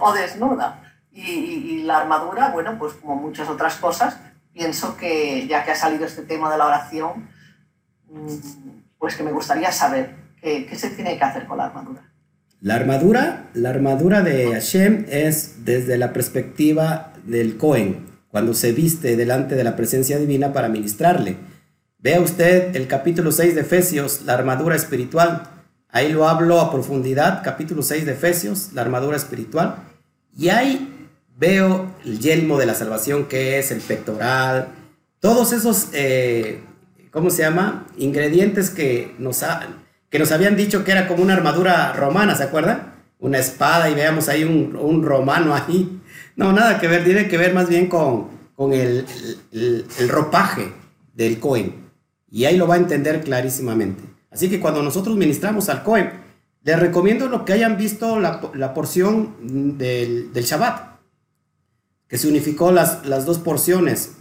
o 0.00 0.12
desnuda. 0.12 0.82
Y, 1.12 1.82
la 1.84 1.98
armadura, 1.98 2.50
bueno, 2.50 2.78
pues 2.78 2.92
como 2.94 3.16
muchas 3.16 3.48
otras 3.48 3.76
cosas, 3.76 4.18
pienso 4.52 4.96
que 4.98 5.46
ya 5.46 5.64
que 5.64 5.72
ha 5.72 5.76
salido 5.76 6.04
este 6.04 6.22
tema 6.22 6.50
de 6.50 6.58
la 6.58 6.66
oración, 6.66 7.28
pues 8.98 9.16
que 9.16 9.22
me 9.22 9.32
gustaría 9.32 9.72
saber 9.72 10.14
qué 10.40 10.76
se 10.76 10.90
tiene 10.90 11.16
que 11.16 11.24
hacer 11.24 11.46
con 11.46 11.56
la 11.56 11.64
armadura. 11.64 12.09
La 12.62 12.74
armadura, 12.74 13.48
la 13.54 13.70
armadura 13.70 14.22
de 14.22 14.52
Hashem 14.52 15.06
es 15.08 15.64
desde 15.64 15.96
la 15.96 16.12
perspectiva 16.12 17.14
del 17.24 17.56
Cohen, 17.56 18.06
cuando 18.28 18.52
se 18.52 18.72
viste 18.72 19.16
delante 19.16 19.54
de 19.54 19.64
la 19.64 19.76
presencia 19.76 20.18
divina 20.18 20.52
para 20.52 20.68
ministrarle. 20.68 21.36
Vea 21.98 22.20
usted 22.20 22.76
el 22.76 22.86
capítulo 22.86 23.32
6 23.32 23.54
de 23.54 23.62
Efesios, 23.62 24.22
la 24.26 24.34
armadura 24.34 24.76
espiritual. 24.76 25.42
Ahí 25.88 26.12
lo 26.12 26.28
hablo 26.28 26.60
a 26.60 26.70
profundidad, 26.70 27.42
capítulo 27.42 27.82
6 27.82 28.04
de 28.04 28.12
Efesios, 28.12 28.74
la 28.74 28.82
armadura 28.82 29.16
espiritual. 29.16 29.76
Y 30.36 30.50
ahí 30.50 31.08
veo 31.38 31.94
el 32.04 32.20
yelmo 32.20 32.58
de 32.58 32.66
la 32.66 32.74
salvación, 32.74 33.26
que 33.26 33.58
es 33.58 33.70
el 33.70 33.80
pectoral, 33.80 34.68
todos 35.20 35.52
esos, 35.52 35.88
eh, 35.92 36.60
¿cómo 37.10 37.28
se 37.30 37.42
llama? 37.42 37.86
Ingredientes 37.98 38.70
que 38.70 39.14
nos, 39.18 39.42
ha, 39.42 39.66
que 40.10 40.18
nos 40.18 40.32
habían 40.32 40.56
dicho 40.56 40.84
que 40.84 40.90
era 40.90 41.06
como 41.06 41.22
una 41.22 41.34
armadura 41.34 41.92
romana, 41.92 42.34
¿se 42.34 42.42
acuerdan? 42.42 42.94
Una 43.20 43.38
espada 43.38 43.88
y 43.88 43.94
veamos 43.94 44.28
ahí 44.28 44.42
un, 44.42 44.76
un 44.76 45.04
romano 45.04 45.54
ahí. 45.54 46.00
No, 46.36 46.52
nada 46.52 46.80
que 46.80 46.88
ver, 46.88 47.04
tiene 47.04 47.28
que 47.28 47.38
ver 47.38 47.54
más 47.54 47.68
bien 47.68 47.86
con, 47.86 48.28
con 48.56 48.72
el, 48.72 49.06
el, 49.52 49.86
el, 49.98 50.08
ropaje 50.08 50.72
del 51.14 51.38
Cohen. 51.38 51.90
Y 52.28 52.44
ahí 52.44 52.56
lo 52.56 52.66
va 52.66 52.74
a 52.74 52.78
entender 52.78 53.22
clarísimamente. 53.22 54.02
Así 54.30 54.50
que 54.50 54.58
cuando 54.60 54.82
nosotros 54.82 55.16
ministramos 55.16 55.68
al 55.68 55.84
Cohen, 55.84 56.10
les 56.62 56.78
recomiendo 56.78 57.28
lo 57.28 57.44
que 57.44 57.52
hayan 57.52 57.76
visto 57.76 58.18
la, 58.18 58.40
la 58.54 58.74
porción 58.74 59.36
del, 59.78 60.32
del, 60.32 60.44
Shabbat, 60.44 60.98
que 62.08 62.18
se 62.18 62.28
unificó 62.28 62.72
las, 62.72 63.06
las 63.06 63.26
dos 63.26 63.38
porciones. 63.38 64.16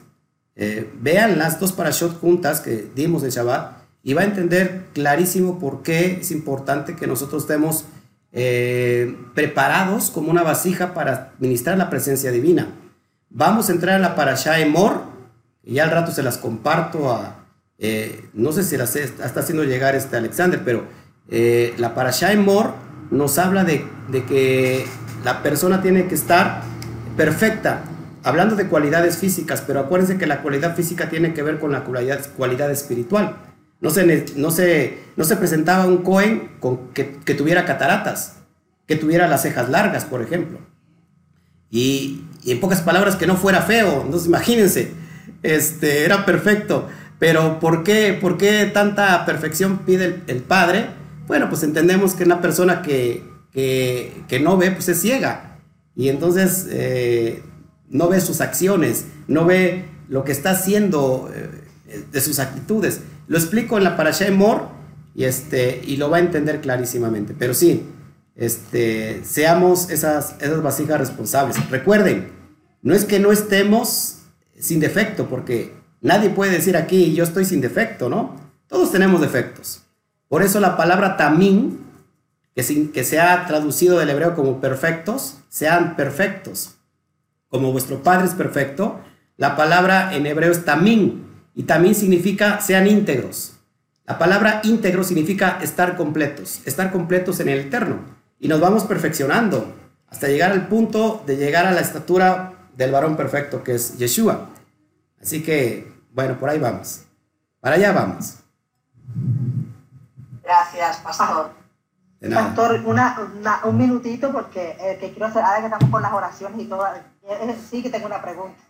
Eh, 0.56 0.91
vean 0.99 1.40
las 1.40 1.60
dos 1.60 1.72
parashot 1.72 2.20
juntas 2.20 2.60
que 2.61 2.90
dimos 2.94 3.22
del 3.22 3.32
Shabbat 3.32 3.78
y 4.04 4.14
va 4.14 4.22
a 4.22 4.26
entender 4.26 4.86
clarísimo 4.94 5.60
por 5.60 5.84
qué 5.84 6.20
es 6.22 6.32
importante 6.32 6.96
que 6.96 7.08
nosotros 7.08 7.44
estemos 7.44 7.86
eh, 8.32 9.18
preparados 9.34 10.12
como 10.12 10.30
una 10.30 10.44
vasija 10.44 10.94
para 10.94 11.34
ministrar 11.40 11.78
la 11.78 11.90
presencia 11.90 12.32
divina. 12.32 12.68
Vamos 13.30 13.70
a 13.70 13.74
entrar 13.74 13.96
a 13.96 14.00
la 14.00 14.16
Parashá 14.16 14.60
Emor, 14.60 15.02
y 15.64 15.76
ya 15.76 15.84
al 15.84 15.92
rato 15.92 16.12
se 16.12 16.24
las 16.24 16.38
comparto 16.38 17.12
a, 17.12 17.46
eh, 17.78 18.30
no 18.34 18.52
sé 18.52 18.64
si 18.64 18.78
las 18.78 18.96
está 18.96 19.40
haciendo 19.40 19.64
llegar 19.64 19.96
este 19.96 20.18
Alexander, 20.18 20.62
pero 20.64 20.86
eh, 21.30 21.74
la 21.78 21.94
Parashá 21.94 22.32
Emor 22.32 22.74
nos 23.12 23.38
habla 23.38 23.64
de, 23.64 23.86
de 24.10 24.24
que 24.26 24.86
la 25.24 25.44
persona 25.44 25.82
tiene 25.82 26.08
que 26.08 26.16
estar 26.16 26.62
perfecta, 27.18 27.82
hablando 28.24 28.56
de 28.56 28.68
cualidades 28.68 29.18
físicas, 29.18 29.64
pero 29.66 29.82
acuérdense 29.82 30.18
que 30.18 30.26
la 30.26 30.42
cualidad 30.42 30.76
física 30.76 31.10
tiene 31.10 31.34
que 31.34 31.44
ver 31.44 31.60
con 31.60 31.72
la 31.72 31.84
cualidad, 31.84 32.22
cualidad 32.38 32.72
espiritual. 32.72 33.49
No 33.81 33.89
se, 33.89 34.26
no 34.35 34.51
se, 34.51 34.97
no 35.15 35.23
se 35.23 35.35
presentaba 35.38 35.85
un 35.85 35.99
Cohen 35.99 36.51
con, 36.60 36.89
que, 36.93 37.18
que, 37.23 37.34
tuviera 37.34 37.65
cataratas, 37.65 38.38
que 38.88 38.95
tuviera 38.95 39.27
las 39.27 39.41
cejas 39.43 39.69
largas, 39.69 40.06
por 40.06 40.22
ejemplo. 40.22 40.60
Y, 41.72 42.26
y, 42.43 42.51
en 42.51 42.60
pocas 42.60 42.81
palabras, 42.81 43.15
que 43.15 43.27
no 43.27 43.38
fuera 43.38 43.61
feo. 43.61 44.01
Entonces, 44.03 44.27
imagínense, 44.27 44.91
este, 45.43 46.03
era 46.03 46.26
perfecto. 46.26 46.89
Pero 47.19 47.60
¿por 47.60 47.84
qué, 47.84 48.18
por 48.19 48.38
qué 48.38 48.65
tanta 48.73 49.26
perfección 49.26 49.80
pide 49.80 50.22
el, 50.27 50.41
Padre? 50.41 50.88
Bueno, 51.27 51.49
pues 51.49 51.64
entendemos 51.64 52.15
que 52.15 52.23
una 52.23 52.41
persona 52.41 52.81
que, 52.81 53.23
que, 53.51 54.23
que 54.27 54.39
no 54.39 54.57
ve, 54.57 54.72
pues 54.72 54.88
es 54.89 55.01
ciega. 55.01 55.57
Y 55.95 56.07
entonces 56.07 56.68
eh, 56.69 57.43
no 57.89 58.07
ve 58.07 58.22
sus 58.22 58.39
acciones, 58.39 59.06
no 59.27 59.45
ve 59.45 59.85
lo 60.07 60.23
que 60.23 60.31
está 60.31 60.51
haciendo 60.51 61.30
eh, 61.35 62.03
de 62.10 62.22
sus 62.22 62.39
actitudes. 62.39 63.01
Lo 63.30 63.38
explico 63.38 63.77
en 63.77 63.84
la 63.84 63.95
Parashá 63.95 64.26
de 64.26 64.31
Mor 64.31 64.69
y, 65.14 65.26
este, 65.26 65.81
y 65.85 65.97
lo 65.97 66.10
va 66.10 66.18
a 66.18 66.19
entender 66.19 66.61
clarísimamente. 66.61 67.35
Pero 67.38 67.53
sí, 67.53 67.85
este, 68.35 69.23
seamos 69.23 69.91
esas, 69.91 70.35
esas 70.41 70.64
vasijas 70.64 70.99
responsables. 70.99 71.69
Recuerden, 71.69 72.31
no 72.81 72.95
es 72.95 73.06
que 73.06 73.19
no 73.19 73.31
estemos 73.31 74.23
sin 74.57 74.80
defecto, 74.80 75.30
porque 75.30 75.76
nadie 76.01 76.31
puede 76.31 76.53
decir 76.53 76.76
aquí 76.76 77.14
yo 77.14 77.23
estoy 77.23 77.45
sin 77.45 77.61
defecto, 77.61 78.10
¿no? 78.10 78.35
Todos 78.68 78.91
tenemos 78.91 79.22
defectos. 79.22 79.84
Por 80.27 80.41
eso 80.41 80.60
la 80.60 80.76
palabra 80.76 81.15
tamín, 81.15 81.81
que, 82.56 82.64
sin, 82.64 82.91
que 82.91 83.03
se 83.03 83.19
ha 83.19 83.45
traducido 83.45 83.99
del 83.99 84.10
hebreo 84.10 84.34
como 84.34 84.60
perfectos, 84.60 85.38
sean 85.49 85.95
perfectos. 85.95 86.77
Como 87.47 87.72
vuestro 87.72 88.01
Padre 88.01 88.26
es 88.26 88.34
perfecto, 88.34 88.99
la 89.38 89.56
palabra 89.56 90.15
en 90.15 90.26
hebreo 90.26 90.51
es 90.51 90.65
tamín, 90.65 91.28
y 91.60 91.64
también 91.64 91.94
significa 91.94 92.61
sean 92.61 92.88
íntegros. 92.88 93.52
La 94.06 94.18
palabra 94.18 94.61
íntegro 94.64 95.03
significa 95.03 95.60
estar 95.61 95.98
completos, 95.98 96.61
estar 96.65 96.90
completos 96.90 97.41
en 97.41 97.49
el 97.49 97.60
eterno. 97.60 97.98
Y 98.40 98.48
nos 98.48 98.61
vamos 98.61 98.86
perfeccionando 98.86 99.76
hasta 100.07 100.30
llegar 100.30 100.53
al 100.53 100.69
punto 100.69 101.22
de 101.27 101.36
llegar 101.36 101.65
a 101.65 101.73
la 101.73 101.81
estatura 101.81 102.53
del 102.77 102.94
varón 102.94 103.18
perfecto 103.18 103.61
que 103.61 103.76
es 103.76 103.98
Yeshua. 103.98 104.48
Así 105.22 105.44
que, 105.44 105.91
bueno, 106.14 106.40
por 106.40 106.48
ahí 106.48 106.60
vamos. 106.60 107.02
Para 107.60 107.76
allá 107.76 107.91
vamos. 107.91 108.36
Gracias, 110.41 110.95
pastor. 110.99 111.52
Pastor, 112.34 112.81
un 113.65 113.77
minutito 113.77 114.31
porque 114.31 114.77
eh, 114.80 114.98
que 114.98 115.10
quiero 115.10 115.26
hacer, 115.26 115.44
ahora 115.44 115.60
que 115.60 115.65
estamos 115.65 115.90
con 115.90 116.02
las 116.02 116.14
oraciones 116.14 116.61
y 116.61 116.69
todo, 116.69 116.88
eh, 116.88 117.02
eh, 117.27 117.57
sí 117.69 117.84
que 117.84 117.90
tengo 117.90 118.06
una 118.06 118.22
pregunta. 118.22 118.64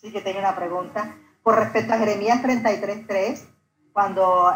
Sí 0.00 0.12
que 0.12 0.20
tengo 0.20 0.38
una 0.38 0.54
pregunta. 0.54 1.16
Por 1.44 1.56
respecto 1.56 1.92
a 1.92 1.98
Jeremías 1.98 2.42
33.3, 2.42 3.38
cuando 3.92 4.50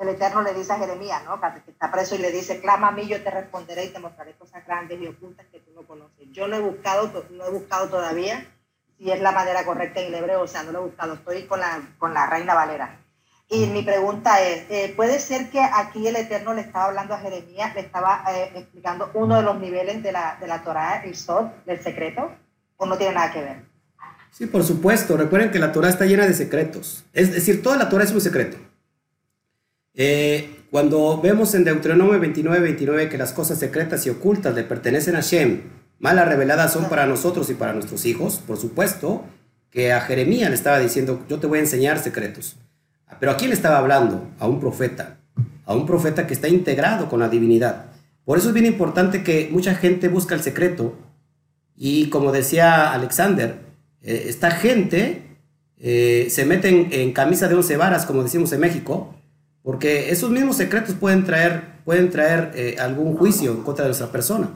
el 0.00 0.08
Eterno 0.08 0.42
le 0.42 0.54
dice 0.54 0.72
a 0.72 0.78
Jeremías, 0.78 1.22
¿no? 1.24 1.38
que 1.40 1.70
está 1.70 1.92
preso 1.92 2.14
y 2.16 2.18
le 2.18 2.32
dice, 2.32 2.60
clama 2.60 2.88
a 2.88 2.92
mí, 2.92 3.06
yo 3.06 3.22
te 3.22 3.30
responderé 3.30 3.84
y 3.84 3.92
te 3.92 4.00
mostraré 4.00 4.32
cosas 4.32 4.66
grandes 4.66 5.00
y 5.00 5.06
ocultas 5.06 5.46
que 5.52 5.60
tú 5.60 5.70
no 5.74 5.86
conoces. 5.86 6.26
Yo 6.32 6.48
no 6.48 6.56
he 6.56 6.60
buscado, 6.60 7.24
no 7.30 7.44
he 7.44 7.50
buscado 7.50 7.88
todavía 7.88 8.44
si 8.96 9.10
es 9.10 9.20
la 9.20 9.32
manera 9.32 9.64
correcta 9.66 10.00
en 10.00 10.08
el 10.08 10.14
hebreo, 10.14 10.40
o 10.40 10.46
sea, 10.46 10.62
no 10.62 10.72
lo 10.72 10.78
he 10.80 10.86
buscado, 10.86 11.14
estoy 11.14 11.44
con 11.44 11.60
la, 11.60 11.80
con 11.98 12.14
la 12.14 12.26
Reina 12.26 12.54
Valera. 12.54 12.98
Y 13.48 13.66
mi 13.66 13.82
pregunta 13.82 14.40
es, 14.40 14.64
eh, 14.70 14.94
¿puede 14.96 15.20
ser 15.20 15.50
que 15.50 15.60
aquí 15.60 16.08
el 16.08 16.16
Eterno 16.16 16.54
le 16.54 16.62
estaba 16.62 16.86
hablando 16.86 17.12
a 17.12 17.18
Jeremías, 17.18 17.74
le 17.74 17.82
estaba 17.82 18.24
eh, 18.28 18.52
explicando 18.54 19.10
uno 19.12 19.36
de 19.36 19.42
los 19.42 19.60
niveles 19.60 20.02
de 20.02 20.10
la, 20.10 20.38
de 20.40 20.46
la 20.46 20.62
Torah, 20.62 21.02
el 21.04 21.14
Sod, 21.14 21.48
del 21.66 21.82
secreto? 21.82 22.32
¿O 22.78 22.86
no 22.86 22.96
tiene 22.96 23.14
nada 23.14 23.30
que 23.30 23.42
ver? 23.42 23.71
Sí, 24.32 24.46
por 24.46 24.64
supuesto. 24.64 25.16
Recuerden 25.16 25.50
que 25.50 25.58
la 25.58 25.72
Torah 25.72 25.90
está 25.90 26.06
llena 26.06 26.26
de 26.26 26.34
secretos. 26.34 27.04
Es 27.12 27.32
decir, 27.32 27.62
toda 27.62 27.76
la 27.76 27.88
Torah 27.88 28.04
es 28.04 28.12
un 28.12 28.20
secreto. 28.20 28.56
Eh, 29.94 30.64
cuando 30.70 31.20
vemos 31.20 31.54
en 31.54 31.64
Deuteronomio 31.64 32.18
29, 32.18 32.60
29 32.60 33.08
que 33.10 33.18
las 33.18 33.32
cosas 33.32 33.58
secretas 33.58 34.06
y 34.06 34.10
ocultas 34.10 34.54
le 34.54 34.64
pertenecen 34.64 35.16
a 35.16 35.20
Shem, 35.20 35.64
malas 35.98 36.26
reveladas 36.26 36.72
son 36.72 36.88
para 36.88 37.06
nosotros 37.06 37.50
y 37.50 37.54
para 37.54 37.74
nuestros 37.74 38.06
hijos, 38.06 38.40
por 38.46 38.56
supuesto 38.56 39.22
que 39.70 39.92
a 39.92 40.00
Jeremías 40.00 40.48
le 40.48 40.54
estaba 40.54 40.78
diciendo, 40.78 41.24
yo 41.28 41.38
te 41.38 41.46
voy 41.46 41.58
a 41.58 41.62
enseñar 41.62 41.98
secretos. 41.98 42.56
Pero 43.20 43.32
¿a 43.32 43.36
quién 43.36 43.50
le 43.50 43.54
estaba 43.54 43.78
hablando? 43.78 44.30
A 44.38 44.46
un 44.46 44.60
profeta, 44.60 45.18
a 45.66 45.74
un 45.74 45.86
profeta 45.86 46.26
que 46.26 46.32
está 46.32 46.48
integrado 46.48 47.10
con 47.10 47.20
la 47.20 47.28
divinidad. 47.28 47.86
Por 48.24 48.38
eso 48.38 48.48
es 48.48 48.54
bien 48.54 48.66
importante 48.66 49.22
que 49.22 49.50
mucha 49.52 49.74
gente 49.74 50.08
busca 50.08 50.34
el 50.34 50.42
secreto 50.42 50.96
y 51.76 52.08
como 52.08 52.32
decía 52.32 52.92
Alexander, 52.92 53.71
eh, 54.02 54.26
esta 54.28 54.50
gente 54.50 55.22
eh, 55.78 56.28
se 56.30 56.44
mete 56.44 57.02
en, 57.02 57.12
camisa 57.12 57.48
de 57.48 57.54
once 57.54 57.76
varas, 57.76 58.06
como 58.06 58.22
decimos 58.22 58.52
en 58.52 58.60
México, 58.60 59.14
porque 59.62 60.10
esos 60.10 60.30
mismos 60.30 60.56
secretos 60.56 60.94
pueden 60.94 61.24
traer, 61.24 61.82
pueden 61.84 62.10
traer 62.10 62.52
eh, 62.54 62.76
algún 62.78 63.16
juicio 63.16 63.52
en 63.52 63.62
contra 63.62 63.84
de 63.84 63.88
nuestra 63.88 64.12
persona. 64.12 64.50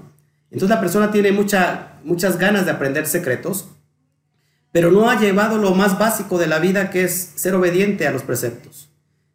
Entonces 0.50 0.74
la 0.74 0.80
persona 0.80 1.10
tiene 1.10 1.32
mucha, 1.32 1.98
muchas 2.04 2.38
ganas 2.38 2.64
de 2.64 2.72
aprender 2.72 3.06
secretos, 3.06 3.68
pero 4.72 4.90
no 4.90 5.10
ha 5.10 5.18
llevado 5.18 5.58
lo 5.58 5.74
más 5.74 5.98
básico 5.98 6.38
de 6.38 6.46
la 6.46 6.58
vida, 6.58 6.90
que 6.90 7.04
es 7.04 7.32
ser 7.34 7.54
obediente 7.54 8.06
a 8.06 8.12
los 8.12 8.22
preceptos. 8.22 8.90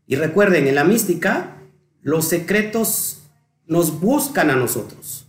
Y 0.07 0.15
recuerden, 0.15 0.67
en 0.67 0.75
la 0.75 0.83
mística, 0.83 1.57
los 2.01 2.27
secretos 2.27 3.23
nos 3.65 3.99
buscan 3.99 4.49
a 4.49 4.55
nosotros. 4.55 5.27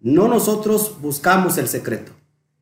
No 0.00 0.28
nosotros 0.28 0.96
buscamos 1.00 1.58
el 1.58 1.68
secreto. 1.68 2.12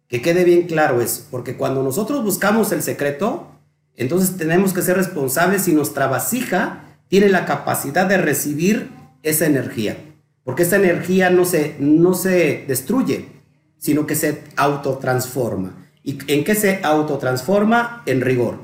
Que 0.09 0.23
quede 0.23 0.45
bien 0.45 0.67
claro 0.67 1.01
eso, 1.01 1.27
porque 1.31 1.57
cuando 1.57 1.83
nosotros 1.83 2.25
buscamos 2.25 2.73
el 2.73 2.83
secreto, 2.83 3.47
entonces 3.95 4.37
tenemos 4.37 4.73
que 4.73 4.83
ser 4.83 4.97
responsables 4.97 5.69
y 5.69 5.73
nuestra 5.73 6.07
vasija 6.07 6.85
tiene 7.09 7.29
la 7.29 7.45
capacidad 7.45 8.07
de 8.07 8.17
recibir 8.17 8.91
esa 9.23 9.47
energía. 9.47 9.97
Porque 10.45 10.63
esa 10.63 10.77
energía 10.77 11.29
no 11.31 11.45
se, 11.45 11.77
no 11.79 12.15
se 12.15 12.65
destruye, 12.67 13.29
sino 13.77 14.07
que 14.07 14.15
se 14.15 14.45
autotransforma. 14.57 15.91
¿Y 16.03 16.19
en 16.33 16.45
qué 16.45 16.55
se 16.55 16.81
autotransforma? 16.83 18.03
En 18.07 18.23
rigor. 18.23 18.59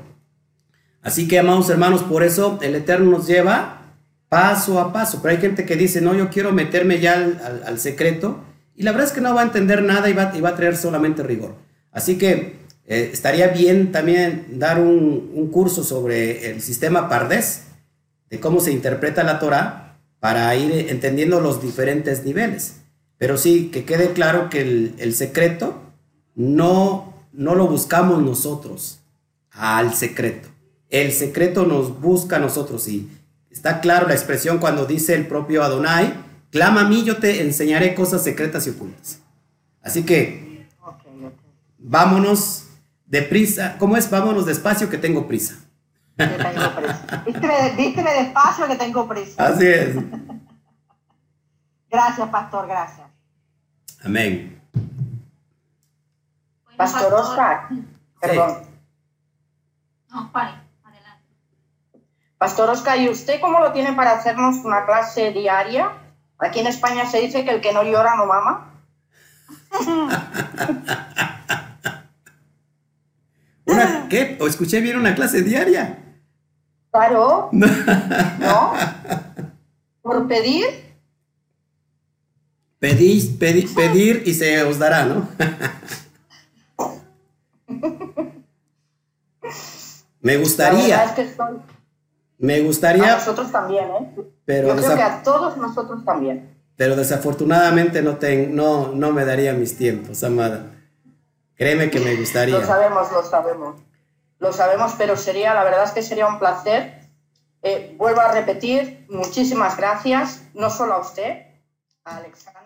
Así 1.03 1.27
que, 1.27 1.37
amados 1.37 1.69
hermanos, 1.69 2.01
por 2.01 2.23
eso 2.23 2.57
el 2.63 2.73
Eterno 2.73 3.11
nos 3.11 3.27
lleva 3.27 3.93
paso 4.29 4.79
a 4.79 4.91
paso. 4.91 5.19
Pero 5.21 5.35
hay 5.35 5.41
gente 5.41 5.65
que 5.65 5.75
dice, 5.75 6.01
no, 6.01 6.15
yo 6.15 6.29
quiero 6.29 6.51
meterme 6.51 6.99
ya 6.99 7.13
al, 7.13 7.79
secreto. 7.79 8.39
Y 8.75 8.83
la 8.83 8.91
verdad 8.91 9.07
es 9.07 9.13
que 9.13 9.21
no 9.21 9.33
va 9.33 9.41
a 9.41 9.45
entender 9.45 9.83
nada 9.83 10.09
y 10.09 10.13
va, 10.13 10.49
a 10.49 10.55
traer 10.55 10.75
solamente 10.75 11.23
rigor. 11.23 11.55
Así 11.91 12.17
que 12.17 12.57
eh, 12.85 13.09
estaría 13.13 13.47
bien 13.47 13.91
también 13.91 14.45
dar 14.59 14.79
un, 14.79 15.49
curso 15.51 15.83
sobre 15.83 16.51
el 16.51 16.61
sistema 16.61 17.07
Pardés, 17.07 17.63
de 18.29 18.39
cómo 18.39 18.59
se 18.59 18.71
interpreta 18.71 19.23
la 19.23 19.39
Torah, 19.39 19.97
para 20.19 20.53
ir 20.55 20.89
entendiendo 20.89 21.39
los 21.39 21.61
diferentes 21.61 22.25
niveles. 22.25 22.77
Pero 23.17 23.37
sí, 23.37 23.69
que 23.71 23.85
quede 23.85 24.11
claro 24.11 24.49
que 24.49 24.61
el, 24.61 24.95
el 24.97 25.13
secreto 25.13 25.81
no 26.35 27.15
no 27.37 27.55
lo 27.55 27.67
buscamos 27.67 28.21
nosotros 28.21 28.99
al 29.51 29.93
secreto. 29.93 30.49
El 30.89 31.11
secreto 31.11 31.65
nos 31.65 31.99
busca 31.99 32.37
a 32.37 32.39
nosotros 32.39 32.87
y 32.87 33.09
está 33.49 33.81
claro 33.81 34.07
la 34.07 34.13
expresión 34.13 34.59
cuando 34.59 34.85
dice 34.85 35.15
el 35.15 35.27
propio 35.27 35.63
Adonai, 35.63 36.13
clama 36.55 36.81
a 36.81 36.83
mí, 36.85 37.03
yo 37.03 37.17
te 37.17 37.41
enseñaré 37.41 37.93
cosas 37.93 38.23
secretas 38.23 38.65
y 38.65 38.69
ocultas. 38.69 39.19
Así 39.83 40.05
que 40.05 40.69
vámonos 41.77 42.69
deprisa. 43.05 43.75
¿Cómo 43.77 43.97
es? 43.97 44.09
Vámonos 44.09 44.45
despacio 44.45 44.89
que 44.89 44.97
tengo 44.97 45.27
prisa. 45.27 45.55
Que 46.17 46.25
tengo 46.25 46.75
prisa. 46.77 47.75
Vísteme, 47.75 48.13
despacio 48.13 48.67
que 48.67 48.75
tengo 48.77 49.05
prisa. 49.05 49.45
Así 49.45 49.67
es. 49.67 49.97
Gracias, 51.89 52.29
pastor, 52.29 52.67
gracias. 52.67 53.07
Amén. 54.05 54.61
Pastor 56.77 57.13
Oscar, 57.15 57.67
perdón. 58.21 58.61
No, 60.09 60.31
pare, 60.31 60.51
adelante. 60.85 61.25
Pastor 62.37 62.69
Oscar, 62.69 62.97
¿y 62.97 63.09
usted 63.09 63.41
cómo 63.41 63.59
lo 63.59 63.73
tiene 63.73 63.91
para 63.91 64.13
hacernos 64.13 64.63
una 64.63 64.85
clase 64.85 65.31
diaria? 65.33 66.04
Aquí 66.37 66.59
en 66.59 66.67
España 66.67 67.05
se 67.05 67.21
dice 67.21 67.45
que 67.45 67.51
el 67.51 67.61
que 67.61 67.71
no 67.73 67.83
llora 67.83 68.15
no 68.15 68.25
mama. 68.25 68.73
¿Una 73.65 74.07
qué? 74.09 74.37
¿O 74.39 74.47
escuché 74.47 74.81
bien 74.81 74.97
una 74.97 75.15
clase 75.15 75.41
diaria? 75.41 75.99
Claro. 76.91 77.49
¿No? 77.51 78.73
¿Por 80.01 80.27
pedir? 80.27 80.65
Pedís, 82.79 83.27
pedir, 83.27 83.73
pedir 83.73 84.23
y 84.25 84.33
se 84.33 84.61
os 84.63 84.77
dará, 84.77 85.05
¿no? 85.05 85.29
Me 90.21 90.37
gustaría. 90.37 91.15
Me 92.37 92.61
gustaría. 92.61 93.13
A 93.13 93.17
nosotros 93.17 93.51
también, 93.51 93.85
¿eh? 93.85 94.11
Pero 94.45 94.69
Yo 94.69 94.75
creo 94.75 94.95
que 94.95 95.01
a 95.01 95.23
todos 95.23 95.57
nosotros 95.57 96.05
también. 96.05 96.55
Pero 96.77 96.95
desafortunadamente 96.95 98.01
no, 98.01 98.17
no, 98.49 98.91
no 98.93 99.11
me 99.11 99.25
daría 99.25 99.53
mis 99.53 99.77
tiempos, 99.77 100.23
Amada. 100.23 100.71
Créeme 101.55 101.89
que 101.89 101.99
me 101.99 102.15
gustaría. 102.15 102.59
Lo 102.59 102.65
sabemos, 102.65 103.11
lo 103.11 103.23
sabemos. 103.23 103.75
Lo 104.39 104.51
sabemos, 104.51 104.93
pero 104.97 105.15
sería, 105.15 105.53
la 105.53 105.63
verdad 105.63 105.85
es 105.85 105.91
que 105.91 106.03
sería 106.03 106.27
un 106.27 106.37
placer. 106.37 106.99
Eh, 107.63 107.95
vuelvo 107.97 108.21
a 108.21 108.31
repetir, 108.31 109.05
muchísimas 109.09 109.77
gracias, 109.77 110.43
no 110.53 110.69
solo 110.69 110.93
a 110.93 110.99
usted, 110.99 111.47
a 112.03 112.17
Alexandra. 112.17 112.64